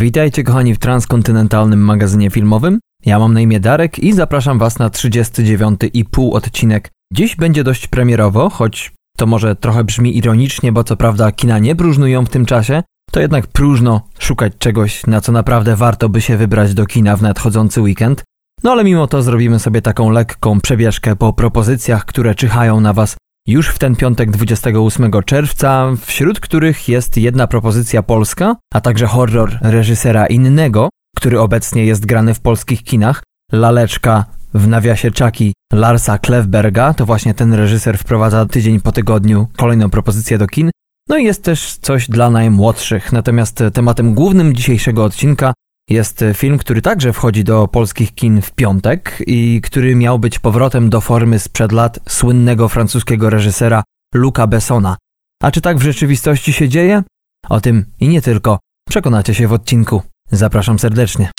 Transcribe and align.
Witajcie 0.00 0.44
kochani 0.44 0.74
w 0.74 0.78
transkontynentalnym 0.78 1.84
magazynie 1.84 2.30
filmowym. 2.30 2.80
Ja 3.06 3.18
mam 3.18 3.34
na 3.34 3.40
imię 3.40 3.60
Darek 3.60 3.98
i 3.98 4.12
zapraszam 4.12 4.58
Was 4.58 4.78
na 4.78 4.88
39,5 4.88 6.32
odcinek. 6.32 6.90
Dziś 7.12 7.36
będzie 7.36 7.64
dość 7.64 7.86
premierowo, 7.86 8.50
choć 8.50 8.92
to 9.16 9.26
może 9.26 9.56
trochę 9.56 9.84
brzmi 9.84 10.16
ironicznie, 10.16 10.72
bo 10.72 10.84
co 10.84 10.96
prawda 10.96 11.32
kina 11.32 11.58
nie 11.58 11.76
próżnują 11.76 12.24
w 12.24 12.28
tym 12.28 12.46
czasie, 12.46 12.82
to 13.10 13.20
jednak 13.20 13.46
próżno 13.46 14.00
szukać 14.18 14.52
czegoś, 14.58 15.06
na 15.06 15.20
co 15.20 15.32
naprawdę 15.32 15.76
warto 15.76 16.08
by 16.08 16.20
się 16.20 16.36
wybrać 16.36 16.74
do 16.74 16.86
kina 16.86 17.16
w 17.16 17.22
nadchodzący 17.22 17.80
weekend. 17.80 18.24
No 18.62 18.72
ale 18.72 18.84
mimo 18.84 19.06
to 19.06 19.22
zrobimy 19.22 19.58
sobie 19.58 19.82
taką 19.82 20.10
lekką 20.10 20.60
przebieżkę 20.60 21.16
po 21.16 21.32
propozycjach, 21.32 22.04
które 22.04 22.34
czyhają 22.34 22.80
na 22.80 22.92
Was 22.92 23.16
już 23.46 23.68
w 23.68 23.78
ten 23.78 23.96
piątek 23.96 24.30
28 24.30 25.10
czerwca, 25.24 25.92
wśród 26.00 26.40
których 26.40 26.88
jest 26.88 27.16
jedna 27.16 27.46
propozycja 27.46 28.02
polska, 28.02 28.56
a 28.74 28.80
także 28.80 29.06
horror 29.06 29.58
reżysera 29.60 30.26
innego, 30.26 30.88
który 31.16 31.40
obecnie 31.40 31.84
jest 31.84 32.06
grany 32.06 32.34
w 32.34 32.40
polskich 32.40 32.82
kinach, 32.82 33.22
Laleczka 33.52 34.24
w 34.54 34.68
nawiasie 34.68 35.10
czaki 35.10 35.52
Larsa 35.72 36.18
Klevberga, 36.18 36.94
to 36.94 37.06
właśnie 37.06 37.34
ten 37.34 37.54
reżyser 37.54 37.98
wprowadza 37.98 38.46
tydzień 38.46 38.80
po 38.80 38.92
tygodniu 38.92 39.48
kolejną 39.56 39.90
propozycję 39.90 40.38
do 40.38 40.46
kin. 40.46 40.70
No 41.08 41.18
i 41.18 41.24
jest 41.24 41.44
też 41.44 41.76
coś 41.76 42.08
dla 42.08 42.30
najmłodszych. 42.30 43.12
Natomiast 43.12 43.64
tematem 43.72 44.14
głównym 44.14 44.54
dzisiejszego 44.54 45.04
odcinka 45.04 45.52
jest 45.90 46.24
film, 46.34 46.58
który 46.58 46.82
także 46.82 47.12
wchodzi 47.12 47.44
do 47.44 47.68
polskich 47.68 48.14
kin 48.14 48.42
w 48.42 48.50
piątek 48.50 49.22
i 49.26 49.60
który 49.60 49.96
miał 49.96 50.18
być 50.18 50.38
powrotem 50.38 50.90
do 50.90 51.00
formy 51.00 51.38
sprzed 51.38 51.72
lat 51.72 51.98
słynnego 52.08 52.68
francuskiego 52.68 53.30
reżysera 53.30 53.82
Luca 54.14 54.46
Bessona. 54.46 54.96
A 55.42 55.50
czy 55.50 55.60
tak 55.60 55.78
w 55.78 55.82
rzeczywistości 55.82 56.52
się 56.52 56.68
dzieje? 56.68 57.02
O 57.48 57.60
tym 57.60 57.84
i 58.00 58.08
nie 58.08 58.22
tylko 58.22 58.58
przekonacie 58.88 59.34
się 59.34 59.48
w 59.48 59.52
odcinku. 59.52 60.02
Zapraszam 60.30 60.78
serdecznie. 60.78 61.30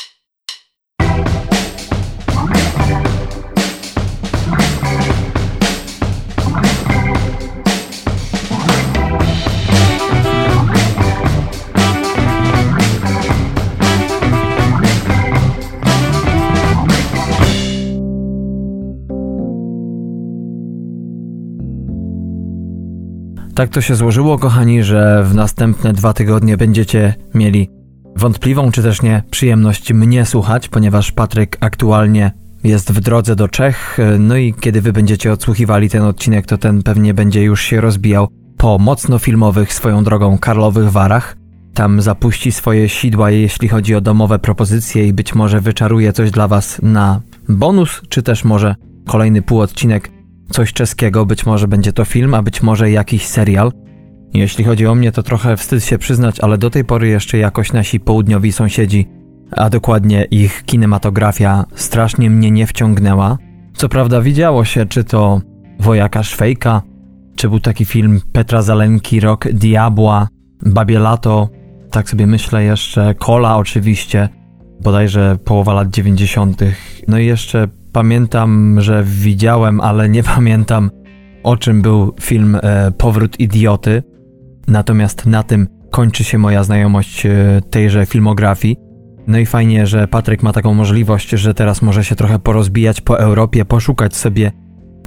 Tak 23.55 23.69
to 23.69 23.81
się 23.81 23.95
złożyło, 23.95 24.37
kochani, 24.37 24.83
że 24.83 25.23
w 25.23 25.35
następne 25.35 25.93
dwa 25.93 26.13
tygodnie 26.13 26.57
będziecie 26.57 27.13
mieli 27.33 27.69
wątpliwą 28.15 28.71
czy 28.71 28.83
też 28.83 29.01
nie 29.01 29.23
przyjemność 29.31 29.93
mnie 29.93 30.25
słuchać, 30.25 30.67
ponieważ 30.67 31.11
Patryk 31.11 31.57
aktualnie 31.59 32.31
jest 32.63 32.91
w 32.91 32.99
drodze 32.99 33.35
do 33.35 33.47
Czech, 33.47 33.97
no 34.19 34.37
i 34.37 34.53
kiedy 34.53 34.81
wy 34.81 34.93
będziecie 34.93 35.31
odsłuchiwali 35.31 35.89
ten 35.89 36.01
odcinek, 36.01 36.45
to 36.45 36.57
ten 36.57 36.83
pewnie 36.83 37.13
będzie 37.13 37.43
już 37.43 37.61
się 37.61 37.81
rozbijał 37.81 38.27
po 38.57 38.77
mocno 38.77 39.19
filmowych 39.19 39.73
swoją 39.73 40.03
drogą 40.03 40.37
Karlowych 40.37 40.91
Warach. 40.91 41.37
Tam 41.73 42.01
zapuści 42.01 42.51
swoje 42.51 42.89
sidła, 42.89 43.31
jeśli 43.31 43.67
chodzi 43.67 43.95
o 43.95 44.01
domowe 44.01 44.39
propozycje 44.39 45.07
i 45.07 45.13
być 45.13 45.35
może 45.35 45.61
wyczaruje 45.61 46.13
coś 46.13 46.31
dla 46.31 46.47
was 46.47 46.79
na 46.83 47.21
bonus, 47.49 48.01
czy 48.09 48.23
też 48.23 48.43
może 48.43 48.75
kolejny 49.07 49.41
półodcinek 49.41 50.11
coś 50.51 50.73
czeskiego, 50.73 51.25
być 51.25 51.45
może 51.45 51.67
będzie 51.67 51.93
to 51.93 52.05
film, 52.05 52.33
a 52.33 52.41
być 52.41 52.63
może 52.63 52.91
jakiś 52.91 53.27
serial. 53.27 53.71
Jeśli 54.33 54.63
chodzi 54.63 54.87
o 54.87 54.95
mnie, 54.95 55.11
to 55.11 55.23
trochę 55.23 55.57
wstyd 55.57 55.83
się 55.83 55.97
przyznać, 55.97 56.39
ale 56.39 56.57
do 56.57 56.69
tej 56.69 56.85
pory 56.85 57.07
jeszcze 57.07 57.37
jakoś 57.37 57.73
nasi 57.73 57.99
południowi 57.99 58.51
sąsiedzi, 58.51 59.07
a 59.51 59.69
dokładnie 59.69 60.23
ich 60.23 60.63
kinematografia, 60.65 61.65
strasznie 61.75 62.29
mnie 62.29 62.51
nie 62.51 62.67
wciągnęła. 62.67 63.37
Co 63.73 63.89
prawda 63.89 64.21
widziało 64.21 64.65
się, 64.65 64.85
czy 64.85 65.03
to 65.03 65.41
Wojaka 65.79 66.23
Szwejka, 66.23 66.81
czy 67.35 67.49
był 67.49 67.59
taki 67.59 67.85
film 67.85 68.21
Petra 68.31 68.61
Zalenki, 68.61 69.19
Rok 69.19 69.47
Diabła, 69.53 70.27
Babie 70.65 70.99
Lato, 70.99 71.49
tak 71.91 72.09
sobie 72.09 72.27
myślę 72.27 72.63
jeszcze, 72.63 73.15
Kola 73.15 73.57
oczywiście, 73.57 74.29
bodajże 74.83 75.37
połowa 75.45 75.73
lat 75.73 75.89
90. 75.89 76.61
No 77.07 77.19
i 77.19 77.25
jeszcze 77.25 77.67
Pamiętam, 77.91 78.81
że 78.81 79.03
widziałem, 79.05 79.81
ale 79.81 80.09
nie 80.09 80.23
pamiętam 80.35 80.91
o 81.43 81.57
czym 81.57 81.81
był 81.81 82.13
film 82.21 82.57
e, 82.63 82.91
Powrót 82.97 83.39
Idioty. 83.39 84.03
Natomiast 84.67 85.25
na 85.25 85.43
tym 85.43 85.67
kończy 85.91 86.23
się 86.23 86.37
moja 86.37 86.63
znajomość 86.63 87.25
e, 87.25 87.61
tejże 87.69 88.05
filmografii. 88.05 88.77
No 89.27 89.37
i 89.37 89.45
fajnie, 89.45 89.87
że 89.87 90.07
Patryk 90.07 90.43
ma 90.43 90.53
taką 90.53 90.73
możliwość, 90.73 91.29
że 91.29 91.53
teraz 91.53 91.81
może 91.81 92.03
się 92.03 92.15
trochę 92.15 92.39
porozbijać 92.39 93.01
po 93.01 93.19
Europie, 93.19 93.65
poszukać 93.65 94.15
sobie 94.15 94.51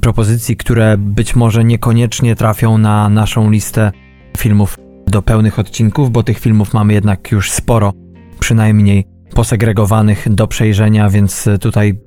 propozycji, 0.00 0.56
które 0.56 0.98
być 0.98 1.36
może 1.36 1.64
niekoniecznie 1.64 2.36
trafią 2.36 2.78
na 2.78 3.08
naszą 3.08 3.50
listę 3.50 3.92
filmów 4.36 4.78
do 5.06 5.22
pełnych 5.22 5.58
odcinków, 5.58 6.10
bo 6.10 6.22
tych 6.22 6.38
filmów 6.38 6.74
mamy 6.74 6.92
jednak 6.92 7.32
już 7.32 7.50
sporo, 7.50 7.92
przynajmniej 8.40 9.04
posegregowanych 9.34 10.34
do 10.34 10.46
przejrzenia, 10.46 11.10
więc 11.10 11.48
tutaj 11.60 11.98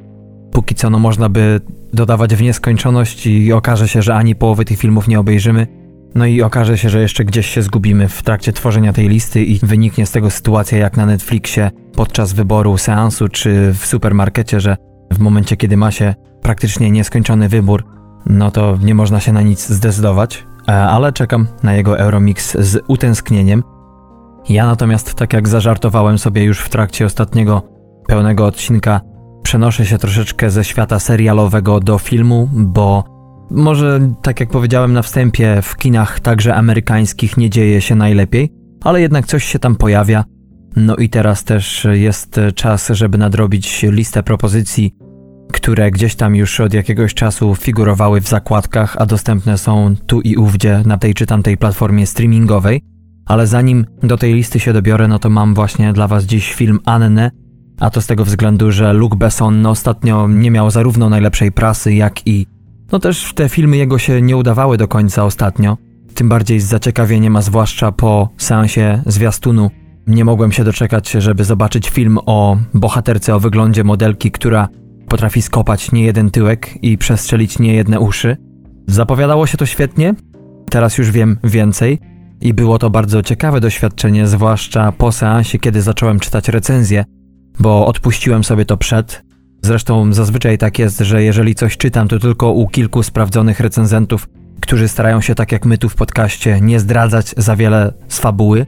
póki 0.57 0.75
co 0.75 0.89
no 0.89 0.99
można 0.99 1.29
by 1.29 1.61
dodawać 1.93 2.35
w 2.35 2.41
nieskończoność 2.41 3.27
i 3.27 3.53
okaże 3.53 3.87
się, 3.87 4.01
że 4.01 4.15
ani 4.15 4.35
połowy 4.35 4.65
tych 4.65 4.79
filmów 4.79 5.07
nie 5.07 5.19
obejrzymy. 5.19 5.67
No 6.15 6.25
i 6.25 6.41
okaże 6.41 6.77
się, 6.77 6.89
że 6.89 7.01
jeszcze 7.01 7.25
gdzieś 7.25 7.47
się 7.47 7.61
zgubimy 7.61 8.09
w 8.09 8.23
trakcie 8.23 8.53
tworzenia 8.53 8.93
tej 8.93 9.09
listy 9.09 9.43
i 9.43 9.59
wyniknie 9.59 10.05
z 10.05 10.11
tego 10.11 10.29
sytuacja 10.29 10.77
jak 10.77 10.97
na 10.97 11.05
Netflixie 11.05 11.71
podczas 11.95 12.33
wyboru 12.33 12.77
seansu 12.77 13.29
czy 13.29 13.73
w 13.73 13.85
supermarkecie, 13.85 14.59
że 14.59 14.77
w 15.13 15.19
momencie 15.19 15.57
kiedy 15.57 15.77
ma 15.77 15.91
się 15.91 16.15
praktycznie 16.41 16.91
nieskończony 16.91 17.49
wybór, 17.49 17.83
no 18.25 18.51
to 18.51 18.77
nie 18.83 18.95
można 18.95 19.19
się 19.19 19.33
na 19.33 19.41
nic 19.41 19.67
zdecydować, 19.69 20.45
e, 20.67 20.71
ale 20.71 21.13
czekam 21.13 21.47
na 21.63 21.73
jego 21.73 21.99
Euromix 21.99 22.57
z 22.59 22.83
utęsknieniem. 22.87 23.63
Ja 24.49 24.65
natomiast, 24.65 25.13
tak 25.13 25.33
jak 25.33 25.47
zażartowałem 25.47 26.17
sobie 26.17 26.43
już 26.43 26.59
w 26.59 26.69
trakcie 26.69 27.05
ostatniego 27.05 27.61
pełnego 28.07 28.45
odcinka, 28.45 29.01
przenoszę 29.47 29.85
się 29.85 29.97
troszeczkę 29.97 30.49
ze 30.49 30.63
świata 30.63 30.99
serialowego 30.99 31.79
do 31.79 31.97
filmu, 31.97 32.49
bo 32.53 33.03
może, 33.51 33.99
tak 34.21 34.39
jak 34.39 34.49
powiedziałem 34.49 34.93
na 34.93 35.01
wstępie, 35.01 35.61
w 35.61 35.75
kinach 35.77 36.19
także 36.19 36.55
amerykańskich 36.55 37.37
nie 37.37 37.49
dzieje 37.49 37.81
się 37.81 37.95
najlepiej, 37.95 38.49
ale 38.83 39.01
jednak 39.01 39.25
coś 39.25 39.43
się 39.43 39.59
tam 39.59 39.75
pojawia. 39.75 40.23
No 40.75 40.95
i 40.95 41.09
teraz 41.09 41.43
też 41.43 41.87
jest 41.91 42.39
czas, 42.55 42.89
żeby 42.89 43.17
nadrobić 43.17 43.83
listę 43.83 44.23
propozycji, 44.23 44.95
które 45.53 45.91
gdzieś 45.91 46.15
tam 46.15 46.35
już 46.35 46.59
od 46.59 46.73
jakiegoś 46.73 47.13
czasu 47.13 47.55
figurowały 47.55 48.21
w 48.21 48.27
zakładkach, 48.27 48.95
a 48.99 49.05
dostępne 49.05 49.57
są 49.57 49.95
tu 50.07 50.21
i 50.21 50.35
ówdzie 50.35 50.81
na 50.85 50.97
tej 50.97 51.13
czy 51.13 51.25
tamtej 51.25 51.57
platformie 51.57 52.07
streamingowej. 52.07 52.81
Ale 53.25 53.47
zanim 53.47 53.85
do 54.03 54.17
tej 54.17 54.33
listy 54.33 54.59
się 54.59 54.73
dobiorę, 54.73 55.07
no 55.07 55.19
to 55.19 55.29
mam 55.29 55.53
właśnie 55.53 55.93
dla 55.93 56.07
Was 56.07 56.23
dziś 56.23 56.53
film 56.53 56.79
Annę, 56.85 57.31
a 57.79 57.89
to 57.89 58.01
z 58.01 58.07
tego 58.07 58.25
względu, 58.25 58.71
że 58.71 58.93
Luc 58.93 59.15
Besson 59.15 59.65
ostatnio 59.65 60.27
nie 60.27 60.51
miał 60.51 60.71
zarówno 60.71 61.09
najlepszej 61.09 61.51
prasy, 61.51 61.93
jak 61.93 62.27
i 62.27 62.47
no 62.91 62.99
też 62.99 63.33
te 63.33 63.49
filmy 63.49 63.77
jego 63.77 63.97
się 63.97 64.21
nie 64.21 64.37
udawały 64.37 64.77
do 64.77 64.87
końca 64.87 65.23
ostatnio. 65.23 65.77
Tym 66.13 66.29
bardziej 66.29 66.59
z 66.59 66.65
zaciekawieniem, 66.65 67.35
a 67.35 67.41
zwłaszcza 67.41 67.91
po 67.91 68.29
seansie 68.37 69.01
zwiastunu, 69.05 69.71
nie 70.07 70.25
mogłem 70.25 70.51
się 70.51 70.63
doczekać, 70.63 71.11
żeby 71.11 71.43
zobaczyć 71.43 71.89
film 71.89 72.19
o 72.25 72.57
bohaterce 72.73 73.35
o 73.35 73.39
wyglądzie 73.39 73.83
modelki, 73.83 74.31
która 74.31 74.67
potrafi 75.07 75.41
skopać 75.41 75.91
nie 75.91 76.03
jeden 76.03 76.31
tyłek 76.31 76.83
i 76.83 76.97
przestrzelić 76.97 77.59
nie 77.59 77.73
jedne 77.73 77.99
uszy. 77.99 78.37
Zapowiadało 78.87 79.47
się 79.47 79.57
to 79.57 79.65
świetnie, 79.65 80.15
teraz 80.69 80.97
już 80.97 81.11
wiem 81.11 81.37
więcej 81.43 81.99
i 82.41 82.53
było 82.53 82.79
to 82.79 82.89
bardzo 82.89 83.23
ciekawe 83.23 83.59
doświadczenie, 83.59 84.27
zwłaszcza 84.27 84.91
po 84.91 85.11
seansie, 85.11 85.59
kiedy 85.59 85.81
zacząłem 85.81 86.19
czytać 86.19 86.49
recenzję 86.49 87.05
bo 87.59 87.87
odpuściłem 87.87 88.43
sobie 88.43 88.65
to 88.65 88.77
przed. 88.77 89.23
Zresztą 89.61 90.13
zazwyczaj 90.13 90.57
tak 90.57 90.79
jest, 90.79 90.99
że 90.99 91.23
jeżeli 91.23 91.55
coś 91.55 91.77
czytam, 91.77 92.07
to 92.07 92.19
tylko 92.19 92.51
u 92.51 92.67
kilku 92.67 93.03
sprawdzonych 93.03 93.59
recenzentów, 93.59 94.27
którzy 94.61 94.87
starają 94.87 95.21
się 95.21 95.35
tak 95.35 95.51
jak 95.51 95.65
my 95.65 95.77
tu 95.77 95.89
w 95.89 95.95
podcaście 95.95 96.61
nie 96.61 96.79
zdradzać 96.79 97.33
za 97.37 97.55
wiele 97.55 97.93
z 98.07 98.19
fabuły. 98.19 98.65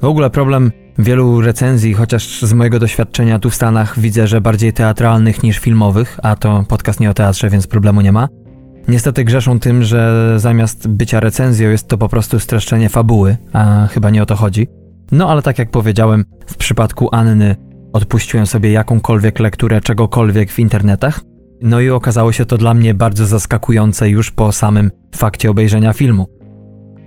W 0.00 0.04
ogóle 0.04 0.30
problem 0.30 0.72
wielu 0.98 1.40
recenzji, 1.40 1.94
chociaż 1.94 2.42
z 2.42 2.52
mojego 2.52 2.78
doświadczenia 2.78 3.38
tu 3.38 3.50
w 3.50 3.54
Stanach 3.54 3.98
widzę, 3.98 4.26
że 4.26 4.40
bardziej 4.40 4.72
teatralnych 4.72 5.42
niż 5.42 5.58
filmowych, 5.58 6.20
a 6.22 6.36
to 6.36 6.64
podcast 6.68 7.00
nie 7.00 7.10
o 7.10 7.14
teatrze, 7.14 7.50
więc 7.50 7.66
problemu 7.66 8.00
nie 8.00 8.12
ma. 8.12 8.28
Niestety 8.88 9.24
grzeszą 9.24 9.58
tym, 9.58 9.82
że 9.82 10.32
zamiast 10.36 10.88
bycia 10.88 11.20
recenzją 11.20 11.70
jest 11.70 11.88
to 11.88 11.98
po 11.98 12.08
prostu 12.08 12.40
streszczenie 12.40 12.88
fabuły, 12.88 13.36
a 13.52 13.86
chyba 13.86 14.10
nie 14.10 14.22
o 14.22 14.26
to 14.26 14.36
chodzi. 14.36 14.68
No 15.12 15.30
ale 15.30 15.42
tak 15.42 15.58
jak 15.58 15.70
powiedziałem, 15.70 16.24
w 16.46 16.56
przypadku 16.56 17.08
Anny 17.12 17.56
Odpuściłem 17.92 18.46
sobie 18.46 18.72
jakąkolwiek 18.72 19.38
lekturę 19.38 19.80
czegokolwiek 19.80 20.52
w 20.52 20.58
internetach, 20.58 21.20
no 21.62 21.80
i 21.80 21.90
okazało 21.90 22.32
się 22.32 22.44
to 22.44 22.58
dla 22.58 22.74
mnie 22.74 22.94
bardzo 22.94 23.26
zaskakujące 23.26 24.10
już 24.10 24.30
po 24.30 24.52
samym 24.52 24.90
fakcie 25.14 25.50
obejrzenia 25.50 25.92
filmu. 25.92 26.26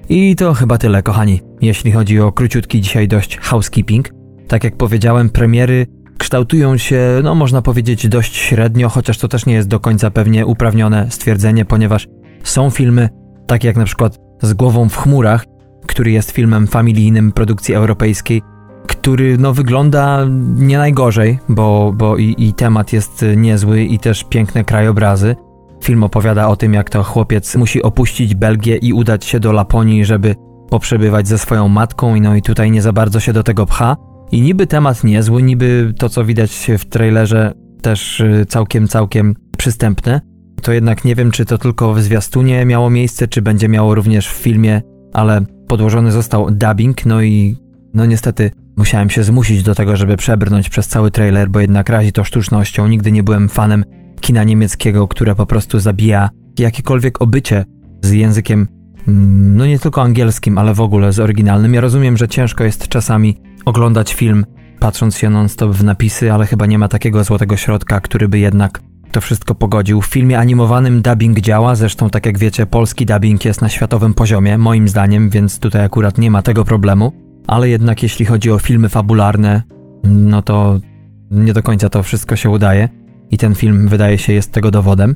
I 0.10 0.36
to 0.36 0.54
chyba 0.54 0.78
tyle, 0.78 1.04
kochani, 1.04 1.42
jeśli 1.62 1.92
chodzi 1.92 2.20
o 2.20 2.32
króciutki 2.32 2.82
dzisiaj 2.82 3.08
dość 3.08 3.38
housekeeping. 3.38 4.10
Tak 4.48 4.64
jak 4.64 4.78
powiedziałem, 4.78 5.30
premiery 5.30 5.88
kształtują 6.18 6.78
się, 6.78 7.20
no 7.24 7.36
można 7.36 7.62
powiedzieć, 7.62 8.08
dość 8.08 8.36
średnio, 8.36 8.90
chociaż 8.90 9.18
to 9.18 9.28
też 9.28 9.46
nie 9.46 9.54
jest 9.54 9.68
do 9.68 9.80
końca 9.80 10.12
pewnie 10.12 10.46
uprawnione 10.46 11.08
stwierdzenie, 11.12 11.66
ponieważ 11.66 12.08
są 12.44 12.70
filmy, 12.70 13.10
takie 13.48 13.68
jak 13.68 13.78
na 13.78 13.86
przykład 13.86 14.18
Z 14.42 14.54
głową 14.54 14.90
w 14.90 14.98
chmurach, 14.98 15.46
który 15.88 16.12
jest 16.12 16.32
filmem 16.32 16.68
familijnym 16.68 17.32
produkcji 17.32 17.74
europejskiej, 17.74 18.42
który 18.86 19.38
no, 19.38 19.54
wygląda 19.54 20.26
nie 20.56 20.78
najgorzej, 20.78 21.40
bo, 21.50 21.94
bo 21.96 22.18
i, 22.18 22.36
i 22.38 22.54
temat 22.54 22.94
jest 22.94 23.26
niezły 23.38 23.82
i 23.84 24.00
też 24.00 24.24
piękne 24.24 24.64
krajobrazy. 24.64 25.36
Film 25.84 26.04
opowiada 26.04 26.48
o 26.48 26.56
tym, 26.56 26.74
jak 26.74 26.90
to 26.90 27.04
chłopiec 27.04 27.56
musi 27.56 27.84
opuścić 27.84 28.36
Belgię 28.36 28.78
i 28.78 28.94
udać 28.94 29.26
się 29.26 29.40
do 29.40 29.52
Laponii, 29.52 30.06
żeby 30.06 30.36
poprzebywać 30.70 31.28
ze 31.28 31.38
swoją 31.38 31.68
matką, 31.68 32.20
no 32.20 32.36
i 32.36 32.42
tutaj 32.42 32.72
nie 32.72 32.82
za 32.82 32.94
bardzo 32.94 33.20
się 33.20 33.34
do 33.34 33.44
tego 33.44 33.66
pcha. 33.66 33.98
I 34.32 34.42
niby 34.42 34.68
temat 34.68 35.04
niezły, 35.04 35.44
niby 35.44 35.94
to, 35.98 36.10
co 36.10 36.26
widać 36.26 36.72
w 36.80 36.86
trailerze, 36.86 37.54
też 37.82 38.20
y, 38.20 38.46
całkiem, 38.50 38.88
całkiem 38.88 39.36
przystępne. 39.58 40.22
To 40.62 40.72
jednak 40.72 41.06
nie 41.06 41.16
wiem, 41.16 41.32
czy 41.32 41.46
to 41.46 41.58
tylko 41.58 41.94
w 41.94 42.02
zwiastunie 42.02 42.66
miało 42.66 42.90
miejsce, 42.90 43.28
czy 43.28 43.42
będzie 43.42 43.70
miało 43.70 43.96
również 43.96 44.30
w 44.30 44.34
filmie, 44.34 44.82
ale 45.14 45.46
podłożony 45.68 46.12
został 46.12 46.52
dubbing, 46.52 47.06
no 47.06 47.22
i 47.22 47.58
no 47.94 48.06
niestety 48.06 48.52
musiałem 48.78 49.10
się 49.10 49.24
zmusić 49.24 49.64
do 49.64 49.76
tego, 49.76 49.96
żeby 49.96 50.18
przebrnąć 50.18 50.70
przez 50.70 50.88
cały 50.88 51.12
trailer, 51.12 51.50
bo 51.50 51.60
jednak 51.60 51.90
razi 51.90 52.12
to 52.12 52.24
sztucznością. 52.24 52.88
Nigdy 52.88 53.12
nie 53.12 53.24
byłem 53.24 53.50
fanem 53.50 53.84
kina 54.22 54.44
niemieckiego, 54.44 55.08
które 55.08 55.36
po 55.36 55.46
prostu 55.46 55.80
zabija 55.80 56.30
jakiekolwiek 56.60 57.22
obycie 57.22 57.66
z 58.02 58.12
językiem, 58.12 58.68
mm, 59.08 59.58
no 59.58 59.66
nie 59.66 59.80
tylko 59.80 60.02
angielskim, 60.02 60.58
ale 60.58 60.74
w 60.74 60.82
ogóle 60.82 61.14
z 61.14 61.20
oryginalnym. 61.20 61.74
Ja 61.74 61.82
rozumiem, 61.82 62.18
że 62.18 62.28
ciężko 62.28 62.64
jest 62.64 62.88
czasami 62.88 63.38
oglądać 63.66 64.14
film, 64.14 64.46
patrząc 64.80 65.18
się 65.18 65.30
non-stop 65.30 65.72
w 65.72 65.84
napisy, 65.84 66.34
ale 66.34 66.46
chyba 66.46 66.66
nie 66.66 66.80
ma 66.80 66.88
takiego 66.88 67.24
złotego 67.24 67.58
środka, 67.58 68.00
który 68.00 68.28
by 68.28 68.40
jednak 68.40 68.82
to 69.12 69.22
wszystko 69.22 69.56
pogodził. 69.56 70.02
W 70.02 70.06
filmie 70.06 70.40
animowanym 70.40 71.02
dubbing 71.02 71.40
działa, 71.40 71.76
zresztą 71.76 72.10
tak 72.10 72.26
jak 72.26 72.38
wiecie, 72.38 72.66
polski 72.66 73.06
dubbing 73.06 73.46
jest 73.46 73.62
na 73.62 73.70
światowym 73.70 74.14
poziomie, 74.14 74.58
moim 74.58 74.88
zdaniem, 74.88 75.30
więc 75.30 75.60
tutaj 75.60 75.86
akurat 75.86 76.18
nie 76.18 76.32
ma 76.32 76.42
tego 76.42 76.66
problemu. 76.66 77.25
Ale 77.48 77.70
jednak 77.70 78.04
jeśli 78.04 78.26
chodzi 78.26 78.52
o 78.52 78.60
filmy 78.60 78.90
fabularne, 78.90 79.64
no 80.04 80.42
to 80.42 80.80
nie 81.32 81.54
do 81.54 81.64
końca 81.64 81.90
to 81.90 82.04
wszystko 82.04 82.36
się 82.36 82.50
udaje 82.50 82.90
i 83.32 83.38
ten 83.38 83.56
film 83.56 83.88
wydaje 83.88 84.18
się 84.18 84.34
jest 84.34 84.52
tego 84.52 84.72
dowodem. 84.72 85.16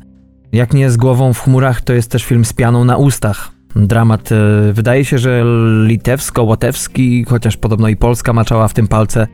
Jak 0.52 0.74
nie 0.74 0.92
z 0.92 0.98
głową 0.98 1.34
w 1.34 1.40
chmurach, 1.40 1.82
to 1.82 1.94
jest 1.94 2.12
też 2.12 2.24
film 2.24 2.46
z 2.46 2.54
pianą 2.54 2.86
na 2.86 2.98
ustach. 2.98 3.52
Dramat, 3.76 4.32
e, 4.32 4.74
wydaje 4.74 5.06
się, 5.06 5.18
że 5.18 5.44
litewsko-łotewski, 5.88 7.26
chociaż 7.28 7.58
podobno 7.58 7.88
i 7.88 7.96
Polska 7.96 8.34
maczała 8.34 8.68
w 8.68 8.74
tym 8.74 8.88
palce. 8.88 9.28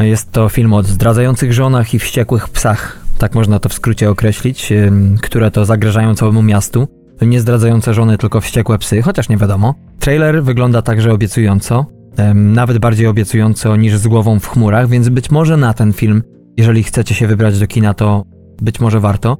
Jest 0.00 0.32
to 0.32 0.48
film 0.48 0.72
o 0.72 0.82
zdradzających 0.82 1.52
żonach 1.52 1.94
i 1.94 1.98
wściekłych 1.98 2.48
psach, 2.48 3.04
tak 3.18 3.34
można 3.34 3.58
to 3.58 3.68
w 3.68 3.74
skrócie 3.74 4.10
określić, 4.10 4.72
e, 4.72 4.90
które 5.22 5.50
to 5.50 5.64
zagrażają 5.64 6.14
całemu 6.14 6.42
miastu. 6.42 6.88
Nie 7.22 7.40
zdradzające 7.40 7.94
żony, 7.94 8.18
tylko 8.18 8.40
wściekłe 8.40 8.78
psy, 8.78 9.02
chociaż 9.02 9.28
nie 9.28 9.36
wiadomo. 9.36 9.74
Trailer 9.98 10.44
wygląda 10.44 10.82
także 10.82 11.12
obiecująco, 11.12 11.86
nawet 12.34 12.78
bardziej 12.78 13.06
obiecująco 13.06 13.76
niż 13.76 13.96
z 13.96 14.08
głową 14.08 14.38
w 14.38 14.46
chmurach, 14.46 14.88
więc 14.88 15.08
być 15.08 15.30
może 15.30 15.56
na 15.56 15.74
ten 15.74 15.92
film, 15.92 16.22
jeżeli 16.56 16.82
chcecie 16.82 17.14
się 17.14 17.26
wybrać 17.26 17.58
do 17.58 17.66
kina, 17.66 17.94
to 17.94 18.24
być 18.62 18.80
może 18.80 19.00
warto. 19.00 19.36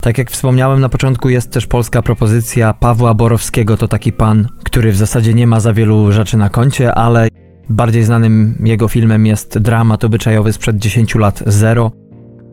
Tak 0.00 0.18
jak 0.18 0.30
wspomniałem 0.30 0.80
na 0.80 0.88
początku, 0.88 1.28
jest 1.28 1.50
też 1.50 1.66
polska 1.66 2.02
propozycja 2.02 2.74
Pawła 2.74 3.14
Borowskiego. 3.14 3.76
To 3.76 3.88
taki 3.88 4.12
pan, 4.12 4.48
który 4.64 4.92
w 4.92 4.96
zasadzie 4.96 5.34
nie 5.34 5.46
ma 5.46 5.60
za 5.60 5.72
wielu 5.72 6.12
rzeczy 6.12 6.36
na 6.36 6.48
koncie, 6.48 6.94
ale 6.94 7.28
bardziej 7.68 8.04
znanym 8.04 8.62
jego 8.64 8.88
filmem 8.88 9.26
jest 9.26 9.58
dramat 9.58 10.04
obyczajowy 10.04 10.52
sprzed 10.52 10.76
10 10.76 11.14
lat 11.14 11.42
Zero, 11.46 11.92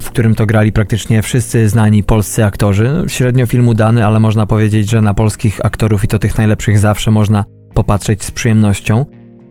w 0.01 0.09
którym 0.09 0.35
to 0.35 0.45
grali 0.45 0.71
praktycznie 0.71 1.21
wszyscy 1.21 1.69
znani 1.69 2.03
polscy 2.03 2.45
aktorzy. 2.45 3.03
Średnio 3.07 3.45
film 3.45 3.67
udany, 3.67 4.05
ale 4.05 4.19
można 4.19 4.45
powiedzieć, 4.45 4.89
że 4.89 5.01
na 5.01 5.13
polskich 5.13 5.65
aktorów 5.65 6.03
i 6.03 6.07
to 6.07 6.19
tych 6.19 6.37
najlepszych 6.37 6.79
zawsze 6.79 7.11
można 7.11 7.45
popatrzeć 7.73 8.23
z 8.23 8.31
przyjemnością. 8.31 9.05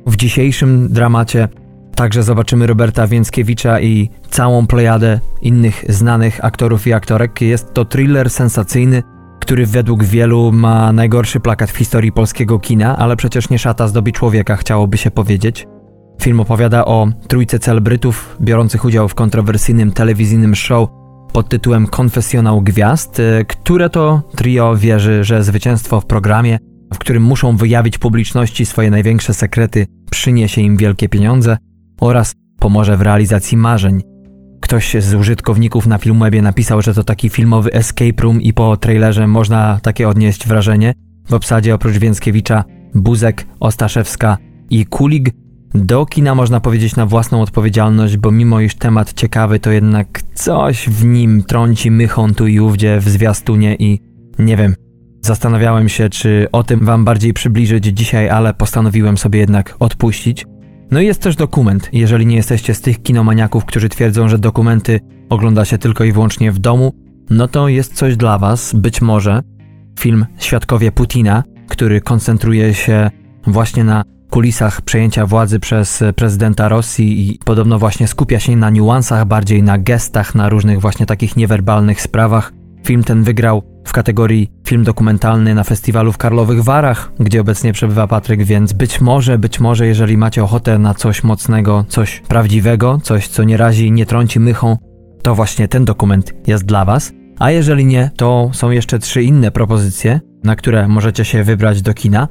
W 0.07 0.17
dzisiejszym 0.17 0.89
dramacie 0.93 1.49
Także 1.95 2.23
zobaczymy 2.23 2.67
Roberta 2.67 3.07
Więckiewicza 3.07 3.81
i 3.81 4.11
całą 4.31 4.67
plejadę 4.67 5.21
innych 5.43 5.85
znanych 5.89 6.45
aktorów 6.45 6.87
i 6.87 6.93
aktorek. 6.93 7.41
Jest 7.41 7.75
to 7.75 7.85
thriller 7.85 8.31
sensacyjny, 8.31 9.03
który 9.41 9.67
według 9.67 10.05
wielu 10.05 10.53
ma 10.53 10.93
najgorszy 10.93 11.41
plakat 11.41 11.71
w 11.71 11.77
historii 11.77 12.13
polskiego 12.13 12.59
kina, 12.59 12.97
ale 12.97 13.17
przecież 13.17 13.51
nie 13.51 13.59
szata 13.59 13.89
zdobi 13.89 14.13
człowieka, 14.13 14.57
chciałoby 14.57 14.99
się 14.99 15.11
powiedzieć. 15.11 15.67
Film 16.23 16.41
opowiada 16.41 16.85
o 16.85 17.09
trójce 17.29 17.59
celebrytów 17.59 18.37
biorących 18.41 18.85
udział 18.85 19.09
w 19.09 19.15
kontrowersyjnym 19.15 19.93
telewizyjnym 19.93 20.55
show 20.55 20.89
pod 21.33 21.49
tytułem 21.49 21.87
Konfesjonał 21.87 22.61
Gwiazd, 22.63 23.21
e, 23.21 23.45
które 23.45 23.91
to 23.91 24.23
trio 24.37 24.77
wierzy, 24.77 25.25
że 25.25 25.45
zwycięstwo 25.45 26.01
w 26.01 26.07
programie, 26.07 26.59
w 26.95 26.99
którym 26.99 27.23
muszą 27.23 27.57
wyjawić 27.57 27.99
publiczności 27.99 28.67
swoje 28.67 28.91
największe 28.91 29.35
sekrety, 29.35 29.87
przyniesie 30.11 30.61
im 30.61 30.77
wielkie 30.77 31.09
pieniądze, 31.09 31.57
oraz 32.01 32.35
pomoże 32.59 32.97
w 32.97 33.03
realizacji 33.03 33.57
marzeń. 33.57 34.03
Ktoś 34.61 34.97
z 34.99 35.15
użytkowników 35.15 35.87
na 35.87 35.99
Filmwebie 35.99 36.43
napisał, 36.43 36.83
że 36.83 36.95
to 36.95 37.05
taki 37.05 37.29
filmowy 37.29 37.73
escape 37.73 38.23
room 38.23 38.43
i 38.43 38.53
po 38.53 38.77
trailerze 38.77 39.27
można 39.27 39.81
takie 39.83 40.09
odnieść 40.09 40.49
wrażenie. 40.49 40.95
W 41.29 41.35
obsadzie 41.35 41.75
oprócz 41.75 41.97
Więckiewicza, 41.97 42.65
Buzek, 42.95 43.47
Ostaszewska 43.61 44.39
i 44.71 44.87
Kulig 44.87 45.31
do 45.75 46.07
kina 46.07 46.35
można 46.35 46.61
powiedzieć 46.61 46.97
na 46.97 47.07
własną 47.07 47.43
odpowiedzialność, 47.43 48.17
bo 48.17 48.31
mimo 48.31 48.61
iż 48.61 48.75
temat 48.75 49.13
ciekawy, 49.13 49.61
to 49.61 49.71
jednak 49.71 50.23
coś 50.35 50.89
w 50.89 51.05
nim 51.05 51.43
trąci 51.43 51.91
mychą 51.91 52.35
tu 52.35 52.47
i 52.47 52.61
ówdzie 52.61 53.01
w 53.01 53.09
zwiastunie 53.09 53.77
i 53.79 54.01
nie 54.39 54.57
wiem. 54.57 54.75
Zastanawiałem 55.25 55.89
się, 55.89 56.09
czy 56.09 56.47
o 56.53 56.63
tym 56.63 56.85
wam 56.85 57.05
bardziej 57.05 57.35
przybliżyć 57.35 57.85
dzisiaj, 57.85 58.29
ale 58.29 58.55
postanowiłem 58.55 59.19
sobie 59.19 59.39
jednak 59.39 59.77
odpuścić. 59.79 60.47
No 60.91 61.01
i 61.01 61.07
jest 61.07 61.23
też 61.23 61.37
dokument. 61.37 61.89
Jeżeli 61.93 62.27
nie 62.27 62.37
jesteście 62.37 62.75
z 62.75 62.81
tych 62.81 63.03
kinomaniaków, 63.03 63.65
którzy 63.65 63.89
twierdzą, 63.89 64.29
że 64.29 64.39
dokumenty 64.39 65.01
ogląda 65.31 65.65
się 65.65 65.79
tylko 65.79 66.05
i 66.05 66.13
wyłącznie 66.13 66.53
w 66.53 66.59
domu, 66.59 66.93
no 67.31 67.49
to 67.49 67.69
jest 67.69 67.95
coś 67.95 68.17
dla 68.17 68.39
Was, 68.39 68.75
być 68.75 69.03
może. 69.03 69.41
Film 70.01 70.27
Świadkowie 70.39 70.93
Putina, 70.93 71.43
który 71.69 72.01
koncentruje 72.01 72.75
się 72.75 73.11
właśnie 73.47 73.85
na 73.85 74.03
kulisach 74.31 74.81
przejęcia 74.81 75.27
władzy 75.27 75.61
przez 75.61 76.05
prezydenta 76.17 76.69
Rosji 76.69 77.31
i 77.31 77.39
podobno 77.45 77.79
właśnie 77.79 78.09
skupia 78.09 78.41
się 78.41 78.57
na 78.57 78.71
niuansach, 78.71 79.27
bardziej 79.27 79.63
na 79.63 79.79
gestach, 79.79 80.35
na 80.35 80.49
różnych 80.49 80.81
właśnie 80.81 81.07
takich 81.07 81.37
niewerbalnych 81.37 82.03
sprawach. 82.03 82.53
Film 82.87 83.05
ten 83.05 83.23
wygrał 83.23 83.74
w 83.85 83.93
kategorii 83.93 84.51
film 84.67 84.85
dokumentalny 84.85 85.55
na 85.55 85.65
festiwalu 85.65 86.13
w 86.13 86.19
Karlowych 86.19 86.65
Warach, 86.65 87.13
gdzie 87.21 87.41
obecnie 87.41 87.73
przebywa 87.73 88.07
Patryk, 88.07 88.45
więc 88.45 88.73
być 88.73 89.01
może, 89.01 89.39
być 89.39 89.61
może, 89.61 89.87
jeżeli 89.87 90.17
macie 90.17 90.45
ochotę 90.45 90.79
na 90.79 90.95
coś 90.95 91.25
mocnego, 91.25 91.85
coś 91.89 92.23
prawdziwego, 92.29 93.01
coś, 93.03 93.29
co 93.29 93.45
nie 93.45 93.57
razi, 93.57 93.93
nie 93.93 94.07
trąci 94.07 94.41
mychą, 94.41 94.77
to 95.23 95.35
właśnie 95.35 95.69
ten 95.69 95.85
dokument 95.85 96.33
jest 96.47 96.65
dla 96.65 96.85
Was. 96.85 97.13
A 97.39 97.51
jeżeli 97.51 97.87
nie, 97.87 98.11
to 98.17 98.51
są 98.53 98.71
jeszcze 98.71 98.99
trzy 98.99 99.23
inne 99.23 99.51
propozycje, 99.51 100.21
na 100.45 100.57
które 100.57 100.89
możecie 100.89 101.25
się 101.25 101.45
wybrać 101.45 101.83
do 101.83 101.95
kina. 101.95 102.29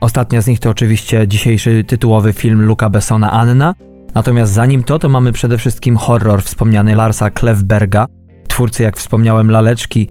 Ostatnia 0.00 0.40
z 0.40 0.46
nich 0.46 0.60
to 0.60 0.70
oczywiście 0.70 1.28
dzisiejszy 1.28 1.84
tytułowy 1.84 2.32
film 2.32 2.62
Luca 2.62 2.90
Bessona 2.90 3.30
Anna, 3.30 3.74
natomiast 4.14 4.52
zanim 4.52 4.84
to, 4.84 4.98
to 4.98 5.08
mamy 5.08 5.32
przede 5.32 5.58
wszystkim 5.58 5.96
horror 5.96 6.42
wspomniany 6.42 6.94
Larsa 6.94 7.30
Klefberga, 7.30 8.06
twórcy, 8.48 8.82
jak 8.82 8.96
wspomniałem, 8.96 9.50
Laleczki, 9.50 10.08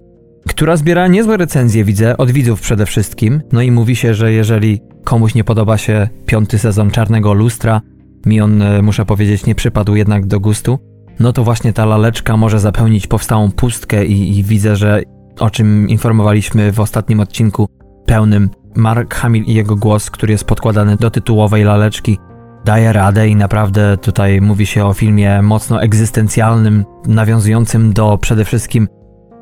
która 0.48 0.76
zbiera 0.76 1.06
niezłe 1.08 1.36
recenzje, 1.36 1.84
widzę, 1.84 2.16
od 2.16 2.30
widzów 2.30 2.60
przede 2.60 2.86
wszystkim. 2.86 3.42
No 3.52 3.62
i 3.62 3.70
mówi 3.70 3.96
się, 3.96 4.14
że 4.14 4.32
jeżeli 4.32 4.80
komuś 5.04 5.34
nie 5.34 5.44
podoba 5.44 5.78
się 5.78 6.08
piąty 6.26 6.58
sezon 6.58 6.90
Czarnego 6.90 7.32
Lustra, 7.32 7.80
mi 8.26 8.40
on, 8.40 8.62
e, 8.62 8.82
muszę 8.82 9.06
powiedzieć, 9.06 9.46
nie 9.46 9.54
przypadł 9.54 9.94
jednak 9.94 10.26
do 10.26 10.40
gustu, 10.40 10.78
no 11.20 11.32
to 11.32 11.44
właśnie 11.44 11.72
ta 11.72 11.84
laleczka 11.84 12.36
może 12.36 12.60
zapełnić 12.60 13.06
powstałą 13.06 13.50
pustkę 13.50 14.06
i, 14.06 14.38
i 14.38 14.42
widzę, 14.42 14.76
że 14.76 15.02
o 15.40 15.50
czym 15.50 15.88
informowaliśmy 15.88 16.72
w 16.72 16.80
ostatnim 16.80 17.20
odcinku 17.20 17.68
pełnym, 18.06 18.50
Mark 18.76 19.14
Hamill 19.14 19.44
i 19.44 19.54
jego 19.54 19.76
głos, 19.76 20.10
który 20.10 20.32
jest 20.32 20.44
podkładany 20.44 20.96
do 20.96 21.10
tytułowej 21.10 21.64
laleczki, 21.64 22.18
daje 22.64 22.92
radę 22.92 23.28
i 23.28 23.36
naprawdę 23.36 23.96
tutaj 23.96 24.40
mówi 24.40 24.66
się 24.66 24.86
o 24.86 24.94
filmie 24.94 25.42
mocno 25.42 25.82
egzystencjalnym, 25.82 26.84
nawiązującym 27.06 27.92
do 27.92 28.18
przede 28.18 28.44
wszystkim 28.44 28.88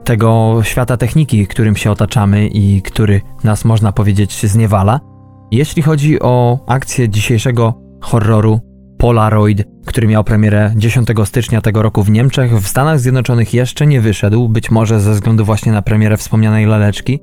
tego 0.04 0.60
świata 0.62 0.96
techniki, 0.96 1.46
którym 1.46 1.76
się 1.76 1.90
otaczamy 1.90 2.48
i 2.48 2.82
który 2.82 3.20
nas, 3.44 3.64
można 3.64 3.92
powiedzieć, 3.92 4.46
zniewala. 4.46 5.00
Jeśli 5.50 5.82
chodzi 5.82 6.20
o 6.20 6.58
akcję 6.66 7.08
dzisiejszego 7.08 7.74
horroru 8.00 8.60
Polaroid, 8.98 9.64
który 9.86 10.06
miał 10.06 10.24
premierę 10.24 10.72
10 10.76 11.08
stycznia 11.24 11.60
tego 11.60 11.82
roku 11.82 12.02
w 12.02 12.10
Niemczech, 12.10 12.60
w 12.60 12.68
Stanach 12.68 13.00
Zjednoczonych 13.00 13.54
jeszcze 13.54 13.86
nie 13.86 14.00
wyszedł, 14.00 14.48
być 14.48 14.70
może 14.70 15.00
ze 15.00 15.12
względu 15.12 15.44
właśnie 15.44 15.72
na 15.72 15.82
premierę 15.82 16.16
wspomnianej 16.16 16.66
laleczki. 16.66 17.20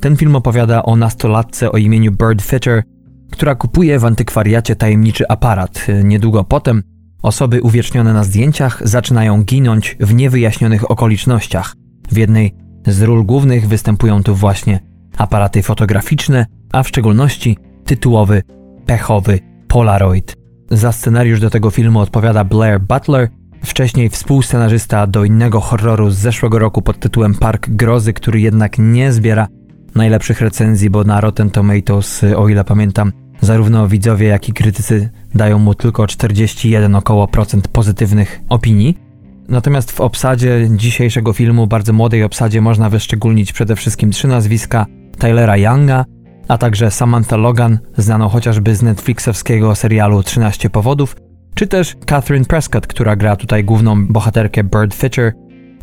Ten 0.00 0.16
film 0.16 0.36
opowiada 0.36 0.82
o 0.82 0.96
nastolatce 0.96 1.72
o 1.72 1.76
imieniu 1.76 2.12
Bird 2.12 2.42
Fitter, 2.42 2.82
która 3.30 3.54
kupuje 3.54 3.98
w 3.98 4.04
antykwariacie 4.04 4.76
tajemniczy 4.76 5.28
aparat. 5.28 5.86
Niedługo 6.04 6.44
potem 6.44 6.82
osoby 7.22 7.62
uwiecznione 7.62 8.12
na 8.12 8.24
zdjęciach 8.24 8.80
zaczynają 8.84 9.44
ginąć 9.44 9.96
w 10.00 10.14
niewyjaśnionych 10.14 10.90
okolicznościach. 10.90 11.74
W 12.12 12.16
jednej 12.16 12.54
z 12.86 13.02
ról 13.02 13.24
głównych 13.24 13.68
występują 13.68 14.22
tu 14.22 14.34
właśnie 14.34 14.80
aparaty 15.16 15.62
fotograficzne, 15.62 16.46
a 16.72 16.82
w 16.82 16.88
szczególności 16.88 17.58
tytułowy, 17.84 18.42
pechowy 18.86 19.40
Polaroid. 19.68 20.36
Za 20.70 20.92
scenariusz 20.92 21.40
do 21.40 21.50
tego 21.50 21.70
filmu 21.70 22.00
odpowiada 22.00 22.44
Blair 22.44 22.80
Butler, 22.80 23.28
wcześniej 23.64 24.08
współscenarzysta 24.08 25.06
do 25.06 25.24
innego 25.24 25.60
horroru 25.60 26.10
z 26.10 26.16
zeszłego 26.16 26.58
roku 26.58 26.82
pod 26.82 27.00
tytułem 27.00 27.34
Park 27.34 27.68
Grozy, 27.68 28.12
który 28.12 28.40
jednak 28.40 28.78
nie 28.78 29.12
zbiera 29.12 29.48
najlepszych 29.94 30.40
recenzji, 30.40 30.90
bo 30.90 31.04
na 31.04 31.20
Rotten 31.20 31.50
Tomatoes, 31.50 32.24
o 32.36 32.48
ile 32.48 32.64
pamiętam, 32.64 33.12
zarówno 33.40 33.88
widzowie, 33.88 34.26
jak 34.26 34.48
i 34.48 34.52
krytycy 34.52 35.10
dają 35.34 35.58
mu 35.58 35.74
tylko 35.74 36.06
41 36.06 36.94
około 36.94 37.28
procent 37.28 37.68
pozytywnych 37.68 38.40
opinii. 38.48 39.11
Natomiast 39.48 39.92
w 39.92 40.00
obsadzie 40.00 40.68
dzisiejszego 40.76 41.32
filmu, 41.32 41.66
bardzo 41.66 41.92
młodej 41.92 42.22
obsadzie, 42.22 42.60
można 42.60 42.90
wyszczególnić 42.90 43.52
przede 43.52 43.76
wszystkim 43.76 44.10
trzy 44.10 44.28
nazwiska 44.28 44.86
Tylera 45.18 45.56
Younga, 45.56 46.04
a 46.48 46.58
także 46.58 46.90
Samantha 46.90 47.36
Logan, 47.36 47.78
znaną 47.96 48.28
chociażby 48.28 48.74
z 48.76 48.82
Netflixowskiego 48.82 49.74
serialu 49.74 50.22
13 50.22 50.70
powodów, 50.70 51.16
czy 51.54 51.66
też 51.66 51.96
Catherine 52.06 52.44
Prescott, 52.44 52.86
która 52.86 53.16
gra 53.16 53.36
tutaj 53.36 53.64
główną 53.64 54.06
bohaterkę 54.06 54.64
Bird 54.64 54.94
Fisher. 54.94 55.32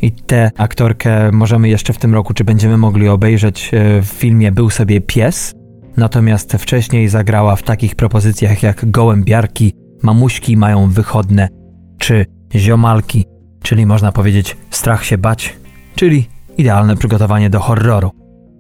I 0.02 0.12
tę 0.12 0.52
aktorkę 0.58 1.32
możemy 1.32 1.70
jeszcze 1.70 1.94
w 1.94 1.98
tym 1.98 2.14
roku, 2.14 2.34
czy 2.34 2.44
będziemy 2.44 2.78
mogli 2.78 3.08
obejrzeć 3.08 3.72
e, 3.74 4.02
w 4.02 4.06
filmie 4.06 4.52
Był 4.52 4.70
sobie 4.70 5.02
pies. 5.02 5.54
Natomiast 5.98 6.54
wcześniej 6.54 7.10
zagrała 7.10 7.56
w 7.56 7.64
takich 7.64 7.96
propozycjach 7.96 8.64
jak 8.64 8.92
Gołębiarki, 8.92 9.74
Mamuśki 10.04 10.58
mają 10.58 10.90
wychodne, 10.90 11.50
czy 11.98 12.26
Ziomalki, 12.56 13.26
czyli 13.62 13.86
można 13.86 14.12
powiedzieć 14.12 14.58
strach 14.70 15.06
się 15.06 15.18
bać, 15.18 15.58
czyli 15.96 16.30
idealne 16.58 16.96
przygotowanie 16.96 17.50
do 17.50 17.60
horroru. 17.60 18.12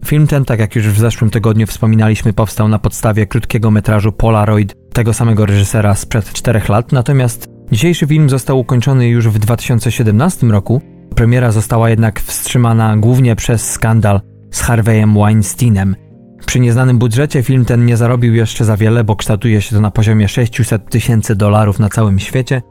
Film 0.05 0.27
ten, 0.27 0.45
tak 0.45 0.59
jak 0.59 0.75
już 0.75 0.87
w 0.87 0.99
zeszłym 0.99 1.29
tygodniu 1.29 1.67
wspominaliśmy, 1.67 2.33
powstał 2.33 2.67
na 2.67 2.79
podstawie 2.79 3.27
krótkiego 3.27 3.71
metrażu 3.71 4.11
Polaroid 4.11 4.75
tego 4.93 5.13
samego 5.13 5.45
reżysera 5.45 5.95
sprzed 5.95 6.33
czterech 6.33 6.69
lat, 6.69 6.91
natomiast 6.91 7.47
dzisiejszy 7.71 8.07
film 8.07 8.29
został 8.29 8.59
ukończony 8.59 9.07
już 9.07 9.27
w 9.27 9.39
2017 9.39 10.47
roku. 10.47 10.81
Premiera 11.15 11.51
została 11.51 11.89
jednak 11.89 12.19
wstrzymana 12.19 12.97
głównie 12.97 13.35
przez 13.35 13.71
skandal 13.71 14.21
z 14.51 14.61
Harveyem 14.61 15.13
Weinsteinem. 15.13 15.95
Przy 16.45 16.59
nieznanym 16.59 16.99
budżecie 16.99 17.43
film 17.43 17.65
ten 17.65 17.85
nie 17.85 17.97
zarobił 17.97 18.33
jeszcze 18.33 18.65
za 18.65 18.77
wiele, 18.77 19.03
bo 19.03 19.15
kształtuje 19.15 19.61
się 19.61 19.75
to 19.75 19.81
na 19.81 19.91
poziomie 19.91 20.27
600 20.27 20.89
tysięcy 20.89 21.35
dolarów 21.35 21.79
na 21.79 21.89
całym 21.89 22.19
świecie. 22.19 22.61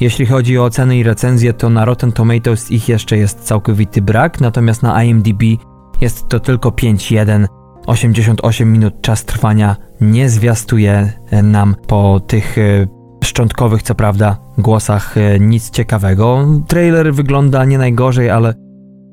Jeśli 0.00 0.26
chodzi 0.26 0.58
o 0.58 0.64
oceny 0.64 0.96
i 0.98 1.02
recenzje, 1.02 1.52
to 1.52 1.70
na 1.70 1.84
Rotten 1.84 2.12
Tomatoes 2.12 2.70
ich 2.70 2.88
jeszcze 2.88 3.16
jest 3.16 3.40
całkowity 3.40 4.02
brak, 4.02 4.40
natomiast 4.40 4.82
na 4.82 5.04
IMDb 5.04 5.42
jest 6.00 6.28
to 6.28 6.40
tylko 6.40 6.70
5.1. 6.70 7.46
88 7.86 8.72
minut 8.72 9.02
czas 9.02 9.24
trwania 9.24 9.76
nie 10.00 10.30
zwiastuje 10.30 11.12
nam 11.42 11.76
po 11.86 12.20
tych 12.20 12.58
e, 12.58 12.86
szczątkowych, 13.24 13.82
co 13.82 13.94
prawda, 13.94 14.38
głosach 14.58 15.18
e, 15.18 15.40
nic 15.40 15.70
ciekawego. 15.70 16.46
Trailer 16.66 17.14
wygląda 17.14 17.64
nie 17.64 17.78
najgorzej, 17.78 18.30
ale 18.30 18.54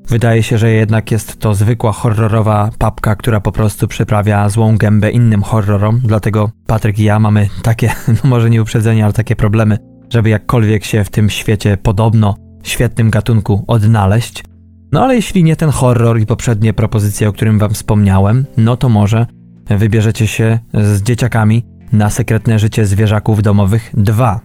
wydaje 0.09 0.43
się, 0.43 0.57
że 0.57 0.71
jednak 0.71 1.11
jest 1.11 1.39
to 1.39 1.53
zwykła 1.53 1.91
horrorowa 1.91 2.69
papka, 2.79 3.15
która 3.15 3.41
po 3.41 3.51
prostu 3.51 3.87
przyprawia 3.87 4.49
złą 4.49 4.77
gębę 4.77 5.11
innym 5.11 5.43
horrorom. 5.43 6.01
Dlatego 6.03 6.51
Patryk 6.67 6.99
i 6.99 7.03
ja 7.03 7.19
mamy 7.19 7.49
takie, 7.63 7.91
no 8.23 8.29
może 8.29 8.49
nie 8.49 8.61
uprzedzenia, 8.61 9.03
ale 9.03 9.13
takie 9.13 9.35
problemy, 9.35 9.77
żeby 10.09 10.29
jakkolwiek 10.29 10.85
się 10.85 11.03
w 11.03 11.09
tym 11.09 11.29
świecie 11.29 11.77
podobno 11.77 12.35
świetnym 12.63 13.09
gatunku 13.09 13.63
odnaleźć. 13.67 14.43
No 14.91 15.03
ale 15.03 15.15
jeśli 15.15 15.43
nie 15.43 15.55
ten 15.55 15.69
horror 15.69 16.19
i 16.19 16.25
poprzednie 16.25 16.73
propozycje, 16.73 17.29
o 17.29 17.33
którym 17.33 17.59
wam 17.59 17.73
wspomniałem, 17.73 18.45
no 18.57 18.77
to 18.77 18.89
może 18.89 19.25
wybierzecie 19.69 20.27
się 20.27 20.59
z 20.73 21.01
dzieciakami 21.01 21.63
na 21.91 22.09
sekretne 22.09 22.59
życie 22.59 22.85
zwierzaków 22.85 23.41
domowych 23.41 23.91
2. 23.93 24.39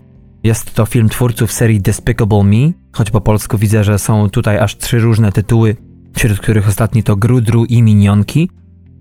Jest 0.44 0.74
to 0.74 0.86
film 0.86 1.08
twórców 1.08 1.52
serii 1.52 1.80
Despicable 1.80 2.44
Me, 2.44 2.72
choć 2.92 3.10
po 3.10 3.20
polsku 3.20 3.58
widzę, 3.58 3.84
że 3.84 3.98
są 3.98 4.30
tutaj 4.30 4.58
aż 4.58 4.76
trzy 4.76 4.98
różne 4.98 5.32
tytuły, 5.32 5.76
wśród 6.14 6.40
których 6.40 6.68
ostatni 6.68 7.02
to 7.02 7.16
Grudru 7.16 7.64
i 7.64 7.82
Minionki. 7.82 8.50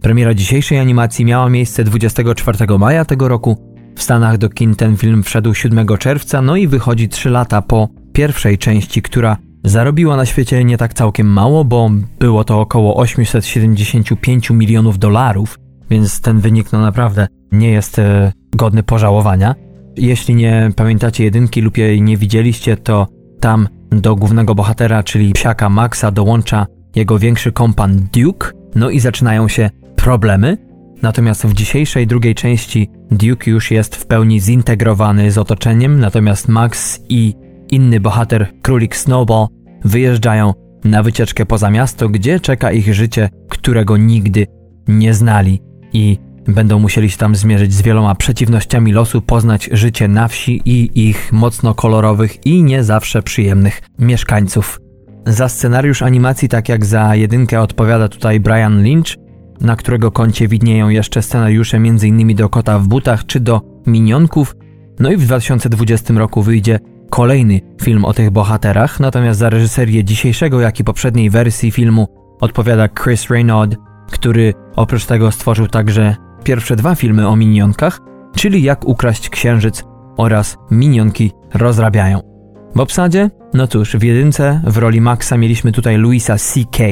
Premiera 0.02 0.34
dzisiejszej 0.34 0.80
animacji 0.80 1.26
miała 1.26 1.50
miejsce 1.50 1.84
24 1.84 2.78
maja 2.78 3.06
tego 3.06 3.28
roku. 3.28 3.69
W 4.00 4.04
Stanach 4.04 4.38
do 4.38 4.50
kin 4.50 4.76
ten 4.76 4.98
film 4.98 5.24
wszedł 5.24 5.54
7 5.54 5.88
czerwca, 5.98 6.42
no 6.42 6.56
i 6.56 6.68
wychodzi 6.68 7.10
3 7.10 7.30
lata 7.30 7.62
po 7.62 7.90
pierwszej 8.14 8.58
części, 8.58 9.02
która 9.02 9.38
Zarobiła 9.64 10.16
na 10.16 10.26
świecie 10.26 10.64
nie 10.64 10.78
tak 10.78 10.94
całkiem 10.94 11.28
mało, 11.28 11.66
bo 11.66 11.92
było 12.20 12.44
to 12.44 12.60
około 12.60 12.96
875 12.96 14.50
milionów 14.50 15.00
dolarów, 15.00 15.58
więc 15.90 16.22
ten 16.22 16.40
wynik 16.40 16.72
no 16.72 16.82
naprawdę 16.82 17.28
nie 17.52 17.72
jest 17.72 18.00
e, 18.00 18.32
godny 18.56 18.84
pożałowania. 18.84 19.56
Jeśli 19.98 20.36
nie 20.36 20.72
pamiętacie 20.76 21.24
jedynki 21.24 21.62
lub 21.62 21.78
jej 21.78 22.02
nie 22.02 22.18
widzieliście, 22.18 22.78
to 22.78 23.08
tam 23.40 23.68
do 23.92 24.16
głównego 24.16 24.56
bohatera, 24.56 25.04
czyli 25.04 25.34
psiaka 25.34 25.70
Maxa, 25.70 26.12
dołącza 26.12 26.66
jego 26.96 27.20
większy 27.20 27.52
kompan 27.52 28.08
Duke, 28.14 28.52
no 28.76 28.90
i 28.90 29.00
zaczynają 29.00 29.48
się 29.48 29.70
problemy. 29.96 30.69
Natomiast 31.02 31.46
w 31.46 31.54
dzisiejszej 31.54 32.08
drugiej 32.08 32.36
części 32.36 32.90
Duke 33.12 33.52
już 33.52 33.72
jest 33.72 33.96
w 33.96 34.06
pełni 34.06 34.40
zintegrowany 34.40 35.32
z 35.32 35.38
otoczeniem, 35.38 36.00
natomiast 36.00 36.48
Max 36.48 37.00
i 37.10 37.34
inny 37.72 38.00
bohater, 38.00 38.48
królik 38.62 38.96
Snowball, 38.96 39.48
wyjeżdżają 39.86 40.54
na 40.84 41.04
wycieczkę 41.04 41.46
poza 41.46 41.70
miasto, 41.70 42.10
gdzie 42.10 42.40
czeka 42.40 42.72
ich 42.72 42.94
życie, 42.94 43.30
którego 43.50 43.98
nigdy 43.98 44.48
nie 44.88 45.14
znali 45.14 45.62
i 45.94 46.18
będą 46.48 46.80
musieli 46.80 47.10
się 47.10 47.18
tam 47.18 47.36
zmierzyć 47.36 47.74
z 47.74 47.82
wieloma 47.82 48.16
przeciwnościami 48.16 48.94
losu, 48.94 49.22
poznać 49.22 49.70
życie 49.72 50.08
na 50.08 50.28
wsi 50.28 50.62
i 50.66 51.08
ich 51.10 51.34
mocno 51.34 51.74
kolorowych 51.74 52.46
i 52.46 52.64
nie 52.64 52.84
zawsze 52.84 53.24
przyjemnych 53.24 53.82
mieszkańców. 54.00 54.80
Za 55.26 55.50
scenariusz 55.50 56.02
animacji, 56.02 56.50
tak 56.50 56.70
jak 56.70 56.86
za 56.86 57.16
jedynkę, 57.16 57.62
odpowiada 57.62 58.08
tutaj 58.08 58.40
Brian 58.40 58.84
Lynch, 58.84 59.29
na 59.62 59.76
którego 59.76 60.12
koncie 60.12 60.48
widnieją 60.48 60.90
jeszcze 60.90 61.22
scenariusze 61.22 61.78
m.in. 61.78 62.36
do 62.36 62.50
Kota 62.50 62.80
w 62.80 62.88
butach 62.88 63.26
czy 63.26 63.40
do 63.40 63.62
Minionków. 63.88 64.56
No 65.00 65.12
i 65.12 65.18
w 65.18 65.26
2020 65.26 66.14
roku 66.14 66.42
wyjdzie 66.42 66.80
kolejny 67.10 67.62
film 67.82 68.06
o 68.06 68.14
tych 68.14 68.32
bohaterach, 68.32 69.00
natomiast 69.00 69.40
za 69.40 69.50
reżyserię 69.50 70.04
dzisiejszego, 70.04 70.62
jak 70.62 70.80
i 70.80 70.84
poprzedniej 70.84 71.30
wersji 71.30 71.72
filmu 71.72 72.08
odpowiada 72.42 72.90
Chris 73.04 73.30
Reynolds, 73.30 73.78
który 74.12 74.54
oprócz 74.76 75.06
tego 75.06 75.32
stworzył 75.32 75.68
także 75.68 76.16
pierwsze 76.44 76.76
dwa 76.76 76.96
filmy 76.96 77.28
o 77.28 77.36
minionkach, 77.36 78.00
czyli 78.36 78.64
Jak 78.64 78.88
ukraść 78.88 79.30
księżyc 79.30 79.84
oraz 80.18 80.58
Minionki 80.72 81.32
rozrabiają. 81.54 82.22
W 82.76 82.80
obsadzie? 82.80 83.30
No 83.54 83.68
cóż, 83.68 83.96
w 83.96 84.04
jedynce 84.04 84.62
w 84.68 84.78
roli 84.78 85.02
Maxa 85.02 85.38
mieliśmy 85.38 85.72
tutaj 85.72 85.98
Louisa 85.98 86.38
C.K. 86.38 86.84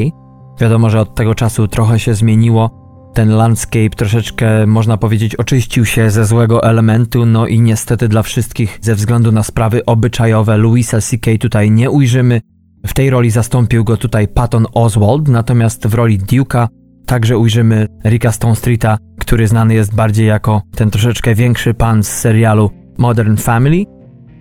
Wiadomo, 0.60 0.90
że 0.90 1.00
od 1.00 1.16
tego 1.16 1.36
czasu 1.36 1.68
trochę 1.68 2.00
się 2.00 2.14
zmieniło, 2.14 2.88
ten 3.14 3.30
landscape 3.30 3.90
troszeczkę, 3.90 4.68
można 4.68 4.98
powiedzieć, 4.98 5.36
oczyścił 5.36 5.86
się 5.86 6.12
ze 6.12 6.26
złego 6.26 6.64
elementu, 6.64 7.26
no 7.26 7.48
i 7.48 7.62
niestety 7.62 8.08
dla 8.08 8.24
wszystkich, 8.24 8.80
ze 8.82 8.96
względu 8.96 9.32
na 9.32 9.44
sprawy 9.44 9.86
obyczajowe, 9.86 10.58
Louisa 10.58 11.02
C.K. 11.02 11.32
tutaj 11.40 11.72
nie 11.72 11.92
ujrzymy. 11.92 12.42
W 12.88 12.94
tej 12.94 13.10
roli 13.10 13.32
zastąpił 13.32 13.84
go 13.84 13.98
tutaj 13.98 14.28
Patton 14.28 14.66
Oswald, 14.74 15.28
natomiast 15.28 15.88
w 15.88 15.94
roli 15.94 16.20
Duke'a 16.20 16.68
także 17.06 17.38
ujrzymy 17.38 17.88
Ricka 18.06 18.32
Stone 18.32 18.56
Streeta, 18.56 18.98
który 19.20 19.48
znany 19.48 19.74
jest 19.74 19.96
bardziej 19.96 20.28
jako 20.28 20.62
ten 20.76 20.92
troszeczkę 20.92 21.36
większy 21.36 21.74
pan 21.74 22.04
z 22.04 22.08
serialu 22.08 22.72
Modern 22.98 23.38
Family. 23.38 23.86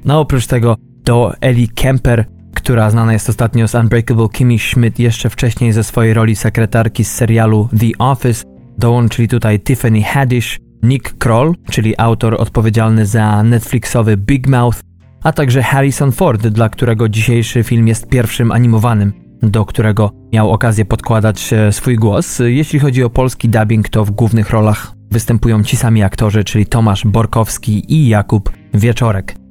No 0.04 0.20
oprócz 0.20 0.46
tego 0.46 0.76
do 1.04 1.32
Ellie 1.40 1.68
Kemper, 1.68 2.25
która 2.66 2.90
znana 2.90 3.12
jest 3.12 3.28
ostatnio 3.28 3.68
z 3.68 3.75
Unbreakable 3.75 4.28
Kimmy 4.32 4.58
Schmidt 4.58 4.99
jeszcze 4.99 5.30
wcześniej 5.30 5.73
ze 5.73 5.85
swojej 5.85 6.14
roli 6.14 6.37
sekretarki 6.37 7.04
z 7.04 7.12
serialu 7.12 7.68
The 7.80 7.87
Office, 7.99 8.44
Dołączyli 8.78 9.28
tutaj 9.28 9.61
Tiffany 9.61 10.02
Haddish, 10.02 10.58
Nick 10.82 11.18
Kroll, 11.18 11.54
czyli 11.70 11.94
autor 11.99 12.37
odpowiedzialny 12.38 13.06
za 13.06 13.42
Netflixowy 13.42 14.16
Big 14.16 14.49
Mouth, 14.49 14.80
a 15.23 15.32
także 15.32 15.62
Harrison 15.62 16.12
Ford, 16.12 16.46
dla 16.46 16.68
którego 16.68 17.08
dzisiejszy 17.08 17.62
film 17.62 17.88
jest 17.88 18.08
pierwszym 18.08 18.52
animowanym, 18.52 19.12
do 19.42 19.64
którego 19.64 20.11
miał 20.32 20.52
okazję 20.52 20.85
podkładać 20.85 21.52
e, 21.52 21.73
swój 21.73 21.96
głos. 21.96 22.38
Jeśli 22.46 22.78
chodzi 22.78 23.04
o 23.04 23.11
polski 23.11 23.49
dubbing, 23.49 23.88
to 23.88 24.04
w 24.04 24.11
głównych 24.11 24.50
rolach 24.50 24.92
występują 25.11 25.62
ci 25.62 25.76
sami 25.76 26.02
aktorzy, 26.02 26.44
czyli 26.44 26.66
Tomasz 26.66 27.06
Borkowski 27.06 27.94
i 27.94 28.08
Jakub 28.08 28.50
Wieczorek. 28.75 29.45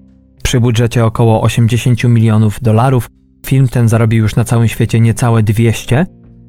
Przy 0.45 0.59
budżecie 0.59 1.05
około 1.05 1.41
80 1.41 2.03
milionów 2.03 2.59
dolarów 2.61 3.09
film 3.45 3.67
ten 3.67 3.89
zarobił 3.89 4.23
już 4.23 4.35
na 4.35 4.43
całym 4.43 4.67
świecie 4.67 4.99
niecałe 4.99 5.43
200, 5.43 6.05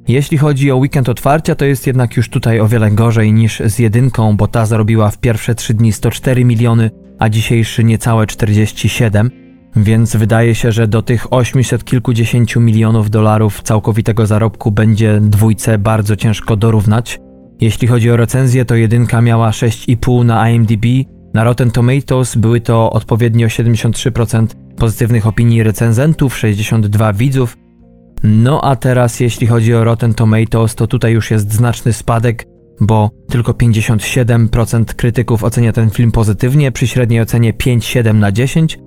jeśli 0.09 0.39
chodzi 0.39 0.71
o 0.71 0.77
weekend 0.77 1.09
otwarcia, 1.09 1.55
to 1.55 1.65
jest 1.65 1.87
jednak 1.87 2.17
już 2.17 2.29
tutaj 2.29 2.61
o 2.61 2.69
wiele 2.69 2.91
gorzej 2.91 3.33
niż 3.33 3.61
z 3.61 3.79
jedynką, 3.79 4.37
bo 4.37 4.49
ta 4.49 4.67
zarobiła 4.67 5.11
w 5.11 5.19
pierwsze 5.19 5.55
trzy 5.55 5.75
dni 5.75 5.93
104 5.93 6.45
miliony, 6.45 6.91
a 7.19 7.29
dzisiejszy 7.29 7.85
niecałe 7.85 8.27
47. 8.27 9.31
więc 9.77 10.17
wydaje 10.17 10.55
się, 10.55 10.73
że 10.73 10.89
do 10.89 11.03
tych 11.03 11.33
800 11.33 11.85
kilkudziesięciu 11.85 12.61
milionów 12.61 13.11
dolarów 13.11 13.63
całkowitego 13.63 14.27
zarobku 14.27 14.71
będzie 14.71 15.21
dwójce 15.21 15.79
bardzo 15.79 16.17
ciężko 16.17 16.57
dorównać. 16.57 17.21
Jeśli 17.61 17.89
chodzi 17.89 18.11
o 18.11 18.17
recenzję, 18.17 18.65
to 18.65 18.75
jedynka 18.75 19.23
miała 19.23 19.51
6,5 19.51 20.25
na 20.25 20.51
IMDb, 20.51 20.87
na 21.37 21.45
Rotten 21.45 21.71
Tomatoes 21.71 22.37
były 22.37 22.61
to 22.61 22.91
odpowiednio 22.91 23.47
73% 23.47 24.47
pozytywnych 24.77 25.27
opinii 25.27 25.63
recenzentów, 25.63 26.39
62 26.39 27.13
widzów. 27.13 27.57
No 28.23 28.65
a 28.65 28.77
teraz 28.77 29.21
jeśli 29.21 29.47
chodzi 29.47 29.75
o 29.75 29.85
Rotten 29.85 30.15
Tomatoes, 30.15 30.75
to 30.75 30.87
tutaj 30.87 31.13
już 31.13 31.31
jest 31.31 31.53
znaczny 31.53 31.93
spadek, 31.93 32.45
bo 32.81 33.11
tylko 33.29 33.53
57% 33.53 34.85
krytyków 34.85 35.45
ocenia 35.45 35.73
ten 35.73 35.91
film 35.91 36.13
pozytywnie, 36.13 36.73
przy 36.73 36.87
średniej 36.87 37.21
ocenie 37.21 37.53
5,7 37.53 38.15
na 38.15 38.33
10. 38.33 38.79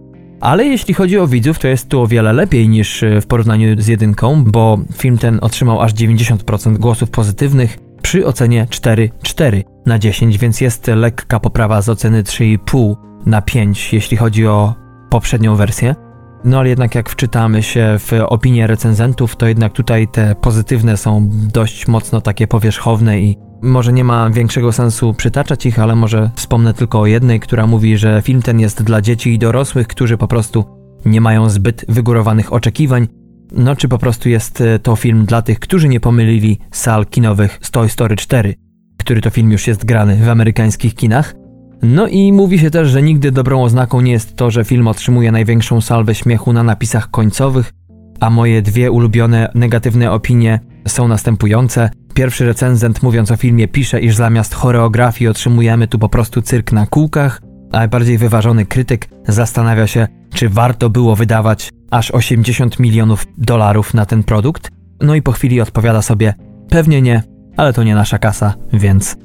Ale 0.41 0.65
jeśli 0.65 0.93
chodzi 0.93 1.17
o 1.17 1.27
widzów, 1.27 1.59
to 1.59 1.67
jest 1.67 1.89
tu 1.89 2.01
o 2.01 2.07
wiele 2.07 2.33
lepiej 2.33 2.69
niż 2.69 3.03
w 3.21 3.25
porównaniu 3.27 3.81
z 3.81 3.87
jedynką, 3.87 4.43
bo 4.43 4.79
film 4.93 5.17
ten 5.17 5.39
otrzymał 5.41 5.81
aż 5.81 5.93
90% 5.93 6.77
głosów 6.77 7.09
pozytywnych 7.09 7.77
przy 8.01 8.25
ocenie 8.25 8.67
4,4 8.69 9.63
na 9.85 9.99
10, 9.99 10.37
więc 10.37 10.61
jest 10.61 10.87
lekka 10.87 11.39
poprawa 11.39 11.81
z 11.81 11.89
oceny 11.89 12.23
3,5 12.23 12.95
na 13.25 13.41
5, 13.41 13.93
jeśli 13.93 14.17
chodzi 14.17 14.47
o 14.47 14.73
poprzednią 15.09 15.55
wersję. 15.55 15.95
No 16.43 16.59
ale 16.59 16.69
jednak 16.69 16.95
jak 16.95 17.09
wczytamy 17.09 17.63
się 17.63 17.95
w 17.99 18.11
opinie 18.27 18.67
recenzentów, 18.67 19.35
to 19.35 19.47
jednak 19.47 19.73
tutaj 19.73 20.07
te 20.07 20.35
pozytywne 20.35 20.97
są 20.97 21.29
dość 21.31 21.87
mocno 21.87 22.21
takie 22.21 22.47
powierzchowne 22.47 23.19
i 23.19 23.37
może 23.61 23.93
nie 23.93 24.03
ma 24.03 24.29
większego 24.29 24.71
sensu 24.71 25.13
przytaczać 25.13 25.65
ich, 25.65 25.79
ale 25.79 25.95
może 25.95 26.31
wspomnę 26.35 26.73
tylko 26.73 26.99
o 26.99 27.05
jednej, 27.05 27.39
która 27.39 27.67
mówi, 27.67 27.97
że 27.97 28.21
film 28.21 28.41
ten 28.41 28.59
jest 28.59 28.83
dla 28.83 29.01
dzieci 29.01 29.33
i 29.33 29.39
dorosłych, 29.39 29.87
którzy 29.87 30.17
po 30.17 30.27
prostu 30.27 30.65
nie 31.05 31.21
mają 31.21 31.49
zbyt 31.49 31.85
wygórowanych 31.89 32.53
oczekiwań. 32.53 33.07
No 33.51 33.75
czy 33.75 33.87
po 33.87 33.97
prostu 33.97 34.29
jest 34.29 34.63
to 34.83 34.95
film 34.95 35.25
dla 35.25 35.41
tych, 35.41 35.59
którzy 35.59 35.89
nie 35.89 35.99
pomylili 35.99 36.59
sal 36.71 37.05
kinowych 37.05 37.59
z 37.61 37.71
Toy 37.71 37.89
Story 37.89 38.15
4, 38.15 38.55
który 38.97 39.21
to 39.21 39.29
film 39.29 39.51
już 39.51 39.67
jest 39.67 39.85
grany 39.85 40.15
w 40.15 40.29
amerykańskich 40.29 40.95
kinach. 40.95 41.35
No 41.81 42.07
i 42.07 42.33
mówi 42.33 42.59
się 42.59 42.71
też, 42.71 42.89
że 42.89 43.01
nigdy 43.01 43.31
dobrą 43.31 43.63
oznaką 43.63 44.01
nie 44.01 44.11
jest 44.11 44.35
to, 44.35 44.51
że 44.51 44.63
film 44.63 44.87
otrzymuje 44.87 45.31
największą 45.31 45.81
salwę 45.81 46.15
śmiechu 46.15 46.53
na 46.53 46.63
napisach 46.63 47.11
końcowych, 47.11 47.73
a 48.19 48.29
moje 48.29 48.61
dwie 48.61 48.91
ulubione 48.91 49.51
negatywne 49.55 50.11
opinie 50.11 50.59
są 50.87 51.07
następujące. 51.07 51.89
Pierwszy 52.13 52.45
recenzent 52.45 53.03
mówiąc 53.03 53.31
o 53.31 53.35
filmie 53.35 53.67
pisze, 53.67 54.01
iż 54.01 54.15
zamiast 54.15 54.53
choreografii 54.53 55.27
otrzymujemy 55.27 55.87
tu 55.87 55.99
po 55.99 56.09
prostu 56.09 56.41
cyrk 56.41 56.71
na 56.71 56.87
kółkach, 56.87 57.41
a 57.71 57.77
najbardziej 57.77 58.17
wyważony 58.17 58.65
krytyk 58.65 59.07
zastanawia 59.27 59.87
się, 59.87 60.07
czy 60.33 60.49
warto 60.49 60.89
było 60.89 61.15
wydawać 61.15 61.69
aż 61.91 62.11
80 62.11 62.79
milionów 62.79 63.25
dolarów 63.37 63.93
na 63.93 64.05
ten 64.05 64.23
produkt. 64.23 64.71
No 65.01 65.15
i 65.15 65.21
po 65.21 65.31
chwili 65.31 65.61
odpowiada 65.61 66.01
sobie, 66.01 66.33
pewnie 66.69 67.01
nie, 67.01 67.23
ale 67.57 67.73
to 67.73 67.83
nie 67.83 67.95
nasza 67.95 68.19
kasa, 68.19 68.53
więc 68.73 69.17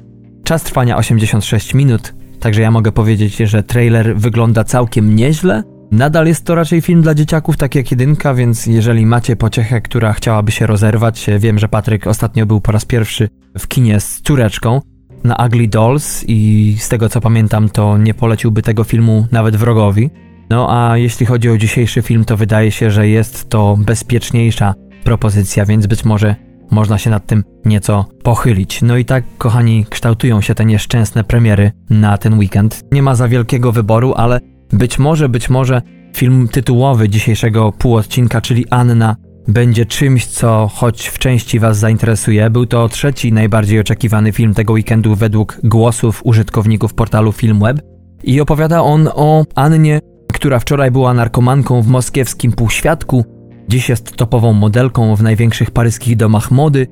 czas 0.43 0.63
trwania 0.63 0.97
86 0.97 1.73
minut, 1.73 2.13
Także 2.39 2.61
ja 2.61 2.71
mogę 2.71 2.91
powiedzieć, 2.91 3.35
że 3.37 3.63
trailer 3.63 4.17
wygląda 4.17 4.63
całkiem 4.63 5.15
nieźle. 5.15 5.63
Nadal 5.91 6.27
jest 6.27 6.45
to 6.45 6.55
raczej 6.55 6.81
film 6.81 7.01
dla 7.01 7.15
dzieciaków, 7.15 7.57
tak 7.57 7.75
jak 7.75 7.91
jedynka, 7.91 8.33
więc 8.33 8.65
jeżeli 8.65 9.05
macie 9.05 9.35
pociechę, 9.35 9.81
która 9.81 10.13
chciałaby 10.13 10.51
się 10.51 10.67
rozerwać, 10.67 11.25
wiem, 11.39 11.59
że 11.59 11.67
Patryk 11.67 12.07
ostatnio 12.07 12.45
był 12.45 12.61
po 12.61 12.71
raz 12.71 12.85
pierwszy 12.85 13.29
w 13.57 13.67
kinie 13.67 13.99
z 13.99 14.21
córeczką 14.21 14.81
na 15.23 15.35
Ugly 15.45 15.67
Dolls 15.67 16.23
i 16.27 16.75
z 16.79 16.89
tego 16.89 17.09
co 17.09 17.21
pamiętam, 17.21 17.69
to 17.69 17.97
nie 17.97 18.13
poleciłby 18.13 18.61
tego 18.61 18.83
filmu 18.83 19.27
nawet 19.31 19.55
wrogowi. 19.55 20.09
No 20.49 20.67
a 20.69 20.97
jeśli 20.97 21.25
chodzi 21.25 21.49
o 21.49 21.57
dzisiejszy 21.57 22.01
film, 22.01 22.25
to 22.25 22.37
wydaje 22.37 22.71
się, 22.71 22.91
że 22.91 23.07
jest 23.07 23.49
to 23.49 23.77
bezpieczniejsza 23.79 24.73
propozycja, 25.03 25.65
więc 25.65 25.87
być 25.87 26.05
może 26.05 26.35
można 26.71 26.97
się 26.97 27.09
nad 27.09 27.25
tym 27.25 27.43
nieco 27.65 28.05
pochylić. 28.23 28.81
No 28.81 28.97
i 28.97 29.05
tak, 29.05 29.23
kochani, 29.37 29.85
kształtują 29.89 30.41
się 30.41 30.55
te 30.55 30.65
nieszczęsne 30.65 31.23
premiery 31.23 31.71
na 31.89 32.17
ten 32.17 32.37
weekend. 32.39 32.81
Nie 32.91 33.03
ma 33.03 33.15
za 33.15 33.27
wielkiego 33.27 33.71
wyboru, 33.71 34.13
ale 34.17 34.39
być 34.73 34.99
może, 34.99 35.29
być 35.29 35.49
może 35.49 35.81
film 36.15 36.47
tytułowy 36.47 37.09
dzisiejszego 37.09 37.71
półodcinka, 37.71 38.41
czyli 38.41 38.65
Anna, 38.69 39.15
będzie 39.47 39.85
czymś, 39.85 40.25
co 40.25 40.69
choć 40.73 41.07
w 41.07 41.19
części 41.19 41.59
Was 41.59 41.77
zainteresuje. 41.77 42.49
Był 42.49 42.65
to 42.65 42.89
trzeci 42.89 43.33
najbardziej 43.33 43.79
oczekiwany 43.79 44.31
film 44.31 44.53
tego 44.53 44.73
weekendu 44.73 45.15
według 45.15 45.59
głosów 45.63 46.21
użytkowników 46.23 46.93
portalu 46.93 47.31
Filmweb. 47.31 47.81
I 48.23 48.41
opowiada 48.41 48.81
on 48.81 49.09
o 49.13 49.43
Annie, 49.55 49.99
która 50.35 50.59
wczoraj 50.59 50.91
była 50.91 51.13
narkomanką 51.13 51.81
w 51.81 51.87
moskiewskim 51.87 52.51
półświadku, 52.51 53.25
Dziś 53.67 53.89
jest 53.89 54.15
topową 54.15 54.53
modelką 54.53 55.15
w 55.15 55.23
największych 55.23 55.71
paryskich 55.71 56.17
domach 56.17 56.51
mody, 56.51 56.87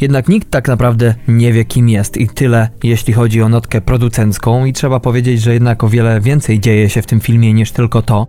jednak 0.00 0.28
nikt 0.28 0.50
tak 0.50 0.68
naprawdę 0.68 1.14
nie 1.28 1.52
wie 1.52 1.64
kim 1.64 1.88
jest. 1.88 2.16
I 2.16 2.28
tyle 2.28 2.68
jeśli 2.82 3.12
chodzi 3.12 3.42
o 3.42 3.48
notkę 3.48 3.80
producencką. 3.80 4.64
I 4.64 4.72
trzeba 4.72 5.00
powiedzieć, 5.00 5.40
że 5.40 5.52
jednak 5.52 5.84
o 5.84 5.88
wiele 5.88 6.20
więcej 6.20 6.60
dzieje 6.60 6.90
się 6.90 7.02
w 7.02 7.06
tym 7.06 7.20
filmie 7.20 7.52
niż 7.52 7.72
tylko 7.72 8.02
to, 8.02 8.26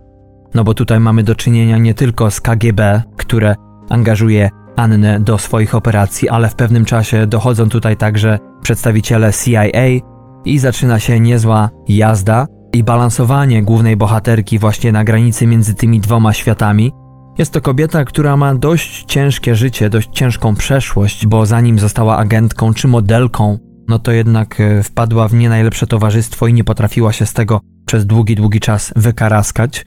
no 0.54 0.64
bo 0.64 0.74
tutaj 0.74 1.00
mamy 1.00 1.22
do 1.22 1.34
czynienia 1.34 1.78
nie 1.78 1.94
tylko 1.94 2.30
z 2.30 2.40
KGB, 2.40 3.02
które 3.16 3.54
angażuje 3.88 4.50
Annę 4.76 5.20
do 5.20 5.38
swoich 5.38 5.74
operacji, 5.74 6.28
ale 6.28 6.48
w 6.48 6.54
pewnym 6.54 6.84
czasie 6.84 7.26
dochodzą 7.26 7.68
tutaj 7.68 7.96
także 7.96 8.38
przedstawiciele 8.62 9.32
CIA 9.32 10.02
i 10.44 10.58
zaczyna 10.58 11.00
się 11.00 11.20
niezła 11.20 11.70
jazda 11.88 12.46
i 12.78 12.84
balansowanie 12.84 13.62
głównej 13.62 13.96
bohaterki 13.96 14.58
właśnie 14.58 14.92
na 14.92 15.04
granicy 15.04 15.46
między 15.46 15.74
tymi 15.74 16.00
dwoma 16.00 16.32
światami, 16.32 16.92
jest 17.38 17.52
to 17.52 17.60
kobieta, 17.60 18.04
która 18.04 18.36
ma 18.36 18.54
dość 18.54 19.04
ciężkie 19.04 19.54
życie, 19.54 19.90
dość 19.90 20.08
ciężką 20.12 20.54
przeszłość, 20.54 21.26
bo 21.26 21.46
zanim 21.46 21.78
została 21.78 22.16
agentką 22.16 22.74
czy 22.74 22.88
modelką, 22.88 23.58
no 23.88 23.98
to 23.98 24.12
jednak 24.12 24.60
e, 24.60 24.82
wpadła 24.82 25.28
w 25.28 25.34
nie 25.34 25.48
najlepsze 25.48 25.86
towarzystwo 25.86 26.46
i 26.46 26.52
nie 26.52 26.64
potrafiła 26.64 27.12
się 27.12 27.26
z 27.26 27.32
tego 27.32 27.60
przez 27.86 28.06
długi, 28.06 28.36
długi 28.36 28.60
czas 28.60 28.92
wykaraskać. 28.96 29.86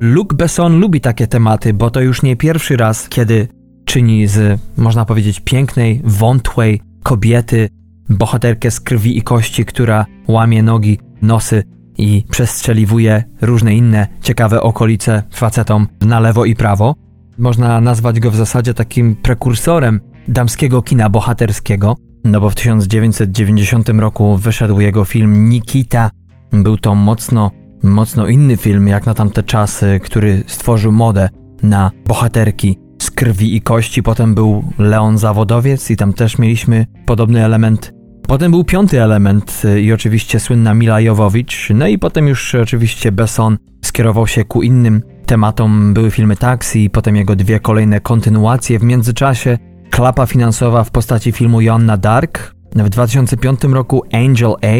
Luc 0.00 0.28
Besson 0.34 0.80
lubi 0.80 1.00
takie 1.00 1.26
tematy, 1.26 1.74
bo 1.74 1.90
to 1.90 2.00
już 2.00 2.22
nie 2.22 2.36
pierwszy 2.36 2.76
raz, 2.76 3.08
kiedy 3.08 3.48
czyni 3.84 4.26
z, 4.26 4.60
można 4.76 5.04
powiedzieć, 5.04 5.40
pięknej, 5.40 6.00
wątłej 6.04 6.80
kobiety 7.02 7.68
bohaterkę 8.08 8.70
z 8.70 8.80
krwi 8.80 9.18
i 9.18 9.22
kości, 9.22 9.64
która 9.64 10.06
łamie 10.28 10.62
nogi, 10.62 10.98
nosy 11.22 11.62
i 11.98 12.24
przestrzeliwuje 12.30 13.24
różne 13.40 13.74
inne 13.74 14.06
ciekawe 14.20 14.62
okolice 14.62 15.22
facetom 15.30 15.86
na 16.00 16.20
lewo 16.20 16.44
i 16.44 16.54
prawo. 16.54 16.94
Można 17.38 17.80
nazwać 17.80 18.20
go 18.20 18.30
w 18.30 18.36
zasadzie 18.36 18.74
takim 18.74 19.16
prekursorem 19.16 20.00
damskiego 20.28 20.82
kina 20.82 21.10
bohaterskiego, 21.10 21.96
no 22.24 22.40
bo 22.40 22.50
w 22.50 22.54
1990 22.54 23.88
roku 23.88 24.36
wyszedł 24.36 24.80
jego 24.80 25.04
film 25.04 25.48
Nikita. 25.48 26.10
Był 26.52 26.76
to 26.76 26.94
mocno, 26.94 27.50
mocno 27.82 28.26
inny 28.26 28.56
film 28.56 28.88
jak 28.88 29.06
na 29.06 29.14
tamte 29.14 29.42
czasy, 29.42 30.00
który 30.02 30.44
stworzył 30.46 30.92
modę 30.92 31.28
na 31.62 31.90
bohaterki 32.06 32.78
z 33.02 33.10
krwi 33.10 33.56
i 33.56 33.60
kości. 33.60 34.02
Potem 34.02 34.34
był 34.34 34.64
Leon 34.78 35.18
Zawodowiec 35.18 35.90
i 35.90 35.96
tam 35.96 36.12
też 36.12 36.38
mieliśmy 36.38 36.86
podobny 37.06 37.44
element 37.44 37.97
Potem 38.28 38.50
był 38.50 38.64
piąty 38.64 39.02
element 39.02 39.62
y, 39.64 39.80
i 39.80 39.92
oczywiście 39.92 40.40
słynna 40.40 40.74
Mila 40.74 41.00
Jowowicz, 41.00 41.68
no 41.74 41.86
i 41.86 41.98
potem 41.98 42.28
już 42.28 42.54
oczywiście 42.54 43.12
Besson 43.12 43.58
skierował 43.84 44.26
się 44.26 44.44
ku 44.44 44.62
innym 44.62 45.02
tematom. 45.26 45.94
Były 45.94 46.10
filmy 46.10 46.36
Taxi 46.36 46.90
potem 46.90 47.16
jego 47.16 47.36
dwie 47.36 47.60
kolejne 47.60 48.00
kontynuacje. 48.00 48.78
W 48.78 48.82
międzyczasie 48.82 49.58
klapa 49.90 50.26
finansowa 50.26 50.84
w 50.84 50.90
postaci 50.90 51.32
filmu 51.32 51.60
Joanna 51.60 51.96
Dark, 51.96 52.54
w 52.76 52.88
2005 52.88 53.64
roku 53.64 54.02
Angel 54.12 54.54
A. 54.62 54.76